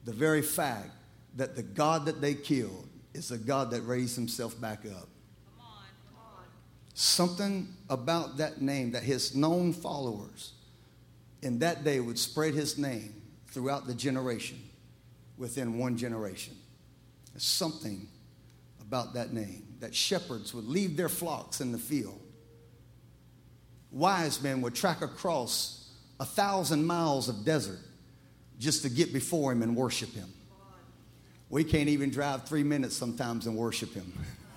the 0.04 0.12
very 0.12 0.42
fact 0.42 0.90
that 1.36 1.54
the 1.54 1.62
God 1.62 2.06
that 2.06 2.20
they 2.20 2.34
killed 2.34 2.88
is 3.14 3.28
the 3.28 3.38
God 3.38 3.70
that 3.70 3.82
raised 3.82 4.16
himself 4.16 4.60
back 4.60 4.80
up. 4.86 5.08
Come 5.46 5.60
on, 5.60 5.84
come 6.06 6.16
on. 6.16 6.44
Something 6.94 7.68
about 7.88 8.38
that 8.38 8.60
name 8.60 8.92
that 8.92 9.02
his 9.02 9.36
known 9.36 9.72
followers 9.72 10.52
in 11.42 11.58
that 11.60 11.84
day 11.84 12.00
would 12.00 12.18
spread 12.18 12.54
his 12.54 12.78
name 12.78 13.14
throughout 13.48 13.86
the 13.86 13.94
generation 13.94 14.60
within 15.36 15.78
one 15.78 15.96
generation. 15.96 16.54
Something 17.36 18.08
about 18.80 19.14
that 19.14 19.32
name 19.32 19.66
that 19.80 19.94
shepherds 19.94 20.52
would 20.52 20.66
leave 20.66 20.96
their 20.96 21.08
flocks 21.08 21.60
in 21.60 21.72
the 21.72 21.78
field 21.78 22.21
wise 23.92 24.42
men 24.42 24.60
would 24.62 24.74
track 24.74 25.02
across 25.02 25.90
a 26.18 26.24
thousand 26.24 26.84
miles 26.84 27.28
of 27.28 27.44
desert 27.44 27.78
just 28.58 28.82
to 28.82 28.90
get 28.90 29.12
before 29.12 29.52
him 29.52 29.62
and 29.62 29.76
worship 29.76 30.12
him. 30.14 30.28
We 31.50 31.64
can't 31.64 31.88
even 31.88 32.10
drive 32.10 32.44
three 32.44 32.62
minutes 32.62 32.96
sometimes 32.96 33.46
and 33.46 33.56
worship 33.56 33.92
him. 33.92 34.12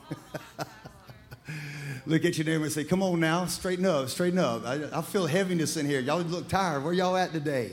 Look 2.06 2.24
at 2.24 2.38
your 2.38 2.46
neighbor 2.46 2.64
and 2.64 2.72
say, 2.72 2.84
Come 2.84 3.04
on 3.04 3.20
now, 3.20 3.46
straighten 3.48 3.86
up, 3.86 4.10
straighten 4.10 4.40
up. 4.40 4.66
I, 4.66 5.00
I 5.00 5.02
feel 5.02 5.26
heaviness 5.26 5.76
in 5.76 5.86
here. 5.86 6.00
Y'all 6.00 6.22
look 6.22 6.48
tired. 6.48 6.84
Where 6.84 6.94
y'all 6.94 7.18
at 7.18 7.32
today? 7.32 7.72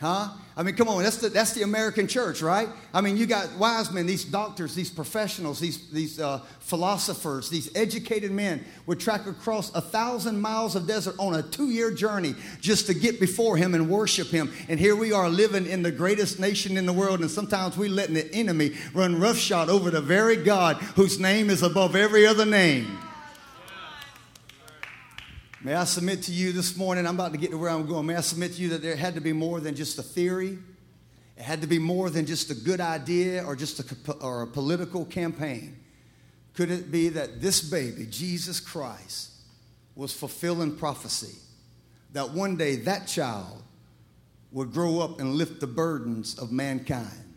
Huh? 0.00 0.28
I 0.58 0.62
mean, 0.62 0.74
come 0.74 0.88
on, 0.88 1.02
that's 1.02 1.16
the, 1.16 1.30
that's 1.30 1.54
the 1.54 1.62
American 1.62 2.06
church, 2.06 2.42
right? 2.42 2.68
I 2.92 3.00
mean, 3.00 3.16
you 3.16 3.24
got 3.24 3.56
wise 3.56 3.90
men, 3.90 4.04
these 4.04 4.26
doctors, 4.26 4.74
these 4.74 4.90
professionals, 4.90 5.58
these, 5.58 5.88
these 5.88 6.20
uh, 6.20 6.40
philosophers, 6.60 7.48
these 7.48 7.74
educated 7.74 8.30
men 8.30 8.62
would 8.84 9.00
track 9.00 9.26
across 9.26 9.74
a 9.74 9.80
thousand 9.80 10.38
miles 10.38 10.76
of 10.76 10.86
desert 10.86 11.14
on 11.18 11.34
a 11.36 11.42
two 11.42 11.70
year 11.70 11.90
journey 11.90 12.34
just 12.60 12.86
to 12.88 12.94
get 12.94 13.18
before 13.18 13.56
him 13.56 13.74
and 13.74 13.88
worship 13.88 14.28
him. 14.28 14.52
And 14.68 14.78
here 14.78 14.96
we 14.96 15.12
are 15.12 15.30
living 15.30 15.64
in 15.64 15.82
the 15.82 15.92
greatest 15.92 16.38
nation 16.38 16.76
in 16.76 16.84
the 16.84 16.92
world, 16.92 17.20
and 17.20 17.30
sometimes 17.30 17.78
we 17.78 17.88
letting 17.88 18.16
the 18.16 18.34
enemy 18.34 18.72
run 18.92 19.18
roughshod 19.18 19.70
over 19.70 19.90
the 19.90 20.02
very 20.02 20.36
God 20.36 20.76
whose 20.76 21.18
name 21.18 21.48
is 21.48 21.62
above 21.62 21.96
every 21.96 22.26
other 22.26 22.44
name. 22.44 22.98
May 25.66 25.74
I 25.74 25.82
submit 25.82 26.22
to 26.22 26.32
you 26.32 26.52
this 26.52 26.76
morning? 26.76 27.08
I'm 27.08 27.16
about 27.16 27.32
to 27.32 27.38
get 27.38 27.50
to 27.50 27.58
where 27.58 27.70
I'm 27.70 27.88
going. 27.88 28.06
May 28.06 28.14
I 28.14 28.20
submit 28.20 28.52
to 28.52 28.62
you 28.62 28.68
that 28.68 28.82
there 28.82 28.94
had 28.94 29.16
to 29.16 29.20
be 29.20 29.32
more 29.32 29.58
than 29.58 29.74
just 29.74 29.98
a 29.98 30.02
theory? 30.02 30.60
It 31.36 31.42
had 31.42 31.60
to 31.62 31.66
be 31.66 31.80
more 31.80 32.08
than 32.08 32.24
just 32.24 32.52
a 32.52 32.54
good 32.54 32.80
idea 32.80 33.42
or 33.44 33.56
just 33.56 33.80
a, 33.80 34.12
or 34.20 34.42
a 34.42 34.46
political 34.46 35.04
campaign. 35.04 35.76
Could 36.54 36.70
it 36.70 36.92
be 36.92 37.08
that 37.08 37.40
this 37.42 37.68
baby, 37.68 38.06
Jesus 38.08 38.60
Christ, 38.60 39.32
was 39.96 40.12
fulfilling 40.12 40.76
prophecy? 40.76 41.36
That 42.12 42.30
one 42.30 42.56
day 42.56 42.76
that 42.76 43.08
child 43.08 43.60
would 44.52 44.72
grow 44.72 45.00
up 45.00 45.18
and 45.18 45.34
lift 45.34 45.58
the 45.58 45.66
burdens 45.66 46.38
of 46.38 46.52
mankind. 46.52 47.34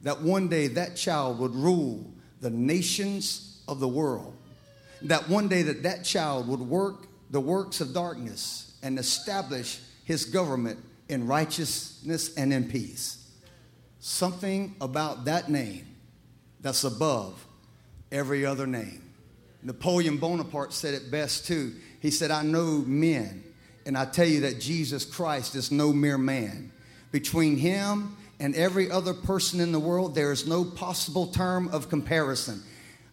That 0.00 0.20
one 0.20 0.48
day 0.48 0.66
that 0.66 0.96
child 0.96 1.38
would 1.38 1.54
rule 1.54 2.12
the 2.40 2.50
nations 2.50 3.62
of 3.68 3.78
the 3.78 3.86
world. 3.86 4.34
That 5.02 5.28
one 5.28 5.46
day 5.46 5.62
that 5.62 5.84
that 5.84 6.04
child 6.04 6.48
would 6.48 6.58
work 6.58 7.06
the 7.32 7.40
works 7.40 7.80
of 7.80 7.92
darkness 7.92 8.76
and 8.82 8.98
establish 8.98 9.80
his 10.04 10.26
government 10.26 10.78
in 11.08 11.26
righteousness 11.26 12.34
and 12.36 12.52
in 12.52 12.68
peace. 12.68 13.28
Something 13.98 14.76
about 14.80 15.24
that 15.24 15.50
name 15.50 15.86
that's 16.60 16.84
above 16.84 17.44
every 18.12 18.44
other 18.46 18.66
name. 18.66 19.02
Napoleon 19.62 20.18
Bonaparte 20.18 20.72
said 20.72 20.94
it 20.94 21.10
best 21.10 21.46
too. 21.46 21.74
He 22.00 22.10
said, 22.10 22.30
I 22.30 22.42
know 22.42 22.84
men, 22.86 23.44
and 23.86 23.96
I 23.96 24.04
tell 24.04 24.26
you 24.26 24.40
that 24.40 24.60
Jesus 24.60 25.04
Christ 25.04 25.54
is 25.54 25.72
no 25.72 25.92
mere 25.92 26.18
man. 26.18 26.72
Between 27.12 27.56
him 27.56 28.16
and 28.40 28.54
every 28.56 28.90
other 28.90 29.14
person 29.14 29.60
in 29.60 29.72
the 29.72 29.78
world, 29.78 30.14
there 30.14 30.32
is 30.32 30.46
no 30.46 30.64
possible 30.64 31.28
term 31.28 31.68
of 31.68 31.88
comparison. 31.88 32.62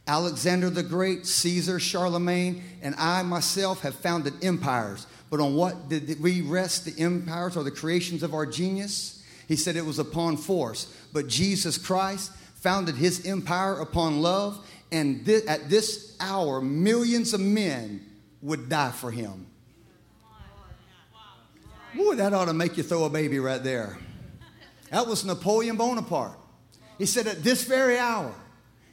Alexander 0.09 0.71
the 0.71 0.81
Great, 0.81 1.27
Caesar, 1.27 1.79
Charlemagne, 1.79 2.63
and 2.81 2.95
I 2.97 3.21
myself 3.21 3.81
have 3.81 3.93
founded 3.93 4.43
empires. 4.43 5.05
But 5.29 5.39
on 5.39 5.53
what 5.53 5.87
did 5.87 6.19
we 6.19 6.41
rest 6.41 6.85
the 6.85 6.99
empires 6.99 7.55
or 7.55 7.63
the 7.63 7.69
creations 7.69 8.23
of 8.23 8.33
our 8.33 8.47
genius? 8.47 9.23
He 9.47 9.55
said 9.55 9.75
it 9.75 9.85
was 9.85 9.99
upon 9.99 10.37
force. 10.37 10.91
But 11.13 11.27
Jesus 11.27 11.77
Christ 11.77 12.31
founded 12.55 12.95
his 12.95 13.27
empire 13.27 13.79
upon 13.79 14.23
love, 14.23 14.67
and 14.91 15.23
th- 15.27 15.45
at 15.45 15.69
this 15.69 16.17
hour, 16.19 16.59
millions 16.59 17.35
of 17.35 17.39
men 17.41 18.03
would 18.41 18.67
die 18.67 18.89
for 18.89 19.11
him. 19.11 19.45
Boy, 21.95 22.15
that 22.15 22.33
ought 22.33 22.45
to 22.45 22.53
make 22.53 22.77
you 22.77 22.83
throw 22.83 23.03
a 23.03 23.11
baby 23.11 23.37
right 23.37 23.63
there. 23.63 23.99
That 24.89 25.05
was 25.05 25.23
Napoleon 25.23 25.77
Bonaparte. 25.77 26.39
He 26.97 27.05
said, 27.05 27.27
At 27.27 27.43
this 27.43 27.63
very 27.63 27.99
hour, 27.99 28.33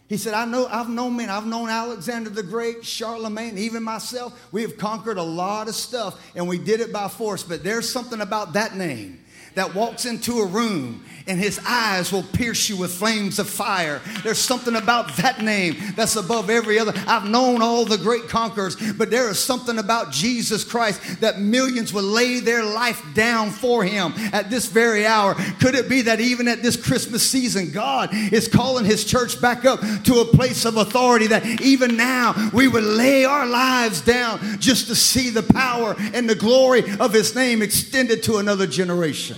he 0.09 0.17
said, 0.17 0.35
I 0.35 0.45
know, 0.45 0.67
I've 0.67 0.89
known 0.89 1.17
men, 1.17 1.31
I've 1.31 1.47
known 1.47 1.69
Alexander 1.69 2.31
the 2.31 2.43
Great, 2.43 2.85
Charlemagne, 2.85 3.59
even 3.59 3.83
myself. 3.83 4.49
We 4.53 4.63
have 4.63 4.79
conquered 4.79 5.19
a 5.19 5.23
lot 5.23 5.69
of 5.69 5.75
stuff 5.75 6.21
and 6.37 6.47
we 6.47 6.59
did 6.59 6.81
it 6.81 6.93
by 6.93 7.09
force, 7.09 7.43
but 7.43 7.65
there's 7.65 7.91
something 7.91 8.21
about 8.21 8.53
that 8.53 8.77
name 8.77 9.21
that 9.57 9.75
walks 9.75 10.05
into 10.05 10.41
a 10.41 10.47
room 10.47 11.03
and 11.27 11.41
his 11.41 11.59
eyes 11.67 12.13
will 12.13 12.23
pierce 12.23 12.69
you 12.69 12.77
with 12.77 12.93
flames 12.93 13.39
of 13.39 13.49
fire. 13.49 14.01
There's 14.23 14.39
something 14.39 14.77
about 14.77 15.17
that 15.17 15.43
name 15.43 15.77
that's 15.97 16.17
above 16.17 16.51
every 16.51 16.79
other. 16.79 16.93
I've 17.07 17.29
known 17.29 17.63
all 17.63 17.85
the 17.85 17.99
great 17.99 18.29
conquerors, 18.29 18.77
but 18.93 19.11
there 19.11 19.29
is 19.29 19.39
something 19.39 19.79
about 19.79 20.13
Jesus 20.13 20.63
Christ 20.63 21.21
that 21.21 21.41
millions 21.41 21.93
would 21.93 22.05
lay 22.05 22.41
their 22.41 22.65
life 22.65 23.03
down 23.15 23.51
for 23.51 23.83
him 23.83 24.13
at 24.33 24.51
this 24.51 24.67
very 24.67 25.07
hour. 25.07 25.35
Could 25.59 25.75
it 25.75 25.89
be 25.89 26.03
that 26.03 26.21
even 26.21 26.49
at 26.49 26.63
this 26.63 26.77
Christmas 26.77 27.29
season, 27.29 27.73
God 27.73 28.11
is 28.13 28.49
calling 28.49 28.85
his 28.85 29.05
church 29.05 29.41
back 29.41 29.65
up 29.65 29.81
to 30.05 30.21
a 30.21 30.25
place 30.25 30.65
of 30.65 30.77
authority 30.77 31.27
that 31.29 31.45
even 31.61 31.97
now 31.97 32.51
we 32.53 32.69
would 32.69 32.85
lay 32.85 33.25
our 33.25 33.47
lives 33.47 34.01
down 34.01 34.61
just 34.61 34.87
to 34.89 34.95
see 34.95 35.31
the 35.31 35.43
power 35.43 35.97
and 36.15 36.29
the 36.29 36.35
glory 36.35 36.85
of 37.01 37.13
his 37.13 37.35
name 37.35 37.63
extended 37.63 38.23
to 38.25 38.37
another 38.37 38.67
generation? 38.67 39.37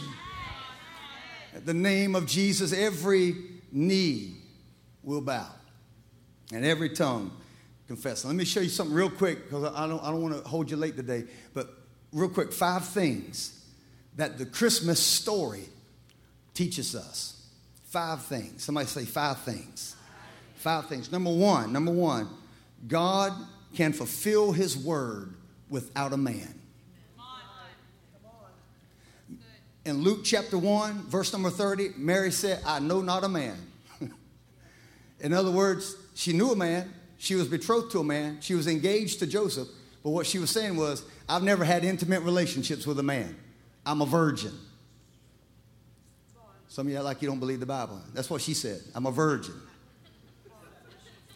The 1.67 1.75
name 1.75 2.15
of 2.15 2.27
Jesus, 2.27 2.73
every 2.73 3.35
knee 3.73 4.37
will 5.03 5.21
bow 5.21 5.49
and 6.53 6.65
every 6.65 6.91
tongue 6.91 7.31
confess. 7.87 8.25
Let 8.25 8.35
me 8.35 8.45
show 8.45 8.61
you 8.61 8.69
something 8.69 8.95
real 8.95 9.11
quick 9.11 9.45
because 9.45 9.73
I 9.75 9.87
don't, 9.87 10.03
I 10.03 10.11
don't 10.11 10.23
want 10.23 10.43
to 10.43 10.49
hold 10.49 10.71
you 10.71 10.77
late 10.77 10.97
today. 10.97 11.25
But 11.55 11.71
real 12.13 12.29
quick, 12.29 12.53
five 12.53 12.85
things 12.87 13.65
that 14.17 14.37
the 14.37 14.47
Christmas 14.47 15.01
story 15.01 15.65
teaches 16.55 16.95
us. 16.95 17.47
Five 17.85 18.23
things. 18.23 18.65
Somebody 18.65 18.87
say 18.87 19.05
five 19.05 19.39
things. 19.41 19.97
Five 20.57 20.87
things. 20.87 21.11
Number 21.11 21.31
one, 21.31 21.73
number 21.73 21.93
one, 21.93 22.29
God 22.87 23.33
can 23.75 23.93
fulfill 23.93 24.53
his 24.53 24.77
word 24.77 25.35
without 25.71 26.13
a 26.13 26.17
man. 26.17 26.58
In 29.89 30.03
Luke 30.03 30.21
chapter 30.23 30.59
1, 30.59 31.05
verse 31.05 31.33
number 31.33 31.49
30, 31.49 31.93
Mary 31.97 32.31
said, 32.31 32.61
I 32.67 32.79
know 32.79 33.01
not 33.01 33.25
a 33.25 33.29
man. 33.29 33.57
in 35.21 35.33
other 35.33 35.51
words, 35.51 35.97
she 36.15 36.35
knew 36.35 36.53
a 36.53 36.57
man. 36.57 36.93
She 37.17 37.35
was 37.35 37.49
betrothed 37.49 37.91
to 37.93 38.01
a 38.01 38.05
man. 38.05 38.39
She 38.41 38.55
was 38.55 38.67
engaged 38.67 39.21
to 39.21 39.27
Joseph. 39.27 39.67
But 40.05 40.11
what 40.11 40.27
she 40.27 40.39
was 40.39 40.51
saying 40.51 40.77
was, 40.77 41.03
I've 41.27 41.43
never 41.43 41.65
had 41.65 41.85
intimate 41.85 42.21
relationships 42.21 42.87
with 42.87 42.99
a 42.99 43.03
man. 43.03 43.35
I'm 43.87 44.03
a 44.03 44.07
virgin. 44.07 44.53
Some 46.69 46.87
of 46.87 46.93
you 46.93 47.01
like 47.01 47.23
you 47.23 47.29
don't 47.29 47.41
believe 47.41 47.61
the 47.61 47.67
Bible. 47.67 48.01
That's 48.13 48.29
what 48.29 48.43
she 48.43 48.53
said. 48.53 48.83
I'm 48.95 49.07
a 49.07 49.11
virgin. 49.11 49.55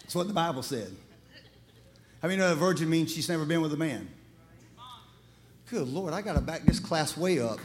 That's 0.02 0.14
what 0.14 0.28
the 0.28 0.34
Bible 0.34 0.62
said. 0.62 0.94
How 2.20 2.28
many 2.28 2.38
know 2.38 2.52
a 2.52 2.54
virgin 2.54 2.90
means 2.90 3.12
she's 3.12 3.30
never 3.30 3.46
been 3.46 3.62
with 3.62 3.72
a 3.72 3.78
man? 3.78 4.08
Good 5.70 5.88
Lord, 5.88 6.12
I 6.12 6.20
got 6.20 6.34
to 6.34 6.42
back 6.42 6.64
this 6.64 6.78
class 6.78 7.16
way 7.16 7.40
up. 7.40 7.58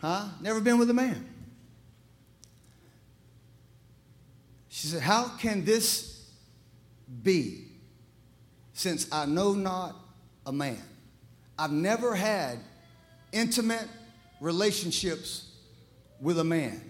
Huh? 0.00 0.28
Never 0.40 0.60
been 0.60 0.78
with 0.78 0.90
a 0.90 0.94
man. 0.94 1.26
She 4.68 4.86
said, 4.86 5.02
How 5.02 5.28
can 5.38 5.64
this 5.64 6.30
be 7.22 7.64
since 8.72 9.12
I 9.12 9.26
know 9.26 9.52
not 9.52 9.94
a 10.46 10.52
man? 10.52 10.80
I've 11.58 11.72
never 11.72 12.14
had 12.14 12.58
intimate 13.32 13.86
relationships 14.40 15.50
with 16.20 16.38
a 16.38 16.44
man. 16.44 16.80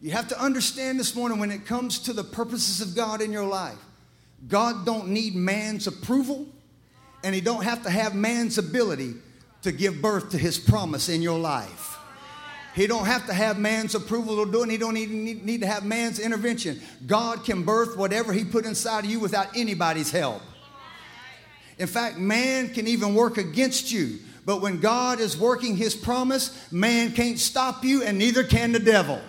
You 0.00 0.12
have 0.12 0.28
to 0.28 0.40
understand 0.40 1.00
this 1.00 1.16
morning 1.16 1.38
when 1.38 1.50
it 1.50 1.66
comes 1.66 1.98
to 2.00 2.12
the 2.12 2.22
purposes 2.22 2.80
of 2.80 2.94
God 2.94 3.20
in 3.20 3.32
your 3.32 3.46
life, 3.46 3.78
God 4.46 4.86
don't 4.86 5.08
need 5.08 5.34
man's 5.34 5.86
approval 5.86 6.46
and 7.24 7.34
he 7.34 7.40
don't 7.40 7.64
have 7.64 7.82
to 7.82 7.90
have 7.90 8.14
man's 8.14 8.58
ability 8.58 9.14
to 9.62 9.72
give 9.72 10.00
birth 10.00 10.30
to 10.30 10.38
his 10.38 10.58
promise 10.58 11.08
in 11.08 11.22
your 11.22 11.38
life. 11.38 11.98
He 12.76 12.86
don't 12.86 13.06
have 13.06 13.26
to 13.26 13.32
have 13.32 13.58
man's 13.58 13.94
approval 13.94 14.44
to 14.44 14.52
do 14.52 14.62
it. 14.62 14.70
He 14.70 14.76
don't 14.76 14.98
even 14.98 15.24
need, 15.24 15.46
need 15.46 15.62
to 15.62 15.66
have 15.66 15.82
man's 15.82 16.18
intervention. 16.18 16.78
God 17.06 17.42
can 17.42 17.62
birth 17.62 17.96
whatever 17.96 18.34
he 18.34 18.44
put 18.44 18.66
inside 18.66 19.06
of 19.06 19.10
you 19.10 19.18
without 19.18 19.56
anybody's 19.56 20.10
help. 20.10 20.42
In 21.78 21.86
fact, 21.86 22.18
man 22.18 22.68
can 22.74 22.86
even 22.86 23.14
work 23.14 23.38
against 23.38 23.90
you. 23.90 24.18
But 24.44 24.60
when 24.60 24.78
God 24.78 25.20
is 25.20 25.38
working 25.38 25.74
his 25.74 25.94
promise, 25.94 26.70
man 26.70 27.12
can't 27.12 27.38
stop 27.38 27.82
you 27.82 28.02
and 28.02 28.18
neither 28.18 28.44
can 28.44 28.72
the 28.72 28.78
devil. 28.78 29.22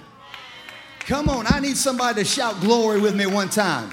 Come 0.99 1.29
on, 1.29 1.45
I 1.47 1.61
need 1.61 1.77
somebody 1.77 2.21
to 2.21 2.25
shout 2.25 2.59
glory 2.59 2.99
with 2.99 3.15
me 3.15 3.27
one 3.27 3.47
time. 3.47 3.89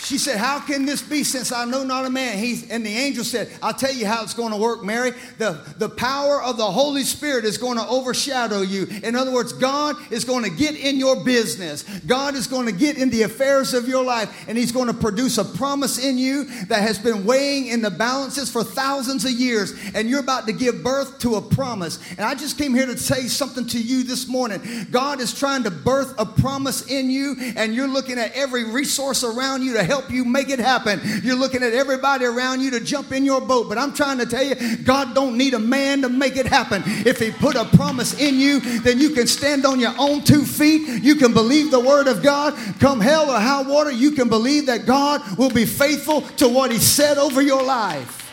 She 0.00 0.16
said, 0.16 0.38
How 0.38 0.60
can 0.60 0.86
this 0.86 1.02
be 1.02 1.24
since 1.24 1.50
I 1.50 1.64
know 1.64 1.82
not 1.82 2.04
a 2.04 2.10
man? 2.10 2.38
He, 2.38 2.62
and 2.70 2.86
the 2.86 2.90
angel 2.90 3.24
said, 3.24 3.50
I'll 3.62 3.74
tell 3.74 3.92
you 3.92 4.06
how 4.06 4.22
it's 4.22 4.34
going 4.34 4.52
to 4.52 4.58
work, 4.58 4.84
Mary. 4.84 5.12
The, 5.38 5.60
the 5.76 5.88
power 5.88 6.40
of 6.40 6.56
the 6.56 6.70
Holy 6.70 7.02
Spirit 7.02 7.44
is 7.44 7.58
going 7.58 7.78
to 7.78 7.86
overshadow 7.86 8.62
you. 8.62 8.86
In 9.02 9.16
other 9.16 9.32
words, 9.32 9.52
God 9.52 9.96
is 10.12 10.24
going 10.24 10.44
to 10.44 10.50
get 10.50 10.76
in 10.76 10.98
your 10.98 11.24
business. 11.24 11.82
God 12.00 12.36
is 12.36 12.46
going 12.46 12.66
to 12.66 12.72
get 12.72 12.96
in 12.96 13.10
the 13.10 13.22
affairs 13.22 13.74
of 13.74 13.88
your 13.88 14.04
life, 14.04 14.48
and 14.48 14.56
He's 14.56 14.72
going 14.72 14.86
to 14.86 14.94
produce 14.94 15.36
a 15.36 15.44
promise 15.44 15.98
in 15.98 16.16
you 16.16 16.44
that 16.66 16.82
has 16.82 16.98
been 16.98 17.24
weighing 17.24 17.66
in 17.66 17.82
the 17.82 17.90
balances 17.90 18.50
for 18.50 18.62
thousands 18.62 19.24
of 19.24 19.32
years. 19.32 19.74
And 19.94 20.08
you're 20.08 20.20
about 20.20 20.46
to 20.46 20.52
give 20.52 20.82
birth 20.82 21.18
to 21.20 21.34
a 21.34 21.42
promise. 21.42 21.98
And 22.10 22.20
I 22.20 22.34
just 22.34 22.56
came 22.56 22.72
here 22.74 22.86
to 22.86 22.96
say 22.96 23.26
something 23.26 23.66
to 23.66 23.80
you 23.80 24.04
this 24.04 24.28
morning. 24.28 24.60
God 24.90 25.20
is 25.20 25.36
trying 25.36 25.64
to 25.64 25.70
birth 25.70 26.14
a 26.18 26.26
promise 26.26 26.88
in 26.88 27.10
you, 27.10 27.34
and 27.56 27.74
you're 27.74 27.88
looking 27.88 28.18
at 28.18 28.32
every 28.32 28.64
resource 28.64 29.24
around 29.24 29.62
you 29.62 29.74
to 29.74 29.87
help 29.88 30.10
you 30.10 30.24
make 30.24 30.50
it 30.50 30.58
happen. 30.60 31.00
You're 31.24 31.34
looking 31.34 31.62
at 31.62 31.72
everybody 31.72 32.26
around 32.26 32.60
you 32.60 32.70
to 32.72 32.80
jump 32.80 33.10
in 33.10 33.24
your 33.24 33.40
boat. 33.40 33.68
But 33.68 33.78
I'm 33.78 33.92
trying 33.94 34.18
to 34.18 34.26
tell 34.26 34.44
you, 34.44 34.76
God 34.76 35.14
don't 35.14 35.36
need 35.36 35.54
a 35.54 35.58
man 35.58 36.02
to 36.02 36.08
make 36.08 36.36
it 36.36 36.46
happen. 36.46 36.82
If 36.86 37.18
he 37.18 37.30
put 37.30 37.56
a 37.56 37.64
promise 37.64 38.20
in 38.20 38.38
you, 38.38 38.60
then 38.60 39.00
you 39.00 39.10
can 39.10 39.26
stand 39.26 39.64
on 39.66 39.80
your 39.80 39.94
own 39.98 40.22
two 40.22 40.44
feet. 40.44 41.02
You 41.02 41.16
can 41.16 41.32
believe 41.32 41.70
the 41.70 41.80
word 41.80 42.06
of 42.06 42.22
God. 42.22 42.54
Come 42.78 43.00
hell 43.00 43.30
or 43.30 43.40
high 43.40 43.62
water, 43.62 43.90
you 43.90 44.12
can 44.12 44.28
believe 44.28 44.66
that 44.66 44.86
God 44.86 45.22
will 45.38 45.50
be 45.50 45.64
faithful 45.64 46.20
to 46.20 46.48
what 46.48 46.70
he 46.70 46.78
said 46.78 47.18
over 47.18 47.40
your 47.40 47.62
life. 47.62 48.30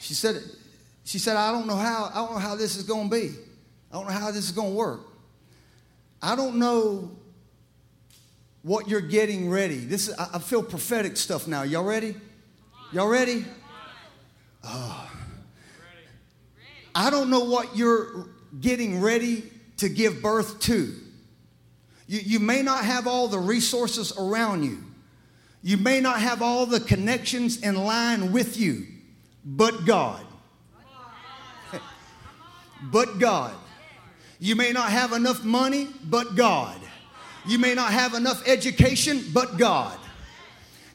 She 0.00 0.14
said, 0.14 0.42
she 1.04 1.18
said, 1.18 1.36
I 1.36 1.52
don't 1.52 1.68
know 1.68 1.76
how, 1.76 2.10
I 2.12 2.16
don't 2.16 2.32
know 2.32 2.38
how 2.38 2.56
this 2.56 2.76
is 2.76 2.82
going 2.82 3.08
to 3.08 3.16
be. 3.16 3.32
I 3.92 3.96
don't 3.96 4.06
know 4.06 4.12
how 4.12 4.32
this 4.32 4.44
is 4.44 4.52
going 4.52 4.70
to 4.70 4.76
work. 4.76 5.00
I 6.22 6.36
don't 6.36 6.56
know 6.56 7.10
what 8.62 8.88
you're 8.88 9.00
getting 9.00 9.50
ready. 9.50 9.78
This 9.78 10.08
is, 10.08 10.14
I 10.18 10.38
feel 10.38 10.62
prophetic 10.62 11.16
stuff 11.16 11.46
now. 11.46 11.62
Y'all 11.62 11.84
ready? 11.84 12.14
Y'all 12.92 13.08
ready? 13.08 13.44
Oh. 14.64 15.10
I 16.94 17.10
don't 17.10 17.30
know 17.30 17.44
what 17.44 17.76
you're 17.76 18.28
getting 18.60 19.00
ready 19.00 19.44
to 19.78 19.88
give 19.88 20.20
birth 20.20 20.60
to. 20.60 20.94
You, 22.06 22.20
you 22.20 22.40
may 22.40 22.62
not 22.62 22.84
have 22.84 23.06
all 23.06 23.28
the 23.28 23.38
resources 23.38 24.12
around 24.18 24.64
you. 24.64 24.84
You 25.62 25.76
may 25.76 26.00
not 26.00 26.20
have 26.20 26.42
all 26.42 26.66
the 26.66 26.80
connections 26.80 27.62
in 27.62 27.76
line 27.76 28.32
with 28.32 28.58
you, 28.58 28.86
but 29.44 29.84
God. 29.84 30.24
but 32.82 33.18
God. 33.18 33.54
You 34.38 34.56
may 34.56 34.72
not 34.72 34.90
have 34.90 35.12
enough 35.12 35.44
money, 35.44 35.88
but 36.02 36.34
God. 36.34 36.79
You 37.46 37.58
may 37.58 37.74
not 37.74 37.92
have 37.92 38.14
enough 38.14 38.46
education, 38.46 39.24
but 39.32 39.56
God. 39.58 39.98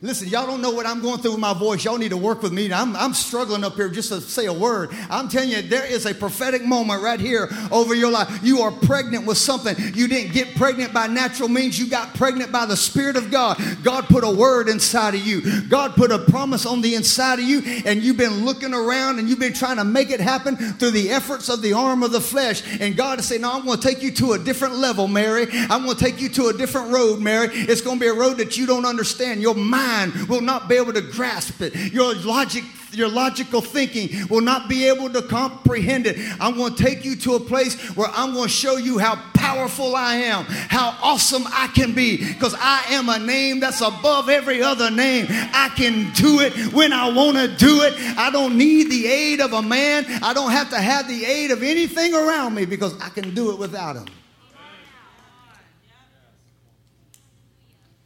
Listen, 0.02 0.28
y'all 0.28 0.46
don't 0.46 0.62
know 0.62 0.72
what 0.72 0.86
I'm 0.86 1.02
going 1.02 1.22
through 1.22 1.32
with 1.32 1.40
my 1.40 1.54
voice. 1.54 1.86
Y'all 1.86 1.98
need 1.98 2.10
to 2.10 2.18
work 2.18 2.44
with 2.44 2.52
me. 2.52 2.72
I'm, 2.72 2.98
I'm 2.98 3.14
struggling 3.14 3.64
up 3.64 3.76
here 3.76 3.88
just 3.88 4.10
to 4.10 4.20
say 4.20 4.46
a 4.46 4.52
word. 4.54 4.90
I'm 5.10 5.30
telling 5.30 5.50
you, 5.50 5.62
there 5.62 5.86
is 5.86 6.06
a 6.06 6.14
prophetic 6.14 6.66
moment 6.66 7.02
right 7.02 7.20
here 7.20 7.48
over 7.72 7.96
your 7.96 8.12
life. 8.12 8.42
You 8.44 8.60
are 8.62 8.72
pregnant 8.72 9.26
with 9.26 9.38
something. 9.38 9.74
You 9.96 10.10
didn't 10.10 10.34
get 10.34 10.54
pregnant 10.56 10.94
by 10.94 11.08
natural 11.08 11.48
means, 11.48 11.80
you 11.80 11.88
got 11.88 12.14
pregnant 12.14 12.52
by 12.52 12.66
the 12.66 12.76
Spirit 12.76 13.16
of 13.16 13.32
God. 13.32 13.58
God 13.84 14.06
put 14.08 14.26
a 14.26 14.30
word 14.30 14.68
inside 14.68 15.16
of 15.16 15.26
you, 15.26 15.62
God 15.70 15.96
put 15.96 16.12
a 16.12 16.20
promise 16.20 16.66
on 16.66 16.82
the 16.82 16.96
inside 16.96 17.40
of 17.40 17.46
you, 17.46 17.62
and 17.86 18.04
you've 18.04 18.18
been 18.18 18.44
looking 18.44 18.74
around 18.74 19.20
and 19.20 19.30
you've 19.30 19.40
been 19.40 19.54
trying 19.54 19.78
to 19.78 19.86
make 19.86 20.10
it 20.10 20.20
happen 20.20 20.58
through 20.58 20.92
the 20.92 21.10
efforts 21.10 21.48
of 21.48 21.62
the 21.62 21.72
arm 21.72 22.04
of 22.04 22.12
the 22.12 22.22
flesh. 22.22 22.64
And 22.82 22.98
God 22.98 23.20
is 23.20 23.28
saying, 23.28 23.42
No, 23.42 23.54
I'm 23.54 23.66
going 23.66 23.80
to 23.80 23.88
take 23.88 24.04
you 24.04 24.12
to 24.12 24.34
a 24.34 24.40
different 24.40 24.76
level, 24.76 25.08
Mary. 25.08 25.48
I'm 25.52 25.86
going 25.86 25.96
to 25.96 26.04
take 26.04 26.20
you 26.20 26.28
to 26.30 26.48
a 26.48 26.54
different 26.54 26.92
road, 26.92 27.22
Mary. 27.22 27.48
It's 27.52 27.82
going 27.82 27.98
to 27.98 28.02
be 28.02 28.10
a 28.10 28.14
road 28.14 28.38
that 28.40 28.58
you 28.58 28.66
don't 28.66 28.86
understand. 28.86 29.42
Your 29.42 29.56
mind 29.56 29.86
mind 29.96 30.28
will 30.28 30.42
not 30.42 30.68
be 30.68 30.76
able 30.76 30.94
to 30.94 31.02
grasp 31.02 31.62
it. 31.62 31.76
Your 31.94 32.14
logic 32.16 32.64
your 32.92 33.10
logical 33.10 33.60
thinking 33.60 34.26
will 34.30 34.40
not 34.40 34.70
be 34.70 34.88
able 34.88 35.10
to 35.10 35.22
comprehend 35.22 36.08
it. 36.08 36.18
I'm 36.40 36.56
going 36.56 36.76
to 36.76 36.82
take 36.82 37.04
you 37.04 37.18
to 37.18 37.36
a 37.36 37.40
place 37.42 37.76
where 37.96 38.08
I'm 38.14 38.34
going 38.34 38.48
to 38.48 38.54
show 38.54 38.78
you 38.78 39.00
how 39.00 39.16
powerful 39.34 39.98
I 39.98 40.16
am, 40.16 40.46
how 40.46 40.98
awesome 41.02 41.44
I 41.48 41.68
can 41.76 41.94
be, 41.94 42.26
because 42.26 42.56
I 42.58 42.86
am 42.92 43.10
a 43.10 43.20
name 43.20 43.60
that's 43.60 43.82
above 43.82 44.30
every 44.30 44.62
other 44.64 44.90
name. 44.90 45.26
I 45.30 45.74
can 45.76 46.14
do 46.14 46.40
it 46.40 46.54
when 46.74 46.94
I 46.94 47.12
want 47.12 47.36
to 47.36 47.50
do 47.50 47.82
it. 47.82 47.96
I 48.18 48.32
don't 48.32 48.58
need 48.58 48.90
the 48.90 49.08
aid 49.08 49.42
of 49.42 49.52
a 49.52 49.62
man, 49.62 50.06
I 50.24 50.34
don't 50.34 50.52
have 50.52 50.70
to 50.70 50.80
have 50.80 51.10
the 51.10 51.26
aid 51.26 51.52
of 51.52 51.64
anything 51.64 52.14
around 52.14 52.56
me 52.56 52.66
because 52.66 52.98
I 53.02 53.10
can 53.10 53.36
do 53.36 53.52
it 53.52 53.60
without 53.60 53.98
him. 53.98 54.06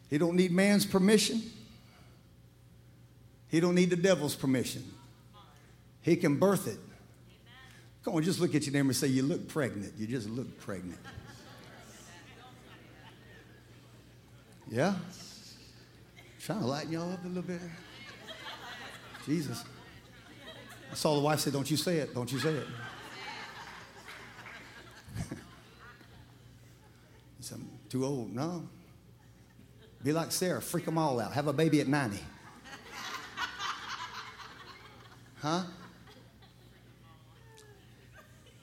He 0.09 0.17
don't 0.17 0.35
need 0.35 0.51
man's 0.51 0.87
permission. 0.87 1.43
He 3.49 3.59
don't 3.59 3.75
need 3.75 3.89
the 3.89 3.95
devil's 3.95 4.35
permission. 4.35 4.83
He 6.01 6.15
can 6.15 6.37
birth 6.37 6.67
it. 6.67 6.77
Come 8.03 8.15
on, 8.15 8.23
just 8.23 8.39
look 8.39 8.55
at 8.55 8.65
your 8.65 8.73
neighbor 8.73 8.87
and 8.87 8.95
say, 8.95 9.07
You 9.07 9.23
look 9.23 9.47
pregnant. 9.47 9.93
You 9.97 10.07
just 10.07 10.29
look 10.29 10.59
pregnant. 10.59 10.99
Yeah? 14.69 14.93
Trying 16.41 16.59
to 16.61 16.65
lighten 16.65 16.91
y'all 16.91 17.11
up 17.11 17.25
a 17.25 17.27
little 17.27 17.43
bit. 17.43 17.59
Jesus. 19.25 19.63
I 20.91 20.95
saw 20.95 21.15
the 21.15 21.21
wife 21.21 21.39
say, 21.39 21.51
Don't 21.51 21.69
you 21.69 21.77
say 21.77 21.97
it. 21.97 22.13
Don't 22.13 22.31
you 22.31 22.39
say 22.39 22.53
it. 22.53 22.67
I'm 27.51 27.67
too 27.89 28.05
old. 28.05 28.33
No. 28.33 28.67
Be 30.03 30.13
like 30.13 30.31
Sarah, 30.31 30.61
freak 30.61 30.85
them 30.85 30.97
all 30.97 31.19
out. 31.19 31.33
Have 31.33 31.47
a 31.47 31.53
baby 31.53 31.81
at 31.81 31.87
90. 31.87 32.19
Huh? 35.41 35.63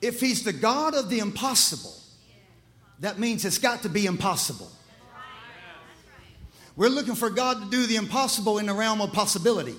If 0.01 0.19
he's 0.19 0.43
the 0.43 0.53
God 0.53 0.93
of 0.93 1.09
the 1.09 1.19
impossible, 1.19 1.95
that 2.99 3.19
means 3.19 3.45
it's 3.45 3.57
got 3.57 3.81
to 3.83 3.89
be 3.89 4.05
impossible. 4.05 4.71
We're 6.75 6.89
looking 6.89 7.15
for 7.15 7.31
God 7.31 7.63
to 7.63 7.69
do 7.71 7.87
the 7.87 7.95
impossible 7.95 8.59
in 8.59 8.67
the 8.67 8.73
realm 8.73 9.01
of 9.01 9.11
possibility. 9.11 9.75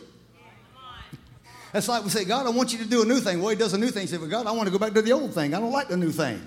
That's 1.73 1.87
like 1.87 2.03
we 2.03 2.11
say, 2.11 2.25
God, 2.25 2.47
I 2.47 2.51
want 2.51 2.73
you 2.73 2.79
to 2.79 2.87
do 2.87 3.03
a 3.03 3.05
new 3.05 3.21
thing. 3.21 3.41
Well, 3.41 3.51
he 3.51 3.57
does 3.57 3.75
a 3.75 3.79
new 3.79 3.89
thing. 3.89 4.03
He 4.03 4.07
said, 4.09 4.21
well, 4.21 4.29
God, 4.29 4.47
I 4.47 4.53
want 4.53 4.67
to 4.67 4.73
go 4.73 4.79
back 4.79 4.95
to 4.95 5.03
the 5.03 5.13
old 5.13 5.33
thing. 5.35 5.55
I 5.55 5.61
don't 5.61 5.71
like 5.71 5.89
the 5.89 5.97
new 5.97 6.11
thing. 6.11 6.41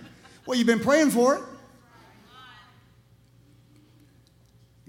Well, 0.46 0.58
you've 0.58 0.68
been 0.68 0.80
praying 0.80 1.12
for 1.12 1.36
it. 1.36 1.44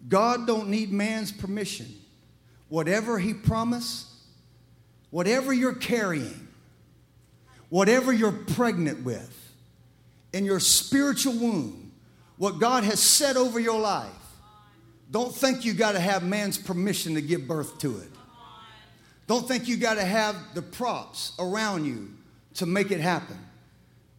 God 0.08 0.46
don't 0.46 0.68
need 0.68 0.90
man's 0.90 1.30
permission. 1.30 1.86
Whatever 2.68 3.18
he 3.18 3.34
promised, 3.34 4.06
whatever 5.12 5.52
you're 5.52 5.74
carrying, 5.74 6.48
whatever 7.68 8.12
you're 8.12 8.32
pregnant 8.32 9.04
with, 9.04 9.38
in 10.32 10.44
your 10.44 10.58
spiritual 10.58 11.34
womb, 11.34 11.92
what 12.38 12.58
God 12.58 12.82
has 12.82 12.98
said 12.98 13.36
over 13.36 13.60
your 13.60 13.78
life, 13.78 14.10
don't 15.10 15.32
think 15.32 15.64
you 15.64 15.74
got 15.74 15.92
to 15.92 16.00
have 16.00 16.24
man's 16.24 16.56
permission 16.56 17.14
to 17.14 17.20
give 17.20 17.46
birth 17.46 17.78
to 17.80 17.98
it. 17.98 18.08
Don't 19.26 19.46
think 19.46 19.68
you 19.68 19.76
got 19.76 19.94
to 19.94 20.04
have 20.04 20.34
the 20.54 20.62
props 20.62 21.32
around 21.38 21.84
you 21.84 22.08
to 22.54 22.66
make 22.66 22.90
it 22.90 23.00
happen. 23.00 23.38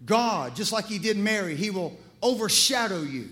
God, 0.06 0.56
just 0.56 0.72
like 0.72 0.86
He 0.86 1.00
did 1.00 1.18
Mary, 1.18 1.56
He 1.56 1.72
will 1.72 1.98
overshadow 2.22 3.02
you. 3.02 3.30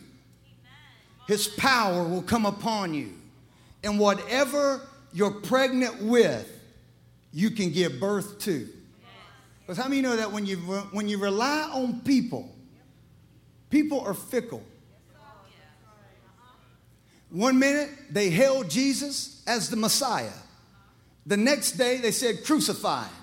His 1.28 1.48
power 1.48 2.04
will 2.04 2.24
come 2.24 2.48
upon 2.48 2.96
you. 2.96 3.14
And 3.84 4.00
whatever 4.00 4.82
you're 5.14 5.32
pregnant 5.32 6.02
with, 6.02 6.61
you 7.34 7.52
can 7.52 7.72
give 7.72 8.00
birth 8.00 8.40
to. 8.40 8.68
Because 9.62 9.78
how 9.78 9.88
many 9.88 10.02
know 10.02 10.16
that 10.16 10.32
when 10.32 10.46
you, 10.46 10.58
when 10.58 11.08
you 11.08 11.18
rely 11.18 11.70
on 11.72 12.02
people, 12.02 12.54
people 13.70 14.02
are 14.02 14.14
fickle. 14.14 14.64
One 17.30 17.58
minute 17.60 17.90
they 18.10 18.30
hailed 18.30 18.70
Jesus 18.70 19.42
as 19.48 19.70
the 19.70 19.78
Messiah. 19.78 20.34
The 21.26 21.38
next 21.38 21.74
day 21.74 21.98
they 21.98 22.12
said, 22.12 22.44
crucify 22.44 23.04
him. 23.04 23.14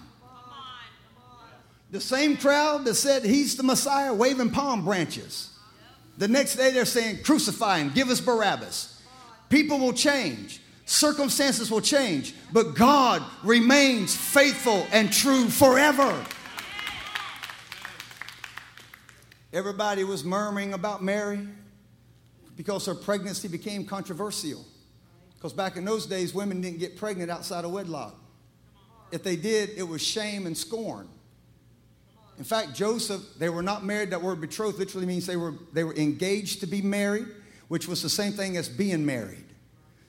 The 1.90 2.00
same 2.00 2.36
crowd 2.36 2.84
that 2.84 2.94
said 2.94 3.24
he's 3.24 3.56
the 3.56 3.62
Messiah 3.62 4.14
waving 4.14 4.50
palm 4.50 4.84
branches. 4.84 5.50
The 6.16 6.28
next 6.28 6.56
day 6.56 6.70
they're 6.72 6.84
saying, 6.84 7.22
crucify 7.22 7.78
him, 7.78 7.90
give 7.94 8.08
us 8.08 8.20
Barabbas. 8.20 9.02
People 9.48 9.78
will 9.78 9.92
change. 9.92 10.60
Circumstances 10.88 11.70
will 11.70 11.82
change, 11.82 12.32
but 12.50 12.74
God 12.74 13.22
remains 13.44 14.16
faithful 14.16 14.86
and 14.90 15.12
true 15.12 15.50
forever. 15.50 16.24
Everybody 19.52 20.02
was 20.04 20.24
murmuring 20.24 20.72
about 20.72 21.04
Mary 21.04 21.46
because 22.56 22.86
her 22.86 22.94
pregnancy 22.94 23.48
became 23.48 23.84
controversial. 23.84 24.64
Because 25.34 25.52
back 25.52 25.76
in 25.76 25.84
those 25.84 26.06
days, 26.06 26.32
women 26.32 26.62
didn't 26.62 26.78
get 26.78 26.96
pregnant 26.96 27.30
outside 27.30 27.66
of 27.66 27.70
wedlock. 27.70 28.14
If 29.12 29.22
they 29.22 29.36
did, 29.36 29.68
it 29.76 29.86
was 29.86 30.00
shame 30.00 30.46
and 30.46 30.56
scorn. 30.56 31.06
In 32.38 32.44
fact, 32.44 32.74
Joseph, 32.74 33.20
they 33.38 33.50
were 33.50 33.62
not 33.62 33.84
married. 33.84 34.08
That 34.12 34.22
word 34.22 34.40
betrothed 34.40 34.78
literally 34.78 35.06
means 35.06 35.26
they 35.26 35.36
were, 35.36 35.52
they 35.74 35.84
were 35.84 35.96
engaged 35.96 36.60
to 36.60 36.66
be 36.66 36.80
married, 36.80 37.26
which 37.68 37.86
was 37.86 38.00
the 38.00 38.08
same 38.08 38.32
thing 38.32 38.56
as 38.56 38.70
being 38.70 39.04
married. 39.04 39.44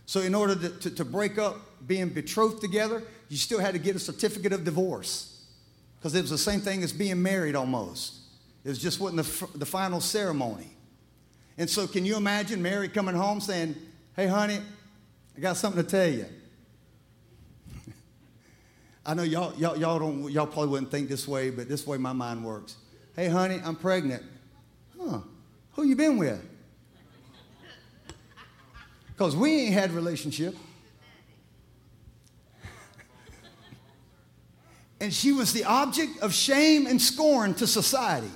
So, 0.10 0.22
in 0.22 0.34
order 0.34 0.56
to, 0.56 0.70
to, 0.70 0.90
to, 0.90 1.06
break 1.06 1.38
up 1.38 1.58
being 1.86 2.10
betrothed 2.10 2.62
together, 2.62 3.04
you 3.30 3.38
still 3.38 3.60
had 3.60 3.74
to 3.74 3.80
get 3.80 3.96
a 3.96 4.00
certificate 4.00 4.52
of 4.52 4.64
divorce 4.64 5.46
because 6.00 6.16
it 6.16 6.22
was 6.22 6.32
the 6.32 6.38
same 6.40 6.62
thing 6.62 6.82
as 6.82 6.92
being 6.92 7.22
married 7.22 7.56
almost. 7.56 8.16
It 8.64 8.70
was 8.70 8.80
just 8.80 9.00
wasn't 9.00 9.24
the, 9.24 9.60
the 9.60 9.68
final 9.68 10.02
ceremony. 10.02 10.66
And 11.60 11.70
so, 11.70 11.86
can 11.86 12.06
you 12.06 12.18
imagine 12.18 12.60
Mary 12.60 12.90
coming 12.90 13.14
home 13.14 13.40
saying, 13.40 13.76
Hey, 14.16 14.26
honey, 14.26 14.58
I 15.38 15.42
got 15.42 15.58
something 15.58 15.84
to 15.84 15.88
tell 15.88 16.10
you. 16.10 16.26
I 19.06 19.14
know 19.14 19.22
y'all, 19.22 19.54
y'all, 19.60 19.78
y'all, 19.78 20.00
don't, 20.00 20.32
y'all 20.32 20.48
probably 20.48 20.70
wouldn't 20.70 20.90
think 20.90 21.08
this 21.08 21.28
way, 21.28 21.52
but 21.52 21.70
this 21.70 21.86
way 21.86 22.00
my 22.00 22.14
mind 22.14 22.44
works. 22.44 22.78
Hey, 23.16 23.28
honey, 23.28 23.60
I'm 23.64 23.76
pregnant. 23.76 24.24
Huh, 25.00 25.20
who 25.74 25.84
you 25.84 25.96
been 25.96 26.18
with? 26.18 26.44
Because 29.20 29.36
we 29.36 29.64
ain't 29.64 29.74
had 29.74 29.92
relationship. 29.92 30.56
and 35.02 35.14
she 35.14 35.34
was 35.34 35.52
the 35.52 35.66
object 35.66 36.20
of 36.22 36.34
shame 36.34 36.88
and 36.88 37.02
scorn 37.02 37.54
to 37.56 37.68
society. 37.68 38.32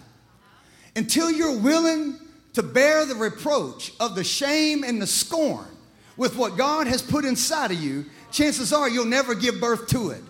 Until 0.94 1.32
you're 1.32 1.58
willing 1.58 2.20
to 2.52 2.62
bear 2.62 3.06
the 3.06 3.16
reproach 3.16 3.94
of 4.02 4.16
the 4.16 4.26
shame 4.26 4.84
and 4.84 5.02
the 5.02 5.08
scorn 5.08 5.70
with 6.18 6.36
what 6.36 6.58
God 6.58 6.88
has 6.88 7.02
put 7.02 7.24
inside 7.24 7.72
of 7.72 7.82
you, 7.82 8.04
chances 8.30 8.74
are 8.74 8.90
you'll 8.90 9.06
never 9.06 9.36
give 9.36 9.62
birth 9.62 9.88
to 9.88 10.10
it. 10.10 10.22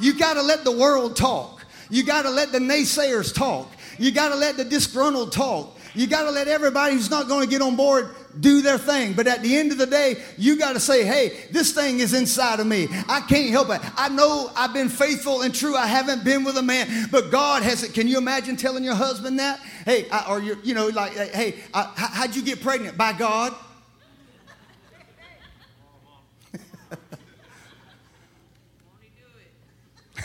You 0.00 0.18
got 0.18 0.34
to 0.34 0.42
let 0.42 0.64
the 0.64 0.72
world 0.72 1.16
talk. 1.16 1.66
You 1.90 2.02
got 2.02 2.22
to 2.22 2.30
let 2.30 2.50
the 2.50 2.60
naysayers 2.60 3.34
talk. 3.34 3.70
You 3.98 4.10
got 4.10 4.30
to 4.30 4.36
let 4.36 4.56
the 4.56 4.64
disgruntled 4.64 5.32
talk. 5.32 5.77
You 5.98 6.06
got 6.06 6.22
to 6.22 6.30
let 6.30 6.46
everybody 6.46 6.94
who's 6.94 7.10
not 7.10 7.26
going 7.26 7.42
to 7.42 7.50
get 7.50 7.60
on 7.60 7.74
board 7.74 8.10
do 8.38 8.62
their 8.62 8.78
thing. 8.78 9.14
But 9.14 9.26
at 9.26 9.42
the 9.42 9.56
end 9.56 9.72
of 9.72 9.78
the 9.78 9.86
day, 9.86 10.22
you 10.36 10.56
got 10.56 10.74
to 10.74 10.80
say, 10.80 11.04
hey, 11.04 11.36
this 11.50 11.72
thing 11.72 11.98
is 11.98 12.14
inside 12.14 12.60
of 12.60 12.68
me. 12.68 12.86
I 13.08 13.20
can't 13.22 13.50
help 13.50 13.70
it. 13.70 13.80
I 13.96 14.08
know 14.08 14.48
I've 14.54 14.72
been 14.72 14.90
faithful 14.90 15.42
and 15.42 15.52
true. 15.52 15.74
I 15.74 15.88
haven't 15.88 16.22
been 16.22 16.44
with 16.44 16.56
a 16.56 16.62
man, 16.62 17.08
but 17.10 17.32
God 17.32 17.64
has 17.64 17.82
it. 17.82 17.94
Can 17.94 18.06
you 18.06 18.16
imagine 18.16 18.56
telling 18.56 18.84
your 18.84 18.94
husband 18.94 19.40
that? 19.40 19.58
Hey, 19.84 20.08
I, 20.08 20.30
or 20.30 20.38
you, 20.38 20.56
you 20.62 20.72
know, 20.72 20.86
like, 20.86 21.14
hey, 21.14 21.56
I, 21.74 21.90
how'd 21.96 22.36
you 22.36 22.42
get 22.42 22.62
pregnant? 22.62 22.96
By 22.96 23.12
God. 23.12 23.56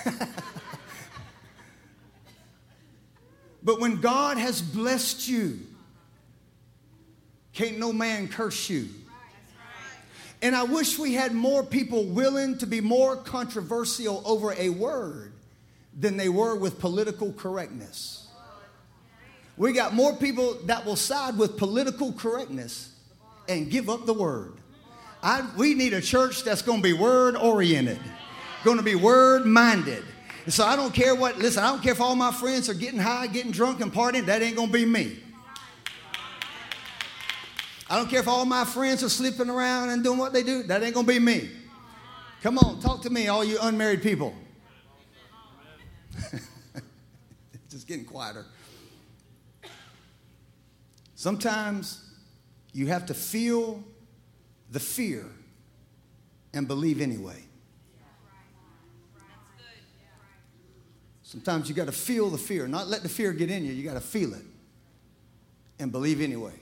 but 3.64 3.80
when 3.80 4.02
God 4.02 4.38
has 4.38 4.62
blessed 4.62 5.28
you, 5.28 5.60
can't 7.54 7.80
no 7.80 7.94
man 7.94 8.28
curse 8.28 8.70
you. 8.70 8.90
And 10.42 10.56
I 10.56 10.64
wish 10.64 11.00
we 11.00 11.14
had 11.14 11.34
more 11.34 11.64
people 11.64 12.04
willing 12.04 12.58
to 12.58 12.68
be 12.68 12.82
more 12.82 13.16
controversial 13.16 14.22
over 14.26 14.54
a 14.58 14.70
word 14.70 15.32
than 15.98 16.18
they 16.18 16.28
were 16.28 16.56
with 16.56 16.80
political 16.80 17.32
correctness. 17.32 18.28
We 19.56 19.72
got 19.72 19.94
more 19.94 20.14
people 20.16 20.56
that 20.66 20.86
will 20.86 20.96
side 20.96 21.38
with 21.38 21.58
political 21.58 22.12
correctness 22.12 22.94
and 23.48 23.70
give 23.70 23.90
up 23.90 24.06
the 24.06 24.14
word. 24.14 24.54
I, 25.22 25.48
we 25.56 25.74
need 25.76 25.94
a 25.94 26.02
church 26.02 26.44
that's 26.44 26.62
going 26.62 26.80
to 26.80 26.84
be 26.84 26.92
word 26.92 27.38
oriented, 27.38 28.00
going 28.66 28.78
to 28.78 28.84
be 28.84 28.96
word 28.96 29.46
minded. 29.46 30.04
And 30.46 30.54
so 30.54 30.66
I 30.66 30.76
don't 30.76 30.94
care 30.94 31.16
what, 31.16 31.38
listen, 31.38 31.64
I 31.64 31.68
don't 31.68 31.82
care 31.82 31.94
if 31.94 32.02
all 32.02 32.16
my 32.16 32.32
friends 32.32 32.68
are 32.70 32.74
getting 32.74 33.00
high, 33.00 33.28
getting 33.28 33.52
drunk, 33.52 33.80
and 33.82 33.94
partying. 33.94 34.26
That 34.26 34.42
ain't 34.42 34.56
going 34.56 34.68
to 34.68 34.74
be 34.74 34.86
me. 34.86 35.20
I 37.90 37.96
don't 37.96 38.10
care 38.10 38.20
if 38.20 38.28
all 38.28 38.46
my 38.46 38.66
friends 38.66 39.04
are 39.04 39.10
sleeping 39.10 39.50
around 39.50 39.90
and 39.90 40.04
doing 40.04 40.18
what 40.18 40.34
they 40.34 40.44
do. 40.44 40.64
That 40.64 40.84
ain't 40.84 40.94
going 40.94 41.06
to 41.06 41.12
be 41.14 41.20
me. 41.20 41.50
Come 42.42 42.58
on, 42.58 42.82
talk 42.82 43.02
to 43.04 43.10
me, 43.10 43.28
all 43.28 43.44
you 43.44 43.58
unmarried 43.62 44.02
people. 44.02 44.34
Just 47.70 47.88
getting 47.88 48.04
quieter. 48.04 48.46
Sometimes 51.16 52.04
you 52.74 52.88
have 52.88 53.06
to 53.06 53.14
feel 53.14 53.82
the 54.72 54.80
fear 54.80 55.26
and 56.54 56.68
believe 56.68 57.00
anyway. 57.00 57.43
Sometimes 61.34 61.68
you 61.68 61.74
got 61.74 61.88
to 61.88 61.92
feel 61.92 62.30
the 62.30 62.38
fear, 62.38 62.68
not 62.68 62.90
let 62.90 63.02
the 63.02 63.10
fear 63.10 63.34
get 63.34 63.50
in 63.50 63.66
you. 63.66 63.72
You 63.72 63.84
got 63.84 63.96
to 63.96 64.00
feel 64.00 64.36
it 64.36 64.44
and 65.80 65.92
believe 65.92 66.22
anyway. 66.22 66.54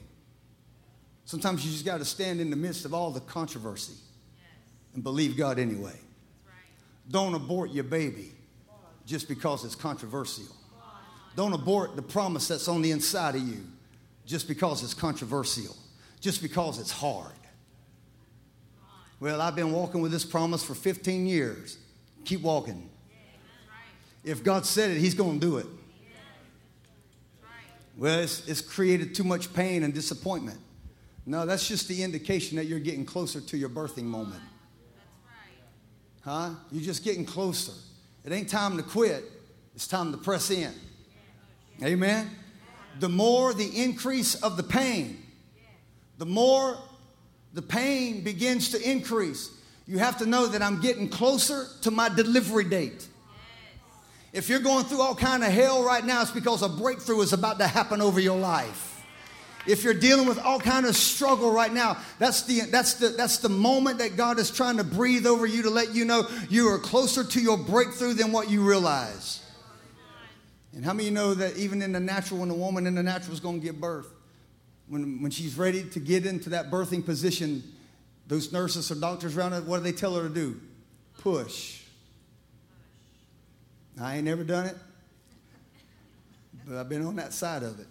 Sometimes 1.25 1.65
you 1.65 1.73
just 1.73 1.83
got 1.83 1.97
to 1.97 2.05
stand 2.05 2.39
in 2.39 2.49
the 2.49 2.55
midst 2.55 2.85
of 2.85 2.93
all 2.93 3.11
the 3.11 3.19
controversy 3.19 3.95
and 4.93 5.03
believe 5.03 5.35
God 5.35 5.59
anyway. 5.59 5.99
Don't 7.09 7.33
abort 7.33 7.71
your 7.71 7.83
baby 7.83 8.31
just 9.05 9.27
because 9.27 9.65
it's 9.65 9.75
controversial. 9.75 10.45
Don't 11.35 11.51
abort 11.51 11.97
the 11.97 12.01
promise 12.01 12.47
that's 12.47 12.69
on 12.69 12.81
the 12.81 12.91
inside 12.91 13.35
of 13.35 13.41
you 13.41 13.65
just 14.25 14.47
because 14.47 14.85
it's 14.85 14.93
controversial, 14.93 15.75
just 16.21 16.41
because 16.41 16.79
it's 16.79 16.91
hard. 16.91 17.33
Well, 19.19 19.41
I've 19.41 19.57
been 19.57 19.73
walking 19.73 19.99
with 20.01 20.13
this 20.13 20.23
promise 20.23 20.63
for 20.63 20.75
15 20.75 21.27
years. 21.27 21.77
Keep 22.23 22.43
walking. 22.43 22.90
If 24.23 24.43
God 24.43 24.65
said 24.65 24.91
it, 24.91 24.97
He's 24.97 25.13
going 25.13 25.39
to 25.39 25.45
do 25.45 25.57
it. 25.57 25.65
Well, 27.97 28.19
it's, 28.19 28.47
it's 28.47 28.61
created 28.61 29.13
too 29.13 29.23
much 29.23 29.53
pain 29.53 29.83
and 29.83 29.93
disappointment. 29.93 30.59
No, 31.25 31.45
that's 31.45 31.67
just 31.67 31.87
the 31.87 32.01
indication 32.03 32.57
that 32.57 32.65
you're 32.65 32.79
getting 32.79 33.05
closer 33.05 33.41
to 33.41 33.57
your 33.57 33.69
birthing 33.69 34.05
moment. 34.05 34.41
Huh? 36.21 36.51
You're 36.71 36.83
just 36.83 37.03
getting 37.03 37.25
closer. 37.25 37.73
It 38.23 38.31
ain't 38.31 38.49
time 38.49 38.77
to 38.77 38.83
quit, 38.83 39.23
it's 39.75 39.87
time 39.87 40.11
to 40.11 40.17
press 40.17 40.51
in. 40.51 40.71
Amen? 41.83 42.29
The 42.99 43.09
more 43.09 43.53
the 43.53 43.69
increase 43.83 44.35
of 44.35 44.57
the 44.57 44.63
pain, 44.63 45.23
the 46.17 46.25
more 46.25 46.77
the 47.53 47.61
pain 47.61 48.23
begins 48.23 48.69
to 48.71 48.89
increase. 48.89 49.51
You 49.87 49.97
have 49.97 50.17
to 50.19 50.25
know 50.25 50.47
that 50.47 50.61
I'm 50.61 50.79
getting 50.79 51.09
closer 51.09 51.65
to 51.81 51.91
my 51.91 52.09
delivery 52.09 52.63
date. 52.63 53.07
If 54.33 54.47
you're 54.47 54.59
going 54.59 54.85
through 54.85 55.01
all 55.01 55.15
kind 55.15 55.43
of 55.43 55.51
hell 55.51 55.83
right 55.83 56.05
now, 56.05 56.21
it's 56.21 56.31
because 56.31 56.61
a 56.61 56.69
breakthrough 56.69 57.21
is 57.21 57.33
about 57.33 57.59
to 57.59 57.67
happen 57.67 58.01
over 58.01 58.19
your 58.19 58.39
life. 58.39 58.87
If 59.67 59.83
you're 59.83 59.93
dealing 59.93 60.25
with 60.25 60.39
all 60.39 60.59
kind 60.59 60.85
of 60.85 60.95
struggle 60.95 61.51
right 61.51 61.71
now 61.71 61.97
that's 62.17 62.43
the 62.43 62.61
that's 62.61 62.95
the 62.95 63.09
that's 63.09 63.37
the 63.37 63.49
moment 63.49 63.99
that 63.99 64.17
god 64.17 64.39
is 64.39 64.49
trying 64.49 64.77
to 64.77 64.83
breathe 64.83 65.27
over 65.27 65.45
you 65.45 65.61
to 65.61 65.69
let 65.69 65.93
you 65.93 66.03
know 66.03 66.27
you 66.49 66.67
are 66.69 66.79
closer 66.79 67.23
to 67.23 67.39
your 67.39 67.57
breakthrough 67.57 68.13
than 68.13 68.31
what 68.31 68.49
you 68.49 68.67
realize. 68.67 69.45
And 70.73 70.83
how 70.83 70.93
many 70.93 71.11
know 71.11 71.35
that 71.35 71.57
even 71.57 71.81
in 71.83 71.91
the 71.91 71.99
natural 71.99 72.39
when 72.39 72.49
a 72.49 72.55
woman 72.55 72.87
in 72.87 72.95
the 72.95 73.03
natural 73.03 73.33
is 73.33 73.39
going 73.39 73.59
to 73.59 73.63
give 73.63 73.79
birth 73.79 74.07
when, 74.87 75.21
when 75.21 75.29
she's 75.29 75.55
ready 75.57 75.83
to 75.89 75.99
get 75.99 76.25
into 76.25 76.49
that 76.51 76.71
birthing 76.71 77.05
position 77.05 77.61
those 78.27 78.51
nurses 78.51 78.89
or 78.89 78.95
doctors 78.95 79.37
around 79.37 79.51
her 79.51 79.61
what 79.61 79.77
do 79.77 79.83
they 79.83 79.91
tell 79.91 80.15
her 80.15 80.23
to 80.23 80.33
do? 80.33 80.59
Push 81.19 81.80
i 83.99 84.15
ain't 84.15 84.25
never 84.25 84.43
done 84.43 84.65
it 84.65 84.77
but 86.67 86.77
i've 86.77 86.89
been 86.89 87.05
on 87.05 87.15
that 87.15 87.33
side 87.33 87.63
of 87.63 87.79
it 87.79 87.87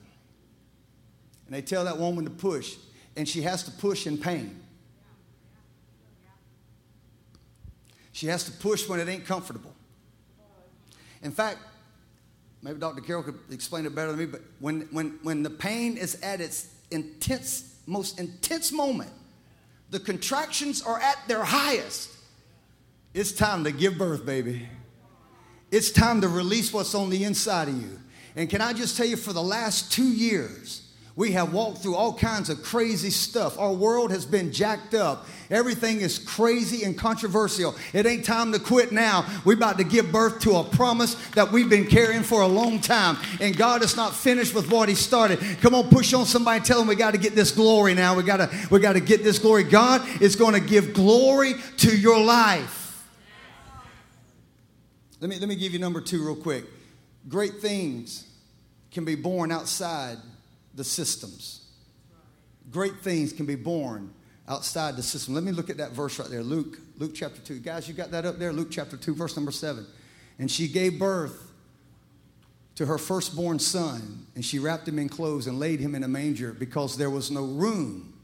and 1.50 1.56
they 1.56 1.62
tell 1.62 1.84
that 1.84 1.98
woman 1.98 2.22
to 2.22 2.30
push, 2.30 2.76
and 3.16 3.28
she 3.28 3.42
has 3.42 3.64
to 3.64 3.72
push 3.72 4.06
in 4.06 4.16
pain. 4.16 4.60
She 8.12 8.28
has 8.28 8.44
to 8.44 8.52
push 8.52 8.88
when 8.88 9.00
it 9.00 9.08
ain't 9.08 9.26
comfortable. 9.26 9.74
In 11.24 11.32
fact, 11.32 11.58
maybe 12.62 12.78
Dr. 12.78 13.00
Carroll 13.00 13.24
could 13.24 13.40
explain 13.50 13.84
it 13.84 13.96
better 13.96 14.12
than 14.12 14.20
me, 14.20 14.26
but 14.26 14.42
when, 14.60 14.82
when, 14.92 15.18
when 15.24 15.42
the 15.42 15.50
pain 15.50 15.96
is 15.96 16.20
at 16.22 16.40
its 16.40 16.72
intense, 16.92 17.80
most 17.84 18.20
intense 18.20 18.70
moment, 18.70 19.10
the 19.90 19.98
contractions 19.98 20.82
are 20.82 21.00
at 21.00 21.18
their 21.26 21.42
highest, 21.42 22.10
it's 23.12 23.32
time 23.32 23.64
to 23.64 23.72
give 23.72 23.98
birth, 23.98 24.24
baby. 24.24 24.68
It's 25.70 25.90
time 25.90 26.20
to 26.22 26.28
release 26.28 26.72
what's 26.72 26.94
on 26.94 27.10
the 27.10 27.24
inside 27.24 27.68
of 27.68 27.80
you. 27.80 27.98
And 28.36 28.48
can 28.48 28.60
I 28.60 28.72
just 28.72 28.96
tell 28.96 29.06
you, 29.06 29.16
for 29.16 29.32
the 29.32 29.42
last 29.42 29.92
two 29.92 30.08
years, 30.08 30.82
we 31.16 31.32
have 31.32 31.52
walked 31.52 31.78
through 31.78 31.96
all 31.96 32.14
kinds 32.14 32.48
of 32.48 32.62
crazy 32.62 33.10
stuff. 33.10 33.58
Our 33.58 33.72
world 33.72 34.10
has 34.10 34.24
been 34.24 34.52
jacked 34.52 34.94
up. 34.94 35.26
Everything 35.50 36.00
is 36.00 36.18
crazy 36.18 36.84
and 36.84 36.96
controversial. 36.96 37.74
It 37.92 38.06
ain't 38.06 38.24
time 38.24 38.52
to 38.52 38.58
quit 38.58 38.90
now. 38.90 39.26
We're 39.44 39.54
about 39.54 39.78
to 39.78 39.84
give 39.84 40.10
birth 40.10 40.40
to 40.40 40.56
a 40.56 40.64
promise 40.64 41.14
that 41.32 41.52
we've 41.52 41.68
been 41.68 41.86
carrying 41.86 42.22
for 42.22 42.40
a 42.40 42.46
long 42.46 42.80
time. 42.80 43.18
And 43.40 43.56
God 43.56 43.82
is 43.82 43.96
not 43.96 44.14
finished 44.14 44.54
with 44.54 44.70
what 44.70 44.88
He 44.88 44.94
started. 44.94 45.40
Come 45.60 45.74
on, 45.74 45.90
push 45.90 46.14
on 46.14 46.24
somebody, 46.24 46.64
tell 46.64 46.78
them 46.78 46.88
we 46.88 46.94
got 46.94 47.12
to 47.12 47.18
get 47.18 47.34
this 47.34 47.50
glory 47.50 47.94
now. 47.94 48.16
We 48.16 48.22
got 48.22 48.38
to 48.38 48.50
we 48.70 48.80
got 48.80 48.94
to 48.94 49.00
get 49.00 49.22
this 49.22 49.38
glory. 49.38 49.64
God 49.64 50.02
is 50.22 50.36
going 50.36 50.54
to 50.54 50.60
give 50.60 50.94
glory 50.94 51.54
to 51.78 51.94
your 51.94 52.18
life. 52.18 52.79
Let 55.20 55.28
me, 55.28 55.38
let 55.38 55.48
me 55.48 55.54
give 55.56 55.72
you 55.72 55.78
number 55.78 56.00
two 56.00 56.24
real 56.24 56.34
quick. 56.34 56.64
Great 57.28 57.60
things 57.60 58.26
can 58.90 59.04
be 59.04 59.14
born 59.14 59.52
outside 59.52 60.16
the 60.74 60.84
systems. 60.84 61.66
Great 62.70 63.00
things 63.00 63.32
can 63.32 63.44
be 63.44 63.54
born 63.54 64.12
outside 64.48 64.96
the 64.96 65.02
system. 65.02 65.34
Let 65.34 65.44
me 65.44 65.52
look 65.52 65.68
at 65.68 65.76
that 65.76 65.92
verse 65.92 66.18
right 66.18 66.28
there. 66.28 66.42
Luke, 66.42 66.78
Luke 66.96 67.12
chapter 67.14 67.40
2. 67.40 67.58
Guys, 67.60 67.86
you 67.86 67.94
got 67.94 68.10
that 68.12 68.24
up 68.24 68.38
there? 68.38 68.52
Luke 68.52 68.68
chapter 68.70 68.96
2, 68.96 69.14
verse 69.14 69.36
number 69.36 69.52
7. 69.52 69.86
And 70.38 70.50
she 70.50 70.68
gave 70.68 70.98
birth 70.98 71.52
to 72.76 72.86
her 72.86 72.96
firstborn 72.96 73.58
son, 73.58 74.26
and 74.34 74.42
she 74.42 74.58
wrapped 74.58 74.88
him 74.88 74.98
in 74.98 75.08
clothes 75.08 75.46
and 75.46 75.58
laid 75.58 75.80
him 75.80 75.94
in 75.94 76.02
a 76.02 76.08
manger 76.08 76.52
because 76.52 76.96
there 76.96 77.10
was 77.10 77.30
no 77.30 77.44
room 77.44 78.14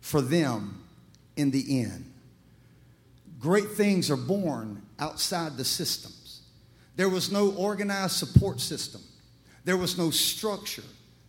for 0.00 0.22
them 0.22 0.82
in 1.36 1.50
the 1.50 1.80
inn. 1.80 2.06
Great 3.38 3.72
things 3.72 4.10
are 4.10 4.16
born 4.16 4.80
outside 4.98 5.56
the 5.56 5.64
systems. 5.64 6.21
There 6.96 7.08
was 7.08 7.32
no 7.32 7.50
organized 7.52 8.16
support 8.16 8.60
system. 8.60 9.00
There 9.64 9.76
was 9.76 9.96
no 9.96 10.10
structure 10.10 10.82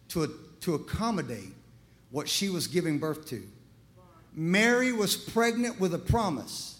to, 0.09 0.33
to 0.61 0.75
accommodate 0.75 1.53
what 2.11 2.27
she 2.27 2.49
was 2.49 2.67
giving 2.67 2.99
birth 2.99 3.25
to. 3.27 3.43
Mary 4.33 4.91
was 4.91 5.15
pregnant 5.15 5.79
with 5.79 5.93
a 5.93 5.99
promise, 5.99 6.79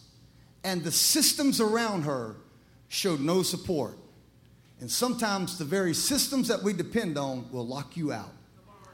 and 0.63 0.84
the 0.84 0.91
systems 0.91 1.61
around 1.61 2.03
her 2.03 2.36
showed 2.88 3.19
no 3.19 3.43
support. 3.43 3.97
And 4.79 4.89
sometimes 4.89 5.57
the 5.57 5.65
very 5.65 5.93
systems 5.93 6.47
that 6.47 6.61
we 6.61 6.73
depend 6.73 7.17
on 7.17 7.49
will 7.51 7.65
lock 7.65 7.95
you 7.95 8.11
out. 8.11 8.31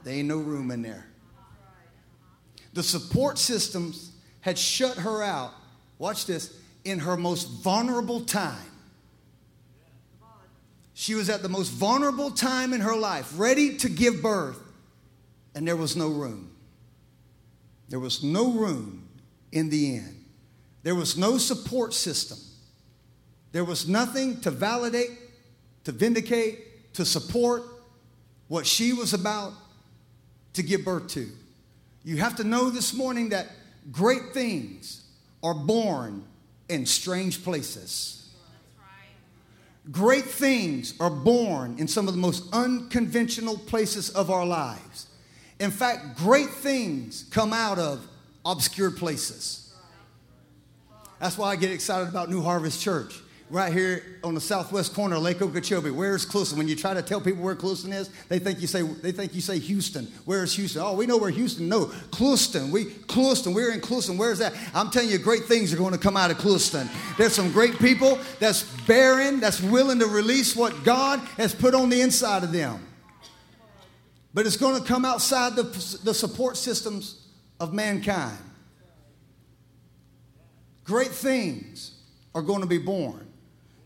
There 0.04 0.14
ain't 0.14 0.28
no 0.28 0.38
room 0.38 0.72
in 0.72 0.82
there. 0.82 1.08
The 2.74 2.84
support 2.84 3.38
systems 3.38 4.12
had 4.42 4.58
shut 4.58 4.98
her 4.98 5.24
out, 5.24 5.52
watch 5.98 6.26
this, 6.26 6.58
in 6.86 7.00
her 7.00 7.18
most 7.18 7.46
vulnerable 7.46 8.22
time. 8.22 8.56
She 11.00 11.16
was 11.16 11.30
at 11.30 11.42
the 11.42 11.48
most 11.48 11.70
vulnerable 11.70 12.30
time 12.30 12.74
in 12.74 12.82
her 12.82 12.94
life, 12.94 13.32
ready 13.38 13.78
to 13.78 13.88
give 13.88 14.22
birth, 14.22 14.60
and 15.56 15.66
there 15.66 15.78
was 15.78 15.96
no 15.96 16.10
room. 16.10 16.52
There 17.88 18.02
was 18.02 18.22
no 18.22 18.52
room 18.52 19.08
in 19.54 19.70
the 19.70 19.96
end. 19.96 20.26
There 20.84 20.96
was 20.96 21.18
no 21.18 21.38
support 21.38 21.94
system. 21.94 22.38
There 23.54 23.64
was 23.64 23.88
nothing 23.88 24.42
to 24.42 24.52
validate, 24.52 25.12
to 25.86 25.94
vindicate, 25.94 26.94
to 26.96 27.06
support 27.06 27.64
what 28.50 28.68
she 28.68 28.92
was 28.92 29.14
about 29.14 29.54
to 30.52 30.64
give 30.64 30.84
birth 30.84 31.08
to. 31.12 31.30
You 32.04 32.18
have 32.18 32.36
to 32.36 32.44
know 32.44 32.70
this 32.70 32.94
morning 32.94 33.30
that 33.30 33.48
great 33.90 34.34
things 34.34 35.08
are 35.42 35.54
born 35.56 36.26
in 36.68 36.86
strange 36.86 37.42
places. 37.42 38.19
Great 39.92 40.26
things 40.26 40.94
are 41.00 41.10
born 41.10 41.76
in 41.80 41.88
some 41.88 42.08
of 42.08 42.14
the 42.14 42.20
most 42.20 42.44
unconventional 42.54 43.58
places 43.58 44.10
of 44.12 44.30
our 44.30 44.46
lives. 44.46 45.08
In 45.60 45.72
fact, 45.72 46.18
great 46.18 46.50
things 46.50 47.26
come 47.32 47.54
out 47.54 47.80
of 47.80 48.06
obscure 48.46 48.92
places. 48.92 49.74
That's 51.20 51.38
why 51.38 51.50
I 51.50 51.56
get 51.56 51.72
excited 51.72 52.08
about 52.08 52.30
New 52.30 52.42
Harvest 52.42 52.82
Church 52.82 53.20
right 53.50 53.74
here 53.74 54.04
on 54.24 54.36
the 54.36 54.42
southwest 54.42 54.94
corner 54.94 55.16
of 55.16 55.24
Lake 55.24 55.42
Okeechobee. 55.42 55.90
Where's 55.90 56.26
Clewiston? 56.26 56.58
When 56.58 56.68
you 56.68 56.76
try 56.76 56.94
to 56.94 57.02
tell 57.02 57.20
people 57.20 57.44
where 57.44 57.56
Clewiston 57.56 57.94
is, 57.94 58.10
they 58.28 58.40
think 58.40 58.62
you 58.62 58.68
say 58.68 58.82
they 58.82 59.12
think 59.12 59.34
you 59.34 59.42
say 59.42 59.60
Houston. 59.60 60.06
Where's 60.26 60.54
Houston? 60.56 60.82
Oh, 60.82 60.94
we 60.94 61.06
know 61.06 61.18
where 61.18 61.32
Houston. 61.32 61.68
No, 61.68 61.86
Clewiston. 62.12 62.72
We 62.72 62.86
Clewiston. 62.86 63.54
We're 63.54 63.72
in 63.72 63.82
Clewiston. 63.82 64.18
Where's 64.18 64.40
that? 64.40 64.54
I'm 64.74 64.92
telling 64.92 65.10
you, 65.10 65.18
great 65.18 65.46
things 65.46 65.74
are 65.74 65.78
going 65.78 65.94
to 65.94 66.00
come 66.00 66.16
out 66.16 66.32
of 66.32 66.38
Clewiston. 66.38 66.88
There's 67.18 67.34
some 67.34 67.52
great 67.52 67.80
people 67.80 68.20
that's 68.40 68.64
bearing, 68.86 69.40
that's 69.40 69.62
willing 69.62 70.00
to 70.00 70.08
release 70.08 70.56
what 70.56 70.84
God 70.84 71.20
has 71.38 71.54
put 71.54 71.74
on 71.74 71.90
the 71.90 72.02
inside 72.02 72.44
of 72.44 72.52
them. 72.52 72.86
But 74.34 74.46
it's 74.46 74.58
going 74.58 74.80
to 74.80 74.88
come 74.88 75.06
outside 75.06 75.56
the, 75.56 75.64
the 76.04 76.14
support 76.14 76.56
systems 76.56 77.28
of 77.60 77.74
mankind. 77.74 78.38
Great 80.84 81.10
things 81.10 82.00
are 82.34 82.42
going 82.42 82.62
to 82.62 82.68
be 82.68 82.78
born. 82.78 83.29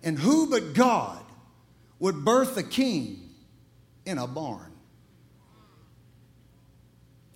And 0.03 0.19
who 0.19 0.49
but 0.49 0.73
God 0.73 1.19
would 1.99 2.25
birth 2.25 2.57
a 2.57 2.63
king 2.63 3.29
in 4.05 4.17
a 4.17 4.27
barn? 4.27 4.71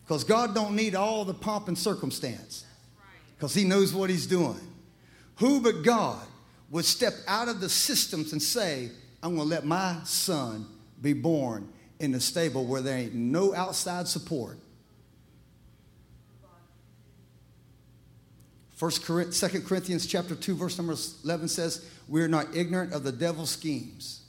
Because 0.04 0.24
God 0.24 0.54
don't 0.54 0.76
need 0.76 0.96
all 0.96 1.26
the 1.26 1.34
pomp 1.34 1.68
and 1.68 1.78
circumstance. 1.78 2.66
Because 3.36 3.54
he 3.54 3.64
knows 3.64 3.94
what 3.94 4.10
he's 4.10 4.28
doing. 4.28 4.60
Who 5.38 5.62
but 5.62 5.84
God 5.84 6.26
would 6.70 6.86
step 6.86 7.14
out 7.28 7.48
of 7.48 7.62
the 7.62 7.70
systems 7.70 8.32
and 8.32 8.42
say, 8.42 8.90
I'm 9.22 9.36
going 9.36 9.48
to 9.48 9.56
let 9.56 9.66
my 9.66 10.00
son 10.04 10.66
be 11.02 11.14
born 11.14 11.70
in 12.00 12.12
the 12.12 12.20
stable 12.20 12.66
where 12.66 12.82
there 12.82 12.98
ain't 12.98 13.14
no 13.14 13.54
outside 13.54 14.08
support. 14.08 14.58
First, 18.78 19.04
Corinthians 19.06 20.06
chapter 20.06 20.36
2, 20.36 20.56
verse 20.56 20.78
number 20.78 20.96
11 21.24 21.48
says, 21.48 21.84
We 22.08 22.22
are 22.22 22.28
not 22.28 22.56
ignorant 22.56 22.94
of 22.94 23.04
the 23.04 23.12
devil's 23.12 23.50
schemes. 23.50 24.22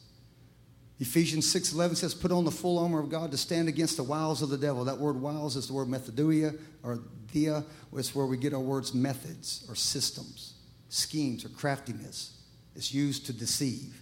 Ephesians 0.99 1.49
6 1.53 1.75
11 1.75 1.97
says, 1.97 2.15
Put 2.15 2.33
on 2.33 2.47
the 2.47 2.51
full 2.51 2.79
armor 2.79 2.99
of 2.99 3.11
God 3.11 3.31
to 3.33 3.37
stand 3.37 3.69
against 3.69 3.99
the 3.99 4.03
wiles 4.03 4.41
of 4.41 4.49
the 4.49 4.57
devil. 4.57 4.87
That 4.87 4.97
word 4.97 5.21
wiles 5.21 5.55
is 5.55 5.67
the 5.67 5.75
word 5.75 5.89
methodeia 5.89 6.59
or 6.83 7.01
dia, 7.31 7.63
it's 7.93 8.15
where 8.15 8.25
we 8.25 8.39
get 8.39 8.55
our 8.55 8.61
words 8.61 8.95
methods 8.95 9.67
or 9.69 9.75
systems, 9.75 10.55
schemes 10.89 11.45
or 11.45 11.51
craftiness. 11.51 12.39
It's 12.75 12.93
used 12.95 13.27
to 13.27 13.35
deceive. 13.35 14.01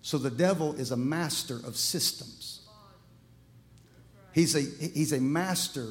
So 0.00 0.16
the 0.16 0.30
devil 0.30 0.74
is 0.74 0.92
a 0.92 0.96
master 0.96 1.56
of 1.56 1.76
systems. 1.76 2.60
He's 4.32 4.54
a, 4.54 4.60
he's 4.60 5.12
a 5.12 5.20
master 5.20 5.88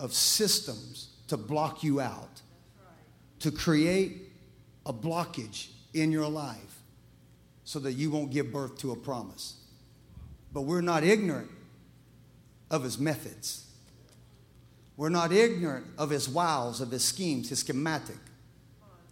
of 0.00 0.12
systems 0.12 1.10
to 1.28 1.36
block 1.36 1.84
you 1.84 2.00
out 2.00 2.40
to 3.44 3.50
create 3.50 4.32
a 4.86 4.92
blockage 4.92 5.68
in 5.92 6.10
your 6.10 6.26
life 6.26 6.80
so 7.64 7.78
that 7.78 7.92
you 7.92 8.10
won't 8.10 8.30
give 8.30 8.50
birth 8.50 8.78
to 8.78 8.90
a 8.92 8.96
promise. 8.96 9.58
But 10.54 10.62
we're 10.62 10.80
not 10.80 11.04
ignorant 11.04 11.50
of 12.70 12.82
his 12.82 12.98
methods. 12.98 13.66
We're 14.96 15.10
not 15.10 15.30
ignorant 15.30 15.84
of 15.98 16.08
his 16.08 16.26
wiles, 16.26 16.80
of 16.80 16.90
his 16.90 17.04
schemes, 17.04 17.50
his 17.50 17.58
schematic. 17.58 18.16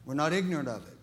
We're 0.06 0.14
not 0.14 0.32
ignorant 0.32 0.68
of 0.68 0.86
it. 0.86 0.96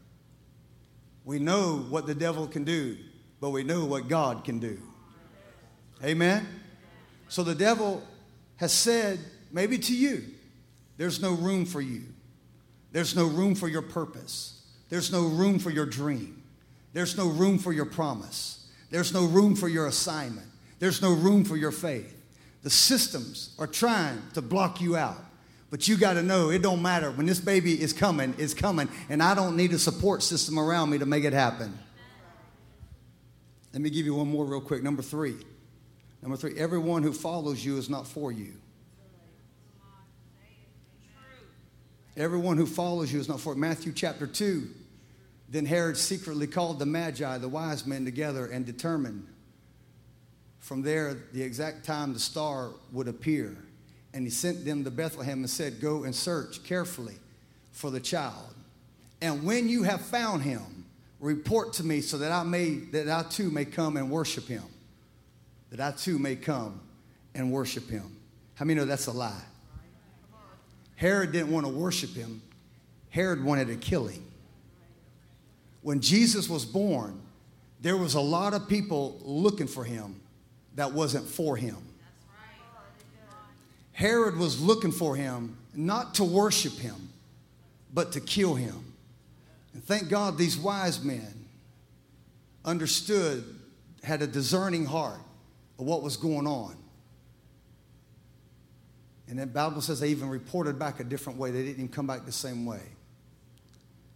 We 1.23 1.37
know 1.37 1.85
what 1.87 2.07
the 2.07 2.15
devil 2.15 2.47
can 2.47 2.63
do, 2.63 2.97
but 3.39 3.51
we 3.51 3.63
know 3.63 3.85
what 3.85 4.07
God 4.07 4.43
can 4.43 4.57
do. 4.57 4.81
Amen? 6.03 6.47
So 7.27 7.43
the 7.43 7.53
devil 7.53 8.01
has 8.55 8.73
said, 8.73 9.19
maybe 9.51 9.77
to 9.77 9.95
you, 9.95 10.23
there's 10.97 11.21
no 11.21 11.33
room 11.33 11.67
for 11.67 11.79
you. 11.79 12.05
There's 12.91 13.15
no 13.15 13.25
room 13.25 13.55
for 13.55 13.67
your 13.67 13.81
purpose. 13.81 14.61
There's 14.89 15.11
no 15.11 15.27
room 15.27 15.59
for 15.59 15.69
your 15.69 15.85
dream. 15.85 16.41
There's 16.93 17.17
no 17.17 17.27
room 17.27 17.59
for 17.59 17.71
your 17.71 17.85
promise. 17.85 18.67
There's 18.89 19.13
no 19.13 19.25
room 19.25 19.55
for 19.55 19.67
your 19.67 19.87
assignment. 19.87 20.47
There's 20.79 21.01
no 21.01 21.13
room 21.13 21.45
for 21.45 21.55
your 21.55 21.71
faith. 21.71 22.15
The 22.63 22.69
systems 22.69 23.55
are 23.59 23.67
trying 23.67 24.21
to 24.33 24.41
block 24.41 24.81
you 24.81 24.95
out. 24.95 25.23
But 25.69 25.87
you 25.87 25.97
got 25.97 26.13
to 26.13 26.23
know 26.23 26.49
it 26.49 26.63
don't 26.63 26.81
matter. 26.81 27.11
When 27.11 27.27
this 27.27 27.39
baby 27.39 27.79
is 27.79 27.93
coming, 27.93 28.33
it's 28.39 28.55
coming, 28.55 28.89
and 29.07 29.21
I 29.21 29.35
don't 29.35 29.55
need 29.55 29.71
a 29.71 29.79
support 29.79 30.23
system 30.23 30.57
around 30.57 30.89
me 30.89 30.97
to 30.97 31.05
make 31.05 31.23
it 31.23 31.33
happen. 31.33 31.77
Let 33.71 33.83
me 33.83 33.91
give 33.91 34.05
you 34.05 34.15
one 34.15 34.31
more 34.31 34.45
real 34.45 34.61
quick. 34.61 34.81
Number 34.81 35.03
three. 35.03 35.35
Number 36.23 36.35
three, 36.35 36.57
everyone 36.57 37.03
who 37.03 37.13
follows 37.13 37.63
you 37.63 37.77
is 37.77 37.89
not 37.89 38.07
for 38.07 38.31
you. 38.31 38.53
Everyone 42.17 42.57
who 42.57 42.65
follows 42.65 43.13
you 43.13 43.19
is 43.19 43.29
not 43.29 43.39
for 43.39 43.55
Matthew 43.55 43.93
chapter 43.93 44.27
2. 44.27 44.67
Then 45.49 45.65
Herod 45.65 45.97
secretly 45.97 46.47
called 46.47 46.79
the 46.79 46.85
Magi, 46.85 47.37
the 47.37 47.49
wise 47.49 47.85
men, 47.85 48.05
together 48.05 48.45
and 48.45 48.65
determined 48.65 49.25
from 50.59 50.81
there 50.81 51.17
the 51.33 51.41
exact 51.41 51.85
time 51.85 52.13
the 52.13 52.19
star 52.19 52.69
would 52.91 53.07
appear. 53.07 53.57
And 54.13 54.23
he 54.23 54.29
sent 54.29 54.65
them 54.65 54.83
to 54.83 54.91
Bethlehem 54.91 55.39
and 55.39 55.49
said, 55.49 55.79
Go 55.81 56.03
and 56.03 56.13
search 56.13 56.63
carefully 56.63 57.15
for 57.71 57.89
the 57.89 57.99
child. 57.99 58.53
And 59.21 59.43
when 59.43 59.67
you 59.67 59.83
have 59.83 60.01
found 60.01 60.43
him, 60.43 60.85
report 61.19 61.73
to 61.73 61.83
me 61.83 62.01
so 62.01 62.17
that 62.19 62.31
I 62.31 62.43
may 62.43 62.75
that 62.91 63.09
I 63.09 63.27
too 63.29 63.51
may 63.51 63.65
come 63.65 63.97
and 63.97 64.09
worship 64.09 64.47
him. 64.47 64.63
That 65.71 65.79
I 65.79 65.91
too 65.91 66.17
may 66.17 66.35
come 66.35 66.79
and 67.35 67.51
worship 67.51 67.89
him. 67.89 68.15
How 68.55 68.65
many 68.65 68.79
know 68.79 68.85
that's 68.85 69.07
a 69.07 69.11
lie? 69.11 69.41
Herod 70.99 71.31
didn't 71.31 71.49
want 71.49 71.65
to 71.65 71.71
worship 71.71 72.09
him, 72.09 72.41
Herod 73.09 73.41
wanted 73.41 73.69
to 73.69 73.77
kill 73.77 74.07
him. 74.07 74.21
When 75.81 76.01
Jesus 76.01 76.49
was 76.49 76.65
born, 76.65 77.21
there 77.79 77.95
was 77.95 78.15
a 78.15 78.19
lot 78.19 78.53
of 78.53 78.67
people 78.67 79.17
looking 79.23 79.67
for 79.67 79.85
him 79.85 80.19
that 80.75 80.91
wasn't 80.91 81.25
for 81.25 81.55
him. 81.55 81.77
Herod 83.93 84.35
was 84.35 84.59
looking 84.59 84.91
for 84.91 85.15
him 85.15 85.57
not 85.73 86.15
to 86.15 86.25
worship 86.25 86.73
him, 86.73 87.13
but 87.93 88.11
to 88.11 88.19
kill 88.19 88.55
him. 88.55 88.93
And 89.73 89.81
thank 89.81 90.09
God 90.09 90.37
these 90.37 90.57
wise 90.57 91.01
men 91.01 91.45
understood, 92.65 93.45
had 94.03 94.21
a 94.21 94.27
discerning 94.27 94.85
heart 94.85 95.21
of 95.79 95.85
what 95.85 96.03
was 96.03 96.17
going 96.17 96.45
on. 96.45 96.75
And 99.29 99.37
the 99.37 99.45
Bible 99.45 99.81
says 99.81 99.99
they 99.99 100.09
even 100.09 100.27
reported 100.27 100.79
back 100.79 100.99
a 100.99 101.03
different 101.03 101.37
way. 101.37 101.51
They 101.51 101.61
didn't 101.61 101.75
even 101.75 101.87
come 101.87 102.07
back 102.07 102.25
the 102.25 102.31
same 102.31 102.65
way. 102.65 102.81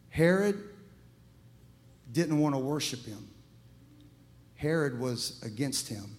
Herod 0.09 0.61
didn't 2.11 2.39
want 2.39 2.55
to 2.55 2.59
worship 2.59 3.05
him. 3.05 3.30
Herod 4.55 4.99
was 4.99 5.39
against 5.43 5.88
him. 5.88 6.18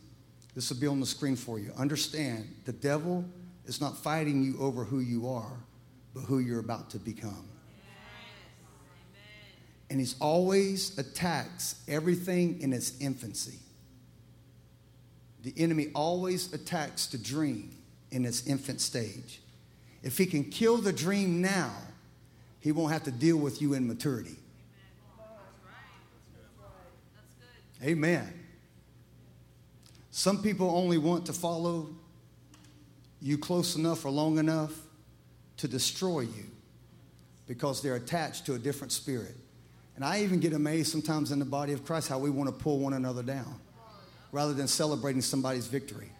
This 0.54 0.70
will 0.70 0.78
be 0.78 0.86
on 0.86 1.00
the 1.00 1.06
screen 1.06 1.34
for 1.34 1.58
you. 1.58 1.72
Understand, 1.76 2.54
the 2.64 2.72
devil 2.72 3.24
is 3.66 3.80
not 3.80 3.98
fighting 3.98 4.44
you 4.44 4.60
over 4.60 4.84
who 4.84 5.00
you 5.00 5.28
are, 5.28 5.58
but 6.14 6.20
who 6.20 6.38
you're 6.38 6.60
about 6.60 6.90
to 6.90 6.98
become. 6.98 7.48
And 9.90 9.98
he's 9.98 10.16
always 10.20 10.96
attacks 10.98 11.82
everything 11.88 12.60
in 12.60 12.72
its 12.72 12.98
infancy. 13.00 13.58
The 15.42 15.52
enemy 15.56 15.88
always 15.94 16.52
attacks 16.52 17.06
the 17.06 17.18
dream 17.18 17.76
in 18.14 18.24
its 18.24 18.46
infant 18.46 18.80
stage. 18.80 19.40
If 20.02 20.16
he 20.16 20.26
can 20.26 20.44
kill 20.44 20.76
the 20.76 20.92
dream 20.92 21.42
now, 21.42 21.72
he 22.60 22.70
won't 22.70 22.92
have 22.92 23.02
to 23.04 23.10
deal 23.10 23.36
with 23.36 23.60
you 23.60 23.74
in 23.74 23.88
maturity. 23.88 24.36
Amen. 27.82 28.32
Some 30.12 30.40
people 30.42 30.70
only 30.70 30.96
want 30.96 31.26
to 31.26 31.32
follow 31.32 31.88
you 33.20 33.36
close 33.36 33.74
enough 33.74 34.04
or 34.04 34.10
long 34.10 34.38
enough 34.38 34.72
to 35.56 35.66
destroy 35.66 36.20
you 36.20 36.46
because 37.48 37.82
they're 37.82 37.96
attached 37.96 38.46
to 38.46 38.54
a 38.54 38.58
different 38.58 38.92
spirit. 38.92 39.34
And 39.96 40.04
I 40.04 40.22
even 40.22 40.38
get 40.38 40.52
amazed 40.52 40.92
sometimes 40.92 41.32
in 41.32 41.40
the 41.40 41.44
body 41.44 41.72
of 41.72 41.84
Christ 41.84 42.08
how 42.08 42.18
we 42.18 42.30
want 42.30 42.48
to 42.48 42.54
pull 42.54 42.78
one 42.78 42.92
another 42.92 43.22
down 43.22 43.60
rather 44.30 44.54
than 44.54 44.68
celebrating 44.68 45.20
somebody's 45.20 45.66
victory. 45.66 46.10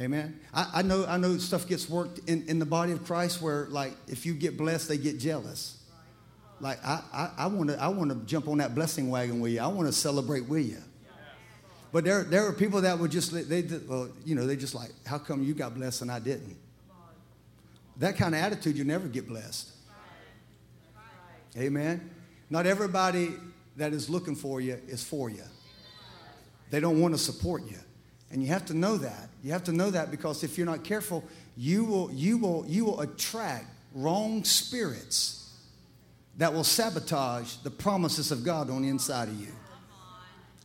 Amen. 0.00 0.40
I, 0.52 0.70
I, 0.74 0.82
know 0.82 1.06
I 1.06 1.16
know 1.18 1.38
stuff 1.38 1.68
gets 1.68 1.88
worked 1.88 2.28
in, 2.28 2.44
in 2.48 2.58
the 2.58 2.66
body 2.66 2.90
of 2.92 3.04
Christ 3.04 3.40
where 3.40 3.66
like 3.66 3.92
if 4.08 4.26
you 4.26 4.34
get 4.34 4.56
blessed, 4.56 4.88
they 4.88 4.98
get 4.98 5.18
jealous. 5.18 5.78
Like 6.60 6.84
I, 6.84 7.00
I, 7.12 7.30
I 7.38 7.46
want 7.46 7.70
to 7.70 7.80
I 7.80 7.88
want 7.88 8.10
to 8.10 8.16
jump 8.26 8.48
on 8.48 8.58
that 8.58 8.74
blessing 8.74 9.08
wagon 9.08 9.40
with 9.40 9.52
you. 9.52 9.60
I 9.60 9.66
want 9.68 9.86
to 9.86 9.92
celebrate 9.92 10.48
with 10.48 10.66
you. 10.68 10.78
But 11.92 12.04
there, 12.04 12.24
there 12.24 12.44
are 12.44 12.52
people 12.52 12.80
that 12.80 12.98
would 12.98 13.12
just 13.12 13.32
they 13.48 13.62
well, 13.86 14.08
you 14.24 14.34
know 14.34 14.46
they 14.46 14.56
just 14.56 14.74
like 14.74 14.90
how 15.06 15.18
come 15.18 15.44
you 15.44 15.54
got 15.54 15.74
blessed 15.74 16.02
and 16.02 16.10
I 16.10 16.18
didn't. 16.18 16.56
That 17.98 18.16
kind 18.16 18.34
of 18.34 18.40
attitude 18.40 18.76
you 18.76 18.82
never 18.82 19.06
get 19.06 19.28
blessed. 19.28 19.70
Amen. 21.56 22.10
Not 22.50 22.66
everybody 22.66 23.34
that 23.76 23.92
is 23.92 24.10
looking 24.10 24.34
for 24.34 24.60
you 24.60 24.80
is 24.88 25.04
for 25.04 25.30
you. 25.30 25.44
They 26.70 26.80
don't 26.80 27.00
want 27.00 27.14
to 27.14 27.18
support 27.18 27.62
you. 27.70 27.78
And 28.30 28.42
you 28.42 28.48
have 28.48 28.66
to 28.66 28.74
know 28.74 28.96
that. 28.96 29.28
You 29.42 29.52
have 29.52 29.64
to 29.64 29.72
know 29.72 29.90
that 29.90 30.10
because 30.10 30.42
if 30.42 30.58
you're 30.58 30.66
not 30.66 30.82
careful, 30.82 31.24
you 31.56 31.84
will, 31.84 32.10
you 32.12 32.38
will, 32.38 32.64
you 32.66 32.84
will 32.84 33.00
attract 33.00 33.66
wrong 33.94 34.42
spirits 34.44 35.52
that 36.38 36.52
will 36.52 36.64
sabotage 36.64 37.56
the 37.56 37.70
promises 37.70 38.32
of 38.32 38.44
God 38.44 38.70
on 38.70 38.82
the 38.82 38.88
inside 38.88 39.28
of 39.28 39.40
you. 39.40 39.52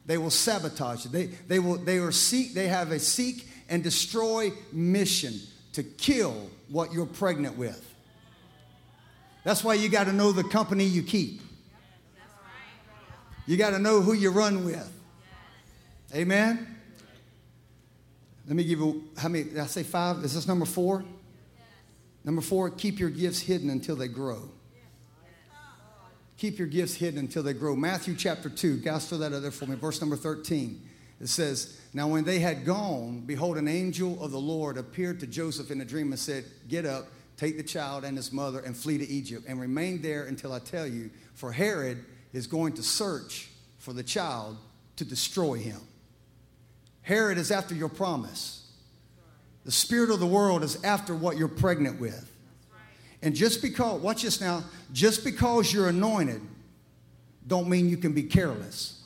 They 0.05 0.17
will 0.17 0.31
sabotage 0.31 1.05
you. 1.05 1.11
They, 1.11 1.27
they, 1.27 1.59
will, 1.59 1.77
they, 1.77 1.99
are 1.99 2.11
seek, 2.11 2.55
they 2.55 2.67
have 2.67 2.91
a 2.91 2.99
seek 2.99 3.47
and 3.69 3.83
destroy 3.83 4.51
mission 4.71 5.35
to 5.73 5.83
kill 5.83 6.49
what 6.69 6.91
you're 6.91 7.05
pregnant 7.05 7.55
with. 7.57 7.85
That's 9.43 9.63
why 9.63 9.75
you 9.75 9.89
got 9.89 10.05
to 10.05 10.13
know 10.13 10.31
the 10.31 10.43
company 10.43 10.83
you 10.83 11.03
keep. 11.03 11.41
You 13.45 13.57
got 13.57 13.71
to 13.71 13.79
know 13.79 14.01
who 14.01 14.13
you 14.13 14.31
run 14.31 14.65
with. 14.65 14.91
Amen. 16.13 16.78
Let 18.49 18.55
me 18.55 18.63
give 18.63 18.79
you 18.79 19.03
how 19.15 19.29
many? 19.29 19.43
Did 19.43 19.59
I 19.59 19.67
say 19.67 19.83
five? 19.83 20.23
Is 20.25 20.33
this 20.33 20.47
number 20.47 20.65
four? 20.65 21.05
Number 22.23 22.41
four, 22.41 22.71
keep 22.71 22.99
your 22.99 23.11
gifts 23.11 23.39
hidden 23.39 23.69
until 23.69 23.95
they 23.95 24.07
grow. 24.07 24.49
Keep 26.37 26.57
your 26.57 26.67
gifts 26.67 26.95
hidden 26.95 27.19
until 27.19 27.43
they 27.43 27.53
grow. 27.53 27.75
Matthew 27.75 28.15
chapter 28.15 28.49
2, 28.49 28.77
guys, 28.77 29.07
throw 29.07 29.19
that 29.19 29.33
out 29.33 29.41
there 29.43 29.51
for 29.51 29.67
me. 29.67 29.75
Verse 29.75 30.01
number 30.01 30.15
13. 30.15 30.81
It 31.21 31.27
says, 31.27 31.79
Now 31.93 32.07
when 32.07 32.23
they 32.23 32.39
had 32.39 32.65
gone, 32.65 33.21
behold, 33.25 33.57
an 33.57 33.67
angel 33.67 34.23
of 34.23 34.31
the 34.31 34.39
Lord 34.39 34.77
appeared 34.77 35.19
to 35.19 35.27
Joseph 35.27 35.69
in 35.69 35.81
a 35.81 35.85
dream 35.85 36.11
and 36.11 36.19
said, 36.19 36.45
Get 36.67 36.85
up, 36.85 37.07
take 37.37 37.57
the 37.57 37.63
child 37.63 38.03
and 38.03 38.17
his 38.17 38.31
mother, 38.31 38.61
and 38.61 38.75
flee 38.75 38.97
to 38.97 39.07
Egypt, 39.07 39.45
and 39.47 39.61
remain 39.61 40.01
there 40.01 40.23
until 40.23 40.53
I 40.53 40.59
tell 40.59 40.87
you, 40.87 41.11
for 41.35 41.51
Herod 41.51 42.03
is 42.33 42.47
going 42.47 42.73
to 42.73 42.83
search 42.83 43.49
for 43.77 43.93
the 43.93 44.03
child 44.03 44.57
to 44.95 45.05
destroy 45.05 45.55
him. 45.55 45.81
Herod 47.09 47.39
is 47.39 47.49
after 47.49 47.73
your 47.73 47.89
promise. 47.89 48.67
The 49.65 49.71
spirit 49.71 50.11
of 50.11 50.19
the 50.19 50.27
world 50.27 50.63
is 50.63 50.83
after 50.83 51.15
what 51.15 51.37
you're 51.37 51.47
pregnant 51.47 51.99
with. 51.99 52.31
And 53.23 53.35
just 53.35 53.63
because, 53.63 53.99
watch 53.99 54.21
this 54.21 54.39
now, 54.39 54.63
just 54.93 55.23
because 55.23 55.73
you're 55.73 55.89
anointed, 55.89 56.39
don't 57.47 57.67
mean 57.67 57.89
you 57.89 57.97
can 57.97 58.13
be 58.13 58.21
careless. 58.21 59.01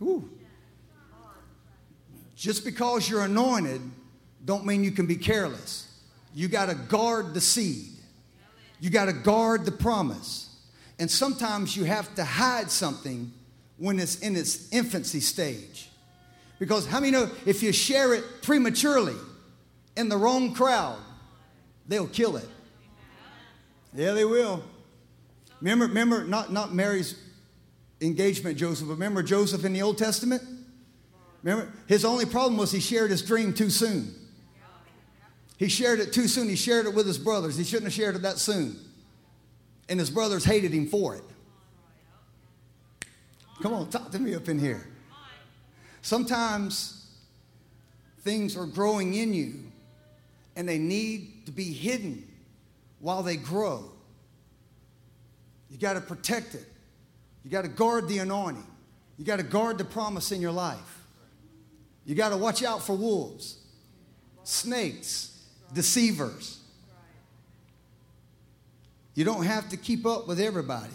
Ooh. 0.00 0.26
Just 2.34 2.64
because 2.64 3.06
you're 3.06 3.24
anointed, 3.26 3.82
don't 4.42 4.64
mean 4.64 4.82
you 4.82 4.92
can 4.92 5.04
be 5.04 5.16
careless. 5.16 6.00
You 6.34 6.48
got 6.48 6.70
to 6.70 6.76
guard 6.76 7.34
the 7.34 7.42
seed. 7.42 7.92
You 8.80 8.88
got 8.88 9.04
to 9.04 9.12
guard 9.12 9.66
the 9.66 9.72
promise. 9.72 10.48
And 10.98 11.10
sometimes 11.10 11.76
you 11.76 11.84
have 11.84 12.14
to 12.14 12.24
hide 12.24 12.70
something 12.70 13.34
when 13.76 13.98
it's 13.98 14.20
in 14.20 14.34
its 14.34 14.72
infancy 14.72 15.20
stage. 15.20 15.88
Because 16.60 16.86
how 16.86 17.00
many 17.00 17.10
know 17.10 17.28
if 17.46 17.62
you 17.62 17.72
share 17.72 18.14
it 18.14 18.42
prematurely 18.42 19.16
in 19.96 20.08
the 20.08 20.16
wrong 20.16 20.52
crowd, 20.52 20.98
they'll 21.88 22.06
kill 22.06 22.36
it. 22.36 22.48
Yeah, 23.94 24.12
they 24.12 24.26
will. 24.26 24.62
Remember, 25.60 25.86
remember 25.86 26.22
not, 26.22 26.52
not 26.52 26.72
Mary's 26.72 27.18
engagement, 28.00 28.56
Joseph, 28.58 28.86
but 28.86 28.94
remember 28.94 29.22
Joseph 29.22 29.64
in 29.64 29.72
the 29.72 29.82
Old 29.82 29.98
Testament? 29.98 30.42
Remember, 31.42 31.72
his 31.86 32.04
only 32.04 32.26
problem 32.26 32.58
was 32.58 32.70
he 32.70 32.78
shared 32.78 33.10
his 33.10 33.22
dream 33.22 33.54
too 33.54 33.70
soon. 33.70 34.14
He 35.56 35.68
shared 35.68 35.98
it 35.98 36.12
too 36.12 36.28
soon. 36.28 36.48
He 36.48 36.56
shared 36.56 36.86
it 36.86 36.94
with 36.94 37.06
his 37.06 37.18
brothers. 37.18 37.56
He 37.56 37.64
shouldn't 37.64 37.84
have 37.84 37.92
shared 37.92 38.16
it 38.16 38.22
that 38.22 38.38
soon. 38.38 38.76
And 39.88 39.98
his 39.98 40.10
brothers 40.10 40.44
hated 40.44 40.72
him 40.72 40.86
for 40.86 41.16
it. 41.16 41.24
Come 43.62 43.72
on, 43.72 43.88
talk 43.88 44.10
to 44.12 44.18
me 44.18 44.34
up 44.34 44.48
in 44.48 44.58
here. 44.58 44.89
Sometimes 46.02 47.06
things 48.22 48.56
are 48.56 48.66
growing 48.66 49.14
in 49.14 49.34
you 49.34 49.54
and 50.56 50.68
they 50.68 50.78
need 50.78 51.46
to 51.46 51.52
be 51.52 51.72
hidden 51.72 52.26
while 52.98 53.22
they 53.22 53.36
grow. 53.36 53.84
You 55.70 55.78
got 55.78 55.94
to 55.94 56.00
protect 56.00 56.54
it. 56.54 56.66
You 57.44 57.50
got 57.50 57.62
to 57.62 57.68
guard 57.68 58.08
the 58.08 58.18
anointing. 58.18 58.66
You 59.16 59.24
got 59.24 59.36
to 59.36 59.42
guard 59.42 59.78
the 59.78 59.84
promise 59.84 60.32
in 60.32 60.40
your 60.40 60.52
life. 60.52 61.04
You 62.04 62.14
got 62.14 62.30
to 62.30 62.36
watch 62.36 62.62
out 62.62 62.82
for 62.82 62.94
wolves, 62.94 63.58
snakes, 64.42 65.38
deceivers. 65.72 66.58
You 69.14 69.24
don't 69.24 69.44
have 69.44 69.68
to 69.70 69.76
keep 69.76 70.06
up 70.06 70.26
with 70.26 70.40
everybody. 70.40 70.92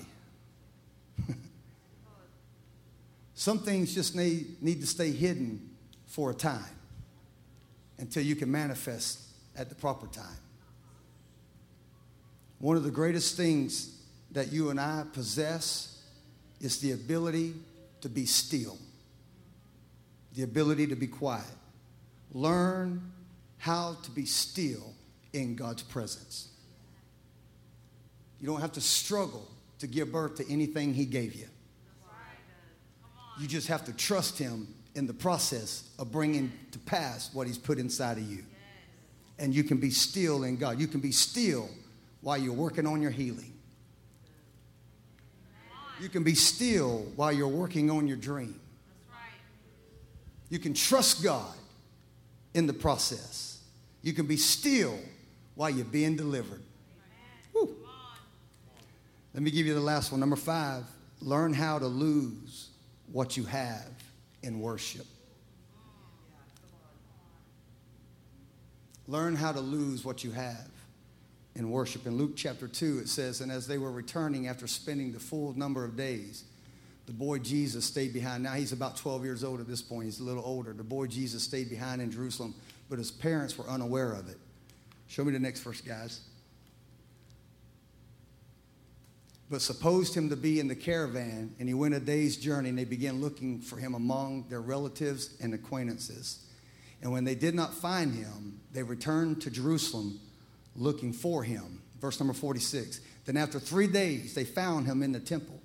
Some 3.45 3.59
things 3.59 3.93
just 3.93 4.15
need, 4.15 4.59
need 4.59 4.81
to 4.81 4.87
stay 4.87 5.11
hidden 5.11 5.69
for 6.07 6.31
a 6.31 6.33
time 6.33 6.65
until 7.99 8.23
you 8.23 8.35
can 8.35 8.51
manifest 8.51 9.19
at 9.55 9.69
the 9.69 9.75
proper 9.75 10.07
time. 10.07 10.39
One 12.57 12.75
of 12.75 12.81
the 12.81 12.89
greatest 12.89 13.37
things 13.37 14.01
that 14.31 14.51
you 14.51 14.71
and 14.71 14.79
I 14.79 15.03
possess 15.13 16.01
is 16.59 16.79
the 16.79 16.93
ability 16.93 17.53
to 18.01 18.09
be 18.09 18.25
still, 18.25 18.79
the 20.33 20.41
ability 20.41 20.87
to 20.87 20.95
be 20.95 21.05
quiet. 21.05 21.45
Learn 22.33 23.11
how 23.59 23.95
to 24.05 24.09
be 24.09 24.25
still 24.25 24.95
in 25.33 25.55
God's 25.55 25.83
presence. 25.83 26.47
You 28.39 28.47
don't 28.47 28.61
have 28.61 28.71
to 28.71 28.81
struggle 28.81 29.47
to 29.77 29.85
give 29.85 30.11
birth 30.11 30.37
to 30.37 30.51
anything 30.51 30.95
He 30.95 31.05
gave 31.05 31.35
you. 31.35 31.45
You 33.39 33.47
just 33.47 33.67
have 33.67 33.85
to 33.85 33.93
trust 33.93 34.37
Him 34.37 34.67
in 34.95 35.07
the 35.07 35.13
process 35.13 35.89
of 35.99 36.11
bringing 36.11 36.51
to 36.71 36.79
pass 36.79 37.33
what 37.33 37.47
He's 37.47 37.57
put 37.57 37.77
inside 37.77 38.17
of 38.17 38.23
you. 38.29 38.43
And 39.37 39.53
you 39.53 39.63
can 39.63 39.77
be 39.77 39.89
still 39.89 40.43
in 40.43 40.55
God. 40.55 40.79
You 40.79 40.87
can 40.87 41.01
be 41.01 41.11
still 41.11 41.69
while 42.21 42.37
you're 42.37 42.53
working 42.53 42.87
on 42.87 43.01
your 43.01 43.11
healing. 43.11 43.53
You 46.01 46.09
can 46.09 46.23
be 46.23 46.35
still 46.35 47.05
while 47.15 47.31
you're 47.31 47.47
working 47.47 47.89
on 47.89 48.07
your 48.07 48.17
dream. 48.17 48.59
You 50.49 50.59
can 50.59 50.73
trust 50.73 51.23
God 51.23 51.55
in 52.53 52.67
the 52.67 52.73
process. 52.73 53.59
You 54.01 54.13
can 54.13 54.25
be 54.25 54.37
still 54.37 54.97
while 55.55 55.69
you're 55.69 55.85
being 55.85 56.15
delivered. 56.15 56.61
Let 59.33 59.43
me 59.43 59.51
give 59.51 59.65
you 59.65 59.73
the 59.73 59.81
last 59.81 60.11
one. 60.11 60.21
Number 60.21 60.37
five, 60.37 60.85
learn 61.21 61.53
how 61.53 61.77
to 61.77 61.87
lose 61.87 62.64
what 63.15 63.37
you 63.37 63.45
have 63.45 63.87
in 64.43 64.59
worship. 64.59 65.05
Learn 69.07 69.37
how 69.37 69.53
to 69.53 69.61
lose 69.61 70.03
what 70.03 70.25
you 70.25 70.31
have 70.31 70.69
in 71.55 71.71
worship. 71.71 72.05
In 72.07 72.17
Luke 72.17 72.33
chapter 72.35 72.67
2, 72.67 72.99
it 72.99 73.07
says, 73.07 73.39
And 73.39 73.49
as 73.49 73.67
they 73.67 73.77
were 73.77 73.89
returning 73.89 74.49
after 74.49 74.67
spending 74.67 75.13
the 75.13 75.19
full 75.21 75.57
number 75.57 75.85
of 75.85 75.95
days, 75.95 76.43
the 77.05 77.13
boy 77.13 77.39
Jesus 77.39 77.85
stayed 77.85 78.11
behind. 78.11 78.43
Now 78.43 78.55
he's 78.55 78.73
about 78.73 78.97
12 78.97 79.23
years 79.23 79.45
old 79.45 79.61
at 79.61 79.67
this 79.69 79.81
point. 79.81 80.07
He's 80.07 80.19
a 80.19 80.25
little 80.25 80.43
older. 80.45 80.73
The 80.73 80.83
boy 80.83 81.07
Jesus 81.07 81.41
stayed 81.41 81.69
behind 81.69 82.01
in 82.01 82.11
Jerusalem, 82.11 82.53
but 82.89 82.99
his 82.99 83.11
parents 83.11 83.57
were 83.57 83.69
unaware 83.69 84.11
of 84.11 84.27
it. 84.27 84.37
Show 85.07 85.23
me 85.23 85.31
the 85.31 85.39
next 85.39 85.61
verse, 85.61 85.79
guys. 85.79 86.19
But 89.49 89.61
supposed 89.61 90.15
him 90.15 90.29
to 90.29 90.35
be 90.35 90.59
in 90.59 90.67
the 90.67 90.75
caravan, 90.75 91.53
and 91.59 91.67
he 91.67 91.73
went 91.73 91.93
a 91.93 91.99
day's 91.99 92.35
journey, 92.37 92.69
and 92.69 92.77
they 92.77 92.85
began 92.85 93.21
looking 93.21 93.59
for 93.59 93.77
him 93.77 93.93
among 93.93 94.45
their 94.49 94.61
relatives 94.61 95.35
and 95.39 95.53
acquaintances. 95.53 96.45
And 97.01 97.11
when 97.11 97.23
they 97.23 97.35
did 97.35 97.53
not 97.53 97.73
find 97.73 98.15
him, 98.15 98.59
they 98.73 98.81
returned 98.81 99.41
to 99.43 99.51
Jerusalem 99.51 100.19
looking 100.75 101.13
for 101.13 101.43
him. 101.43 101.81
Verse 102.01 102.19
number 102.19 102.33
46. 102.33 103.01
Then 103.25 103.37
after 103.37 103.59
three 103.59 103.87
days, 103.87 104.33
they 104.33 104.43
found 104.43 104.87
him 104.87 105.03
in 105.03 105.11
the 105.11 105.19
temple, 105.19 105.61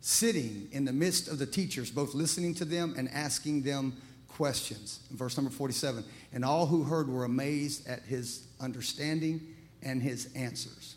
sitting 0.00 0.68
in 0.72 0.84
the 0.84 0.92
midst 0.92 1.28
of 1.28 1.38
the 1.38 1.46
teachers, 1.46 1.90
both 1.90 2.14
listening 2.14 2.54
to 2.54 2.64
them 2.64 2.94
and 2.96 3.08
asking 3.10 3.62
them 3.62 3.96
questions. 4.28 5.00
Verse 5.10 5.36
number 5.36 5.50
47. 5.50 6.04
And 6.32 6.44
all 6.44 6.66
who 6.66 6.84
heard 6.84 7.08
were 7.08 7.24
amazed 7.24 7.88
at 7.88 8.02
his 8.02 8.46
understanding 8.60 9.40
and 9.82 10.02
his 10.02 10.32
answers. 10.34 10.95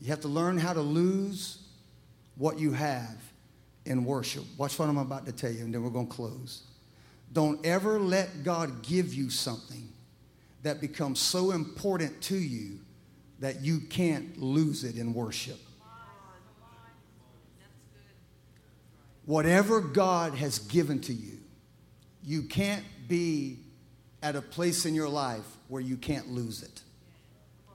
You 0.00 0.08
have 0.08 0.20
to 0.20 0.28
learn 0.28 0.58
how 0.58 0.72
to 0.72 0.80
lose 0.80 1.58
what 2.36 2.58
you 2.58 2.72
have 2.72 3.16
in 3.84 4.04
worship. 4.04 4.44
Watch 4.56 4.78
what 4.78 4.88
I'm 4.88 4.98
about 4.98 5.26
to 5.26 5.32
tell 5.32 5.52
you, 5.52 5.64
and 5.64 5.74
then 5.74 5.82
we're 5.82 5.90
going 5.90 6.08
to 6.08 6.14
close. 6.14 6.62
Don't 7.32 7.64
ever 7.64 7.98
let 8.00 8.42
God 8.42 8.82
give 8.82 9.12
you 9.14 9.30
something 9.30 9.88
that 10.62 10.80
becomes 10.80 11.20
so 11.20 11.52
important 11.52 12.20
to 12.22 12.36
you 12.36 12.80
that 13.40 13.62
you 13.62 13.80
can't 13.80 14.40
lose 14.40 14.84
it 14.84 14.96
in 14.96 15.14
worship. 15.14 15.58
Whatever 19.26 19.80
God 19.80 20.34
has 20.34 20.58
given 20.58 21.00
to 21.02 21.12
you, 21.12 21.38
you 22.24 22.42
can't 22.42 22.84
be 23.06 23.58
at 24.22 24.36
a 24.36 24.42
place 24.42 24.86
in 24.86 24.94
your 24.94 25.08
life 25.08 25.46
where 25.68 25.80
you 25.80 25.96
can't 25.96 26.28
lose 26.28 26.62
it 26.62 26.82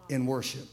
in 0.10 0.26
worship. 0.26 0.68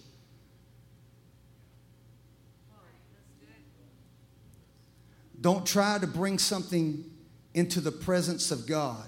Don't 5.42 5.66
try 5.66 5.98
to 5.98 6.06
bring 6.06 6.38
something 6.38 7.04
into 7.52 7.80
the 7.80 7.92
presence 7.92 8.50
of 8.50 8.66
God 8.66 9.04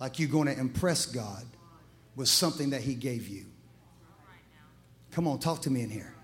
like 0.00 0.18
you're 0.18 0.30
going 0.30 0.46
to 0.46 0.58
impress 0.58 1.04
God 1.06 1.44
with 2.16 2.28
something 2.28 2.70
that 2.70 2.80
He 2.80 2.94
gave 2.94 3.28
you. 3.28 3.44
Come 5.12 5.28
on, 5.28 5.38
talk 5.38 5.62
to 5.62 5.70
me 5.70 5.82
in 5.82 5.90
here. 5.90 6.14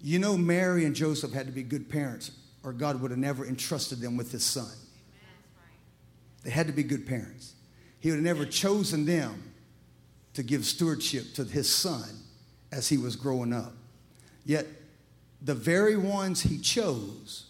You 0.00 0.18
know, 0.18 0.36
Mary 0.36 0.84
and 0.86 0.94
Joseph 0.94 1.32
had 1.32 1.46
to 1.46 1.52
be 1.52 1.62
good 1.62 1.88
parents, 1.88 2.30
or 2.62 2.72
God 2.72 3.00
would 3.00 3.10
have 3.10 3.20
never 3.20 3.46
entrusted 3.46 4.00
them 4.00 4.16
with 4.16 4.32
His 4.32 4.44
son. 4.44 4.72
They 6.44 6.50
had 6.50 6.66
to 6.68 6.72
be 6.72 6.82
good 6.82 7.06
parents. 7.06 7.54
He 8.00 8.10
would 8.10 8.16
have 8.16 8.24
never 8.24 8.46
chosen 8.46 9.04
them 9.04 9.52
to 10.32 10.42
give 10.42 10.64
stewardship 10.64 11.34
to 11.34 11.44
His 11.44 11.68
son 11.68 12.08
as 12.72 12.88
he 12.88 12.96
was 12.96 13.16
growing 13.16 13.52
up. 13.52 13.72
Yet, 14.44 14.66
the 15.42 15.54
very 15.54 15.96
ones 15.96 16.42
He 16.42 16.58
chose 16.58 17.45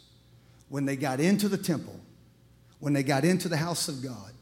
when 0.69 0.85
they 0.85 0.97
got 0.97 1.21
into 1.21 1.49
the 1.49 1.59
temple, 1.59 1.99
when 2.81 2.93
they 2.93 3.03
got 3.03 3.25
into 3.25 3.49
the 3.49 3.57
house 3.57 3.89
of 3.89 4.03
God, 4.03 4.33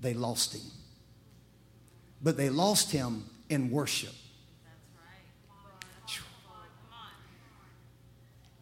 they 0.00 0.14
lost 0.14 0.54
him. 0.54 0.62
But 2.22 2.36
they 2.36 2.50
lost 2.50 2.90
him 2.90 3.24
in 3.48 3.70
worship. 3.70 4.14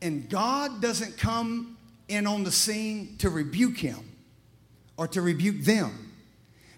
And 0.01 0.29
God 0.29 0.83
doesn't 0.83 1.17
come 1.17 1.77
in 2.09 2.27
on 2.27 2.43
the 2.43 2.51
scene 2.51 3.17
to 3.19 3.31
rebuke 3.31 3.77
him 3.79 4.01
or 4.97 5.07
to 5.09 5.23
rebuke 5.23 5.63
them. 5.63 6.13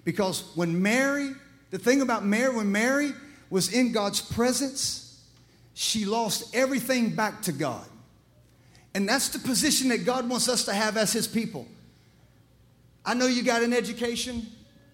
Because 0.04 0.44
when 0.54 0.82
Mary, 0.82 1.30
the 1.70 1.78
thing 1.78 2.02
about 2.02 2.24
Mary, 2.26 2.54
when 2.54 2.70
Mary 2.70 3.12
was 3.48 3.72
in 3.72 3.92
God's 3.92 4.20
presence, 4.20 5.22
she 5.72 6.04
lost 6.04 6.54
everything 6.54 7.14
back 7.14 7.40
to 7.42 7.52
God. 7.52 7.86
And 8.94 9.08
that's 9.08 9.28
the 9.28 9.40
position 9.40 9.88
that 9.88 10.04
God 10.04 10.28
wants 10.28 10.48
us 10.48 10.64
to 10.66 10.72
have 10.72 10.96
as 10.96 11.12
His 11.12 11.26
people. 11.26 11.66
I 13.04 13.14
know 13.14 13.26
you 13.26 13.42
got 13.42 13.62
an 13.62 13.72
education. 13.72 14.46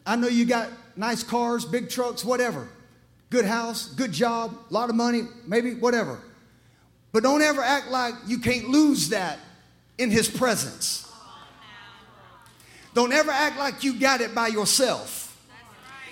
I 0.06 0.16
know 0.16 0.28
you 0.28 0.46
got 0.46 0.70
nice 0.96 1.22
cars, 1.22 1.64
big 1.64 1.90
trucks, 1.90 2.24
whatever. 2.24 2.68
Good 3.28 3.44
house, 3.44 3.88
good 3.88 4.10
job, 4.10 4.56
a 4.70 4.72
lot 4.72 4.90
of 4.90 4.96
money, 4.96 5.22
maybe 5.46 5.74
whatever. 5.74 6.18
But 7.12 7.22
don't 7.22 7.42
ever 7.42 7.60
act 7.60 7.88
like 7.88 8.14
you 8.26 8.38
can't 8.38 8.68
lose 8.68 9.10
that 9.10 9.38
in 9.98 10.10
His 10.10 10.28
presence. 10.28 11.06
Don't 12.94 13.12
ever 13.12 13.30
act 13.30 13.58
like 13.58 13.84
you 13.84 14.00
got 14.00 14.20
it 14.20 14.34
by 14.34 14.48
yourself. 14.48 15.26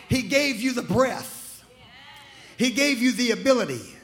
He 0.09 0.22
gave 0.22 0.61
you 0.61 0.72
the 0.72 0.82
breath, 0.82 1.64
He 2.57 2.70
gave 2.70 3.01
you 3.01 3.12
the 3.12 3.32
ability. 3.32 3.97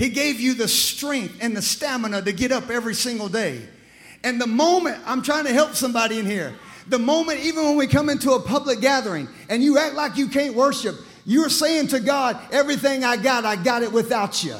He 0.00 0.08
gave 0.08 0.40
you 0.40 0.54
the 0.54 0.66
strength 0.66 1.36
and 1.42 1.54
the 1.54 1.60
stamina 1.60 2.22
to 2.22 2.32
get 2.32 2.52
up 2.52 2.70
every 2.70 2.94
single 2.94 3.28
day. 3.28 3.60
And 4.24 4.40
the 4.40 4.46
moment, 4.46 4.96
I'm 5.04 5.20
trying 5.20 5.44
to 5.44 5.52
help 5.52 5.74
somebody 5.74 6.18
in 6.18 6.24
here, 6.24 6.54
the 6.88 6.98
moment, 6.98 7.40
even 7.40 7.64
when 7.64 7.76
we 7.76 7.86
come 7.86 8.08
into 8.08 8.32
a 8.32 8.40
public 8.40 8.80
gathering 8.80 9.28
and 9.50 9.62
you 9.62 9.76
act 9.76 9.96
like 9.96 10.16
you 10.16 10.28
can't 10.28 10.54
worship, 10.54 10.96
you're 11.26 11.50
saying 11.50 11.88
to 11.88 12.00
God, 12.00 12.40
everything 12.50 13.04
I 13.04 13.18
got, 13.18 13.44
I 13.44 13.56
got 13.56 13.82
it 13.82 13.92
without 13.92 14.42
you. 14.42 14.56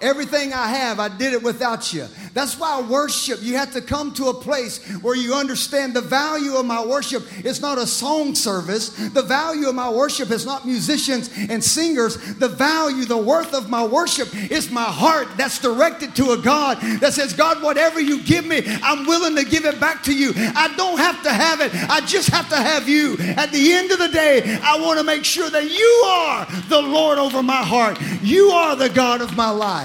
Everything 0.00 0.52
I 0.52 0.68
have, 0.68 1.00
I 1.00 1.08
did 1.08 1.32
it 1.32 1.42
without 1.42 1.92
you. 1.92 2.06
That's 2.32 2.58
why 2.58 2.80
worship, 2.80 3.42
you 3.42 3.56
have 3.56 3.72
to 3.72 3.80
come 3.80 4.14
to 4.14 4.28
a 4.28 4.34
place 4.34 4.84
where 5.02 5.16
you 5.16 5.34
understand 5.34 5.94
the 5.94 6.00
value 6.00 6.54
of 6.56 6.66
my 6.66 6.84
worship 6.84 7.24
It's 7.38 7.60
not 7.60 7.78
a 7.78 7.86
song 7.86 8.34
service. 8.34 8.90
The 8.90 9.22
value 9.22 9.68
of 9.68 9.74
my 9.74 9.90
worship 9.90 10.30
is 10.30 10.46
not 10.46 10.66
musicians 10.66 11.30
and 11.48 11.62
singers. 11.62 12.16
The 12.36 12.48
value, 12.48 13.04
the 13.04 13.18
worth 13.18 13.54
of 13.54 13.68
my 13.68 13.84
worship 13.84 14.28
is 14.50 14.70
my 14.70 14.84
heart 14.84 15.28
that's 15.36 15.58
directed 15.58 16.14
to 16.16 16.32
a 16.32 16.38
God 16.38 16.78
that 17.00 17.14
says, 17.14 17.32
God, 17.32 17.62
whatever 17.62 18.00
you 18.00 18.22
give 18.22 18.46
me, 18.46 18.62
I'm 18.82 19.06
willing 19.06 19.36
to 19.36 19.44
give 19.44 19.64
it 19.64 19.80
back 19.80 20.02
to 20.04 20.14
you. 20.14 20.32
I 20.36 20.72
don't 20.76 20.98
have 20.98 21.22
to 21.24 21.30
have 21.30 21.60
it, 21.60 21.74
I 21.90 22.00
just 22.06 22.28
have 22.28 22.48
to 22.50 22.56
have 22.56 22.88
you. 22.88 23.16
At 23.18 23.52
the 23.52 23.72
end 23.72 23.90
of 23.90 23.98
the 23.98 24.08
day, 24.08 24.58
I 24.62 24.80
want 24.80 24.98
to 24.98 25.04
make 25.04 25.24
sure 25.24 25.50
that 25.50 25.70
you 25.70 26.02
are 26.06 26.46
the 26.68 26.80
Lord 26.80 27.18
over 27.18 27.42
my 27.42 27.62
heart. 27.62 27.98
You 28.22 28.50
are 28.50 28.76
the 28.76 28.88
God 28.88 29.20
of 29.20 29.36
my 29.36 29.50
life. 29.50 29.79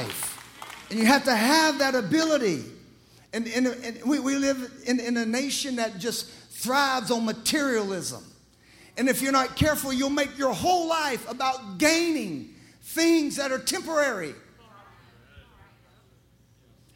And 0.90 1.00
you 1.00 1.06
have 1.06 1.24
to 1.26 1.36
have 1.36 1.80
that 1.80 1.96
ability. 1.96 2.64
And, 3.34 3.48
and, 3.48 3.68
and 3.68 4.04
we, 4.06 4.20
we 4.20 4.36
live 4.36 4.72
in, 4.86 5.00
in 5.00 5.18
a 5.18 5.26
nation 5.26 5.78
that 5.78 6.00
just 6.00 6.30
thrives 6.30 7.12
on 7.12 7.26
materialism. 7.26 8.24
And 8.98 9.10
if 9.10 9.22
you're 9.22 9.32
not 9.32 9.56
careful, 9.56 9.92
you'll 9.92 10.10
make 10.10 10.38
your 10.38 10.54
whole 10.54 10.88
life 10.88 11.30
about 11.30 11.78
gaining 11.78 12.54
things 12.82 13.36
that 13.36 13.52
are 13.52 13.60
temporary. 13.60 14.34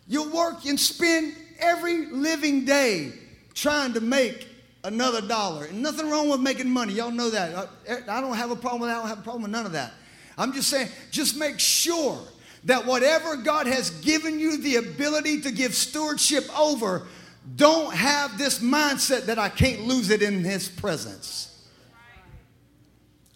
You'll 0.07 0.29
work 0.29 0.65
and 0.65 0.79
spend 0.79 1.35
every 1.59 2.07
living 2.07 2.65
day 2.65 3.11
trying 3.53 3.93
to 3.93 4.01
make 4.01 4.47
another 4.83 5.21
dollar. 5.21 5.65
And 5.65 5.81
nothing 5.81 6.09
wrong 6.09 6.29
with 6.29 6.39
making 6.39 6.69
money. 6.69 6.93
Y'all 6.93 7.11
know 7.11 7.29
that. 7.29 7.69
I, 8.07 8.21
don't 8.21 8.35
have 8.35 8.51
a 8.51 8.55
problem 8.55 8.81
with 8.81 8.89
that. 8.89 8.97
I 8.97 8.99
don't 8.99 9.09
have 9.09 9.19
a 9.19 9.23
problem 9.23 9.43
with 9.43 9.51
none 9.51 9.65
of 9.65 9.73
that. 9.73 9.93
I'm 10.37 10.53
just 10.53 10.69
saying, 10.69 10.87
just 11.11 11.35
make 11.35 11.59
sure 11.59 12.17
that 12.65 12.85
whatever 12.85 13.37
God 13.37 13.67
has 13.67 13.89
given 14.01 14.39
you 14.39 14.57
the 14.57 14.77
ability 14.77 15.41
to 15.41 15.51
give 15.51 15.73
stewardship 15.73 16.43
over, 16.57 17.07
don't 17.55 17.93
have 17.93 18.37
this 18.37 18.59
mindset 18.59 19.25
that 19.25 19.39
I 19.39 19.49
can't 19.49 19.81
lose 19.81 20.09
it 20.09 20.21
in 20.21 20.43
His 20.43 20.67
presence. 20.67 21.45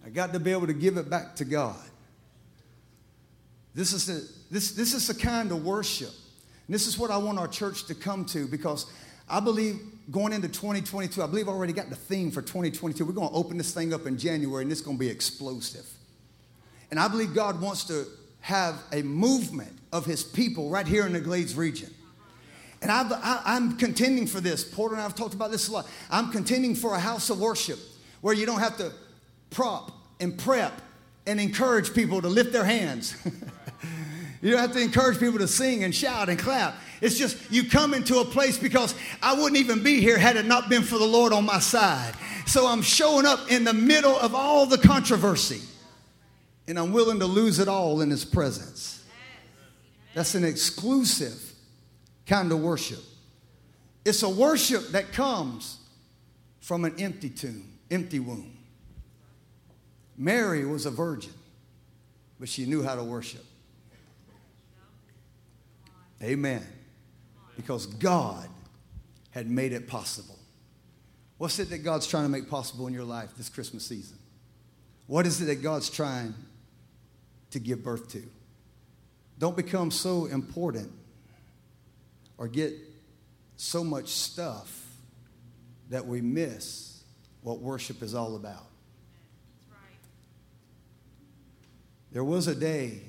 I 0.05 0.09
got 0.09 0.34
to 0.34 0.39
be 0.39 0.51
able 0.51 0.67
to 0.67 0.74
give 0.74 0.97
it 0.97 1.09
back 1.09 1.36
to 1.38 1.45
God. 1.45 1.80
This 3.74 3.93
is 3.93 4.05
the, 4.05 4.30
this, 4.51 4.74
this 4.74 4.93
is 4.93 5.07
the 5.07 5.15
kind 5.15 5.51
of 5.51 5.65
worship. 5.65 6.11
And 6.67 6.74
this 6.74 6.88
is 6.88 6.97
what 6.97 7.09
I 7.09 7.17
want 7.17 7.39
our 7.39 7.47
church 7.47 7.86
to 7.86 7.95
come 7.95 8.26
to 8.26 8.47
because 8.47 8.86
I 9.28 9.39
believe 9.39 9.80
going 10.11 10.34
into 10.34 10.47
2022, 10.47 11.24
I 11.24 11.28
believe 11.28 11.47
I 11.47 11.51
already 11.51 11.74
got 11.74 11.89
the 11.89 11.95
theme 11.95 12.30
for 12.30 12.41
2022. 12.41 13.05
We're 13.05 13.13
going 13.13 13.30
to 13.30 13.34
open 13.34 13.57
this 13.57 13.74
thing 13.74 13.93
up 13.93 14.05
in 14.05 14.17
January 14.17 14.63
and 14.63 14.71
it's 14.71 14.82
going 14.82 14.97
to 14.97 14.99
be 14.99 15.09
explosive. 15.09 15.89
And 16.91 16.99
I 16.99 17.07
believe 17.07 17.34
God 17.34 17.59
wants 17.61 17.86
to 17.86 18.05
have 18.44 18.84
a 18.91 19.02
movement 19.02 19.72
of 19.94 20.06
his 20.06 20.22
people 20.22 20.70
right 20.70 20.86
here 20.86 21.06
in 21.06 21.14
the 21.14 21.22
Glades 21.22 21.56
region. 21.56 21.89
And 22.82 22.91
i 22.91 23.41
am 23.46 23.78
contending 23.78 24.28
for 24.28 24.41
this. 24.41 24.66
Porter 24.66 24.96
and 24.96 25.02
I 25.02 25.04
have 25.06 25.16
talked 25.16 25.34
about 25.34 25.50
this 25.50 25.70
a 25.70 25.72
lot. 25.72 25.88
I'm 26.12 26.30
contending 26.30 26.76
for 26.76 26.94
a 26.94 27.00
house 27.00 27.30
of 27.30 27.39
worship 27.39 27.80
where 28.20 28.36
you 28.36 28.46
don't 28.46 28.60
have 28.60 28.76
to 28.78 28.91
prop 29.50 29.94
and 30.20 30.38
prep 30.38 30.74
and 31.26 31.39
encourage 31.39 31.94
people 31.94 32.22
to 32.22 32.28
lift 32.28 32.52
their 32.52 32.66
hands. 32.66 33.16
you 34.41 34.52
don't 34.52 34.60
have 34.60 34.74
to 34.74 34.82
encourage 34.82 35.20
people 35.20 35.39
to 35.39 35.48
sing 35.48 35.86
and 35.86 35.96
shout 35.96 36.28
and 36.28 36.38
clap. 36.38 36.76
It's 37.00 37.18
just 37.18 37.38
you 37.50 37.70
come 37.70 37.94
into 37.94 38.20
a 38.20 38.26
place 38.26 38.58
because 38.58 38.94
I 39.22 39.36
wouldn't 39.36 39.56
even 39.56 39.82
be 39.82 40.02
here 40.02 40.18
had 40.18 40.36
it 40.36 40.46
not 40.46 40.68
been 40.68 40.84
for 40.84 40.98
the 40.98 41.06
Lord 41.06 41.32
on 41.32 41.46
my 41.46 41.60
side. 41.60 42.14
So 42.46 42.68
I'm 42.68 42.82
showing 42.82 43.26
up 43.26 43.50
in 43.50 43.64
the 43.64 43.74
middle 43.74 44.20
of 44.20 44.36
all 44.36 44.66
the 44.66 44.78
controversy 44.78 45.62
and 46.68 46.80
I'm 46.80 46.93
willing 46.93 47.20
to 47.20 47.26
lose 47.26 47.59
it 47.59 47.68
all 47.68 48.01
in 48.01 48.09
His 48.09 48.26
presence. 48.26 49.03
That's 50.14 50.36
an 50.36 50.45
exclusive 50.45 51.53
kind 52.26 52.51
of 52.51 52.61
worship. 52.61 52.99
It's 54.05 54.24
a 54.24 54.30
worship 54.30 54.89
that 54.89 55.11
comes 55.11 55.80
from 56.59 56.86
an 56.86 56.99
empty 56.99 57.30
tomb, 57.30 57.78
empty 57.89 58.20
womb. 58.20 58.57
Mary 60.18 60.66
was 60.66 60.86
a 60.86 60.91
virgin, 60.91 61.34
but 62.39 62.47
she 62.47 62.66
knew 62.66 62.84
how 62.84 62.95
to 62.95 63.03
worship. 63.03 63.43
Amen. 66.22 66.66
Because 67.55 67.86
God 67.86 68.47
had 69.32 69.49
made 69.49 69.74
it 69.74 69.88
possible. 69.88 70.38
What's 71.38 71.59
it 71.59 71.70
that 71.72 71.80
God's 71.80 72.07
trying 72.07 72.24
to 72.24 72.30
make 72.30 72.49
possible 72.49 72.88
in 72.88 72.93
your 72.93 73.03
life 73.03 73.32
this 73.36 73.49
Christmas 73.49 73.86
season? 73.86 74.18
What 75.07 75.26
is 75.26 75.41
it 75.41 75.45
that 75.45 75.61
God's 75.61 75.89
trying 75.89 76.34
to 77.54 77.60
give 77.60 77.84
birth 77.84 78.10
to? 78.10 78.24
Don't 79.39 79.56
become 79.56 79.89
so 79.89 80.26
important 80.26 80.91
or 82.38 82.47
get 82.47 82.74
so 83.58 83.84
much 83.84 84.10
stuff 84.10 84.86
that 85.89 86.06
we 86.06 86.22
miss 86.22 87.04
what 87.41 87.60
worship 87.60 88.01
is 88.01 88.14
all 88.14 88.36
about. 88.36 88.66
There 92.12 92.24
was 92.24 92.47
a 92.47 92.54
day, 92.54 93.01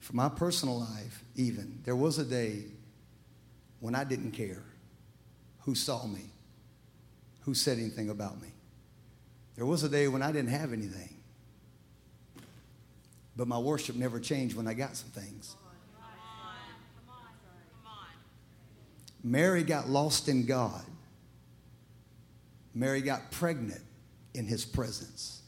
for 0.00 0.14
my 0.14 0.28
personal 0.28 0.80
life, 0.80 1.24
even, 1.34 1.80
there 1.84 1.96
was 1.96 2.18
a 2.18 2.24
day 2.24 2.64
when 3.80 3.94
I 3.94 4.04
didn't 4.04 4.32
care 4.32 4.62
who 5.60 5.74
saw 5.74 6.06
me, 6.06 6.24
who 7.42 7.54
said 7.54 7.78
anything 7.78 8.10
about 8.10 8.40
me. 8.40 8.48
There 9.56 9.66
was 9.66 9.82
a 9.82 9.88
day 9.88 10.08
when 10.08 10.22
I 10.22 10.30
didn't 10.30 10.50
have 10.50 10.72
anything. 10.72 11.11
But 13.36 13.48
my 13.48 13.58
worship 13.58 13.96
never 13.96 14.20
changed 14.20 14.56
when 14.56 14.66
I 14.66 14.74
got 14.74 14.96
some 14.96 15.10
things. 15.10 15.56
Mary 19.24 19.62
got 19.62 19.88
lost 19.88 20.28
in 20.28 20.44
God. 20.46 20.82
Mary 22.74 23.00
got 23.00 23.30
pregnant 23.30 23.82
in 24.34 24.46
his 24.46 24.64
presence. 24.64 25.42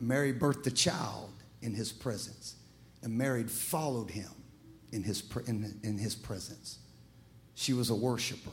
Mary 0.00 0.32
birthed 0.32 0.66
a 0.66 0.70
child 0.70 1.30
in 1.60 1.74
his 1.74 1.92
presence. 1.92 2.56
And 3.02 3.16
Mary 3.16 3.44
followed 3.44 4.10
him 4.10 4.30
in 4.92 5.02
his, 5.02 5.22
in, 5.46 5.78
in 5.82 5.98
his 5.98 6.14
presence. 6.14 6.78
She 7.54 7.72
was 7.72 7.90
a 7.90 7.94
worshiper. 7.94 8.50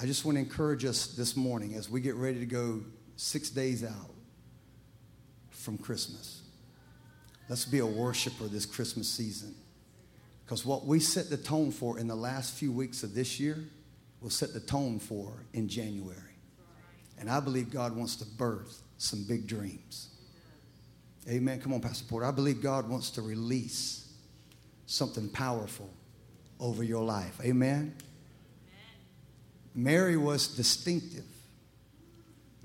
I 0.00 0.06
just 0.06 0.24
want 0.24 0.36
to 0.36 0.40
encourage 0.40 0.84
us 0.84 1.06
this 1.08 1.36
morning 1.36 1.74
as 1.74 1.88
we 1.88 2.00
get 2.00 2.16
ready 2.16 2.40
to 2.40 2.46
go 2.46 2.82
six 3.16 3.48
days 3.48 3.82
out 3.84 4.10
from 5.50 5.78
Christmas. 5.78 6.42
Let's 7.48 7.64
be 7.64 7.78
a 7.78 7.86
worshiper 7.86 8.44
this 8.44 8.66
Christmas 8.66 9.08
season. 9.08 9.54
Because 10.44 10.64
what 10.64 10.86
we 10.86 11.00
set 11.00 11.30
the 11.30 11.36
tone 11.36 11.70
for 11.70 11.98
in 11.98 12.06
the 12.06 12.14
last 12.14 12.54
few 12.54 12.72
weeks 12.72 13.02
of 13.02 13.14
this 13.14 13.40
year 13.40 13.64
will 14.20 14.30
set 14.30 14.52
the 14.52 14.60
tone 14.60 14.98
for 14.98 15.32
in 15.52 15.68
January. 15.68 16.20
And 17.18 17.30
I 17.30 17.40
believe 17.40 17.70
God 17.70 17.96
wants 17.96 18.16
to 18.16 18.24
birth 18.24 18.82
some 18.98 19.24
big 19.24 19.46
dreams. 19.46 20.08
Amen. 21.28 21.60
Come 21.60 21.72
on, 21.72 21.80
Pastor 21.80 22.04
Porter. 22.04 22.26
I 22.26 22.30
believe 22.30 22.62
God 22.62 22.88
wants 22.88 23.10
to 23.12 23.22
release 23.22 24.12
something 24.86 25.28
powerful 25.28 25.90
over 26.60 26.82
your 26.84 27.02
life. 27.02 27.40
Amen. 27.42 27.94
Mary 29.74 30.16
was 30.16 30.48
distinctive, 30.48 31.24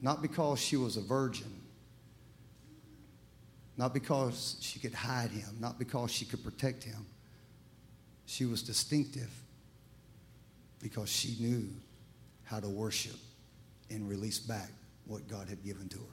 not 0.01 0.21
because 0.21 0.59
she 0.59 0.77
was 0.77 0.97
a 0.97 1.01
virgin, 1.01 1.51
not 3.77 3.93
because 3.93 4.57
she 4.59 4.79
could 4.79 4.93
hide 4.93 5.31
him, 5.31 5.57
not 5.59 5.79
because 5.79 6.11
she 6.11 6.25
could 6.25 6.43
protect 6.43 6.83
him. 6.83 7.05
She 8.25 8.45
was 8.45 8.61
distinctive 8.61 9.29
because 10.81 11.09
she 11.09 11.35
knew 11.39 11.69
how 12.43 12.59
to 12.59 12.69
worship 12.69 13.15
and 13.89 14.09
release 14.09 14.39
back 14.39 14.69
what 15.05 15.27
God 15.27 15.49
had 15.49 15.63
given 15.63 15.87
to 15.89 15.97
her. 15.97 16.03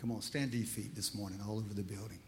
Come 0.00 0.12
on, 0.12 0.20
stand 0.22 0.52
to 0.52 0.58
your 0.58 0.66
feet 0.66 0.94
this 0.94 1.14
morning, 1.14 1.40
all 1.46 1.58
over 1.58 1.74
the 1.74 1.82
building. 1.82 2.18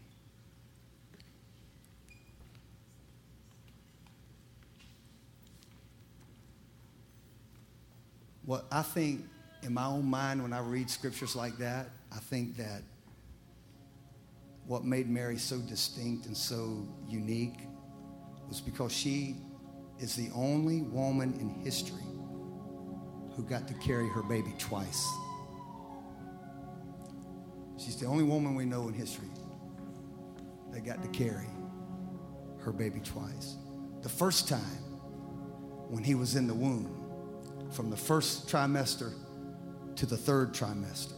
What 8.45 8.65
I 8.71 8.81
think 8.81 9.25
in 9.61 9.73
my 9.73 9.85
own 9.85 10.05
mind 10.05 10.41
when 10.41 10.53
I 10.53 10.59
read 10.59 10.89
scriptures 10.89 11.35
like 11.35 11.57
that, 11.57 11.89
I 12.11 12.17
think 12.17 12.57
that 12.57 12.81
what 14.69 14.85
made 14.85 15.09
Mary 15.09 15.35
so 15.35 15.57
distinct 15.57 16.27
and 16.27 16.37
so 16.37 16.87
unique 17.07 17.61
was 18.47 18.61
because 18.61 18.91
she 18.91 19.37
is 19.99 20.15
the 20.15 20.29
only 20.35 20.83
woman 20.83 21.33
in 21.39 21.49
history 21.49 22.05
who 23.35 23.41
got 23.41 23.67
to 23.67 23.73
carry 23.73 24.07
her 24.09 24.21
baby 24.21 24.53
twice. 24.59 25.07
She's 27.79 27.95
the 27.95 28.05
only 28.05 28.23
woman 28.23 28.53
we 28.53 28.63
know 28.63 28.87
in 28.87 28.93
history 28.93 29.31
that 30.71 30.85
got 30.85 31.01
to 31.01 31.09
carry 31.09 31.49
her 32.59 32.71
baby 32.71 32.99
twice. 32.99 33.55
The 34.03 34.09
first 34.09 34.47
time 34.47 34.83
when 35.89 36.03
he 36.03 36.13
was 36.13 36.35
in 36.35 36.45
the 36.45 36.53
womb, 36.53 36.95
from 37.71 37.89
the 37.89 37.97
first 37.97 38.47
trimester 38.47 39.13
to 39.95 40.05
the 40.05 40.17
third 40.17 40.53
trimester, 40.53 41.17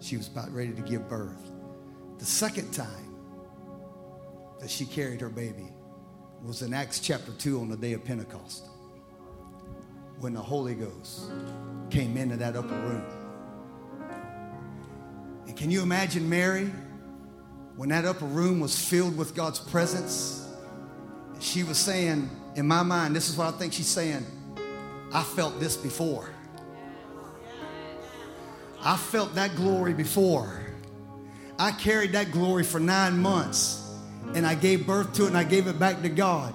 she 0.00 0.16
was 0.16 0.26
about 0.26 0.50
ready 0.50 0.72
to 0.72 0.82
give 0.82 1.08
birth. 1.08 1.52
The 2.18 2.26
second 2.26 2.72
time 2.72 3.14
that 4.60 4.70
she 4.70 4.84
carried 4.84 5.20
her 5.20 5.28
baby 5.28 5.68
was 6.42 6.62
in 6.62 6.74
Acts 6.74 7.00
chapter 7.00 7.32
2 7.32 7.60
on 7.60 7.68
the 7.68 7.76
day 7.76 7.92
of 7.92 8.04
Pentecost 8.04 8.66
when 10.18 10.34
the 10.34 10.42
Holy 10.42 10.74
Ghost 10.74 11.30
came 11.90 12.16
into 12.16 12.36
that 12.36 12.56
upper 12.56 12.74
room. 12.74 13.04
And 15.46 15.56
can 15.56 15.70
you 15.70 15.80
imagine 15.82 16.28
Mary 16.28 16.70
when 17.76 17.88
that 17.90 18.04
upper 18.04 18.24
room 18.24 18.58
was 18.58 18.76
filled 18.76 19.16
with 19.16 19.34
God's 19.34 19.60
presence? 19.60 20.48
She 21.38 21.62
was 21.62 21.78
saying, 21.78 22.28
in 22.56 22.66
my 22.66 22.82
mind, 22.82 23.14
this 23.14 23.28
is 23.28 23.36
what 23.36 23.54
I 23.54 23.56
think 23.56 23.72
she's 23.72 23.86
saying 23.86 24.26
I 25.12 25.22
felt 25.22 25.58
this 25.60 25.76
before. 25.76 26.28
I 28.82 28.96
felt 28.96 29.34
that 29.36 29.54
glory 29.56 29.94
before. 29.94 30.67
I 31.58 31.72
carried 31.72 32.12
that 32.12 32.30
glory 32.30 32.62
for 32.62 32.78
nine 32.78 33.18
months 33.18 33.84
and 34.34 34.46
I 34.46 34.54
gave 34.54 34.86
birth 34.86 35.14
to 35.14 35.24
it 35.24 35.28
and 35.28 35.36
I 35.36 35.44
gave 35.44 35.66
it 35.66 35.78
back 35.78 36.02
to 36.02 36.08
God. 36.08 36.54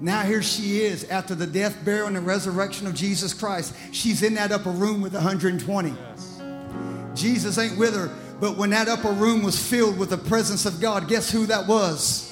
Now 0.00 0.22
here 0.22 0.42
she 0.42 0.82
is 0.82 1.04
after 1.04 1.34
the 1.34 1.46
death, 1.46 1.84
burial, 1.84 2.06
and 2.06 2.16
the 2.16 2.20
resurrection 2.20 2.86
of 2.86 2.94
Jesus 2.94 3.32
Christ. 3.32 3.74
She's 3.92 4.22
in 4.22 4.34
that 4.34 4.52
upper 4.52 4.70
room 4.70 5.00
with 5.00 5.14
120. 5.14 5.88
Yes. 5.88 6.42
Jesus 7.14 7.58
ain't 7.58 7.78
with 7.78 7.94
her, 7.94 8.14
but 8.40 8.56
when 8.56 8.70
that 8.70 8.88
upper 8.88 9.12
room 9.12 9.42
was 9.42 9.58
filled 9.58 9.98
with 9.98 10.10
the 10.10 10.18
presence 10.18 10.66
of 10.66 10.80
God, 10.80 11.08
guess 11.08 11.30
who 11.30 11.46
that 11.46 11.66
was? 11.66 12.30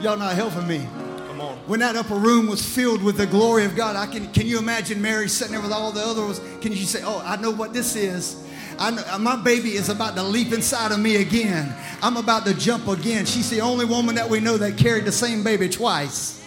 Y'all 0.00 0.16
not 0.16 0.34
helping 0.34 0.66
me. 0.66 0.86
Come 1.28 1.40
on. 1.40 1.56
When 1.66 1.80
that 1.80 1.96
upper 1.96 2.14
room 2.14 2.46
was 2.46 2.64
filled 2.64 3.02
with 3.02 3.16
the 3.16 3.26
glory 3.26 3.64
of 3.64 3.74
God, 3.74 3.96
I 3.96 4.06
can 4.06 4.30
can 4.32 4.46
you 4.46 4.58
imagine 4.58 5.02
Mary 5.02 5.28
sitting 5.28 5.52
there 5.52 5.62
with 5.62 5.72
all 5.72 5.92
the 5.92 6.02
others? 6.02 6.40
Can 6.60 6.72
you 6.72 6.84
say, 6.84 7.02
"Oh, 7.04 7.22
I 7.24 7.36
know 7.36 7.50
what 7.50 7.72
this 7.72 7.96
is"? 7.96 8.36
I, 8.80 8.88
uh, 8.88 9.18
my 9.18 9.36
baby 9.36 9.74
is 9.74 9.90
about 9.90 10.16
to 10.16 10.22
leap 10.22 10.54
inside 10.54 10.90
of 10.90 10.98
me 10.98 11.16
again. 11.16 11.74
I'm 12.02 12.16
about 12.16 12.46
to 12.46 12.54
jump 12.54 12.88
again. 12.88 13.26
She's 13.26 13.50
the 13.50 13.60
only 13.60 13.84
woman 13.84 14.14
that 14.14 14.28
we 14.28 14.40
know 14.40 14.56
that 14.56 14.78
carried 14.78 15.04
the 15.04 15.12
same 15.12 15.44
baby 15.44 15.68
twice. 15.68 16.42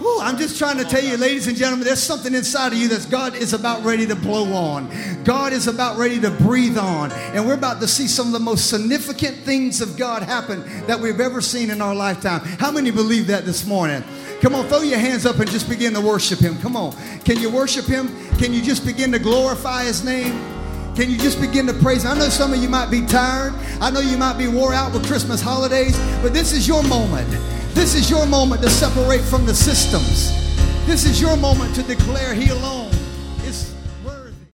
Ooh, 0.00 0.20
I'm 0.20 0.38
just 0.38 0.58
trying 0.58 0.78
to 0.78 0.84
tell 0.84 1.02
you, 1.02 1.16
ladies 1.16 1.48
and 1.48 1.56
gentlemen, 1.56 1.84
there's 1.84 2.02
something 2.02 2.34
inside 2.34 2.72
of 2.72 2.78
you 2.78 2.86
that 2.88 3.10
God 3.10 3.34
is 3.34 3.52
about 3.52 3.84
ready 3.84 4.06
to 4.06 4.14
blow 4.14 4.44
on. 4.54 4.88
God 5.24 5.52
is 5.52 5.66
about 5.66 5.98
ready 5.98 6.20
to 6.20 6.30
breathe 6.30 6.78
on. 6.78 7.10
And 7.12 7.44
we're 7.44 7.54
about 7.54 7.80
to 7.80 7.88
see 7.88 8.06
some 8.06 8.28
of 8.28 8.32
the 8.32 8.38
most 8.38 8.70
significant 8.70 9.36
things 9.38 9.80
of 9.80 9.98
God 9.98 10.22
happen 10.22 10.62
that 10.86 11.00
we've 11.00 11.20
ever 11.20 11.40
seen 11.40 11.68
in 11.68 11.82
our 11.82 11.96
lifetime. 11.96 12.40
How 12.60 12.70
many 12.70 12.92
believe 12.92 13.26
that 13.26 13.44
this 13.44 13.66
morning? 13.66 14.04
Come 14.40 14.54
on, 14.54 14.66
throw 14.68 14.82
your 14.82 15.00
hands 15.00 15.26
up 15.26 15.40
and 15.40 15.50
just 15.50 15.68
begin 15.68 15.92
to 15.94 16.00
worship 16.00 16.38
Him. 16.38 16.58
Come 16.60 16.76
on. 16.76 16.92
Can 17.24 17.38
you 17.40 17.50
worship 17.50 17.86
Him? 17.86 18.08
Can 18.38 18.54
you 18.54 18.62
just 18.62 18.86
begin 18.86 19.10
to 19.12 19.18
glorify 19.18 19.82
His 19.82 20.04
name? 20.04 20.59
Can 20.94 21.10
you 21.10 21.16
just 21.16 21.40
begin 21.40 21.66
to 21.66 21.72
praise? 21.72 22.04
I 22.04 22.16
know 22.18 22.28
some 22.28 22.52
of 22.52 22.62
you 22.62 22.68
might 22.68 22.90
be 22.90 23.06
tired. 23.06 23.54
I 23.80 23.90
know 23.90 24.00
you 24.00 24.18
might 24.18 24.36
be 24.36 24.48
wore 24.48 24.74
out 24.74 24.92
with 24.92 25.06
Christmas 25.06 25.40
holidays, 25.40 25.98
but 26.22 26.34
this 26.34 26.52
is 26.52 26.68
your 26.68 26.82
moment. 26.84 27.30
This 27.74 27.94
is 27.94 28.10
your 28.10 28.26
moment 28.26 28.62
to 28.62 28.70
separate 28.70 29.22
from 29.22 29.46
the 29.46 29.54
systems. 29.54 30.30
This 30.86 31.04
is 31.04 31.20
your 31.20 31.36
moment 31.36 31.74
to 31.76 31.82
declare 31.82 32.34
He 32.34 32.50
alone 32.50 32.90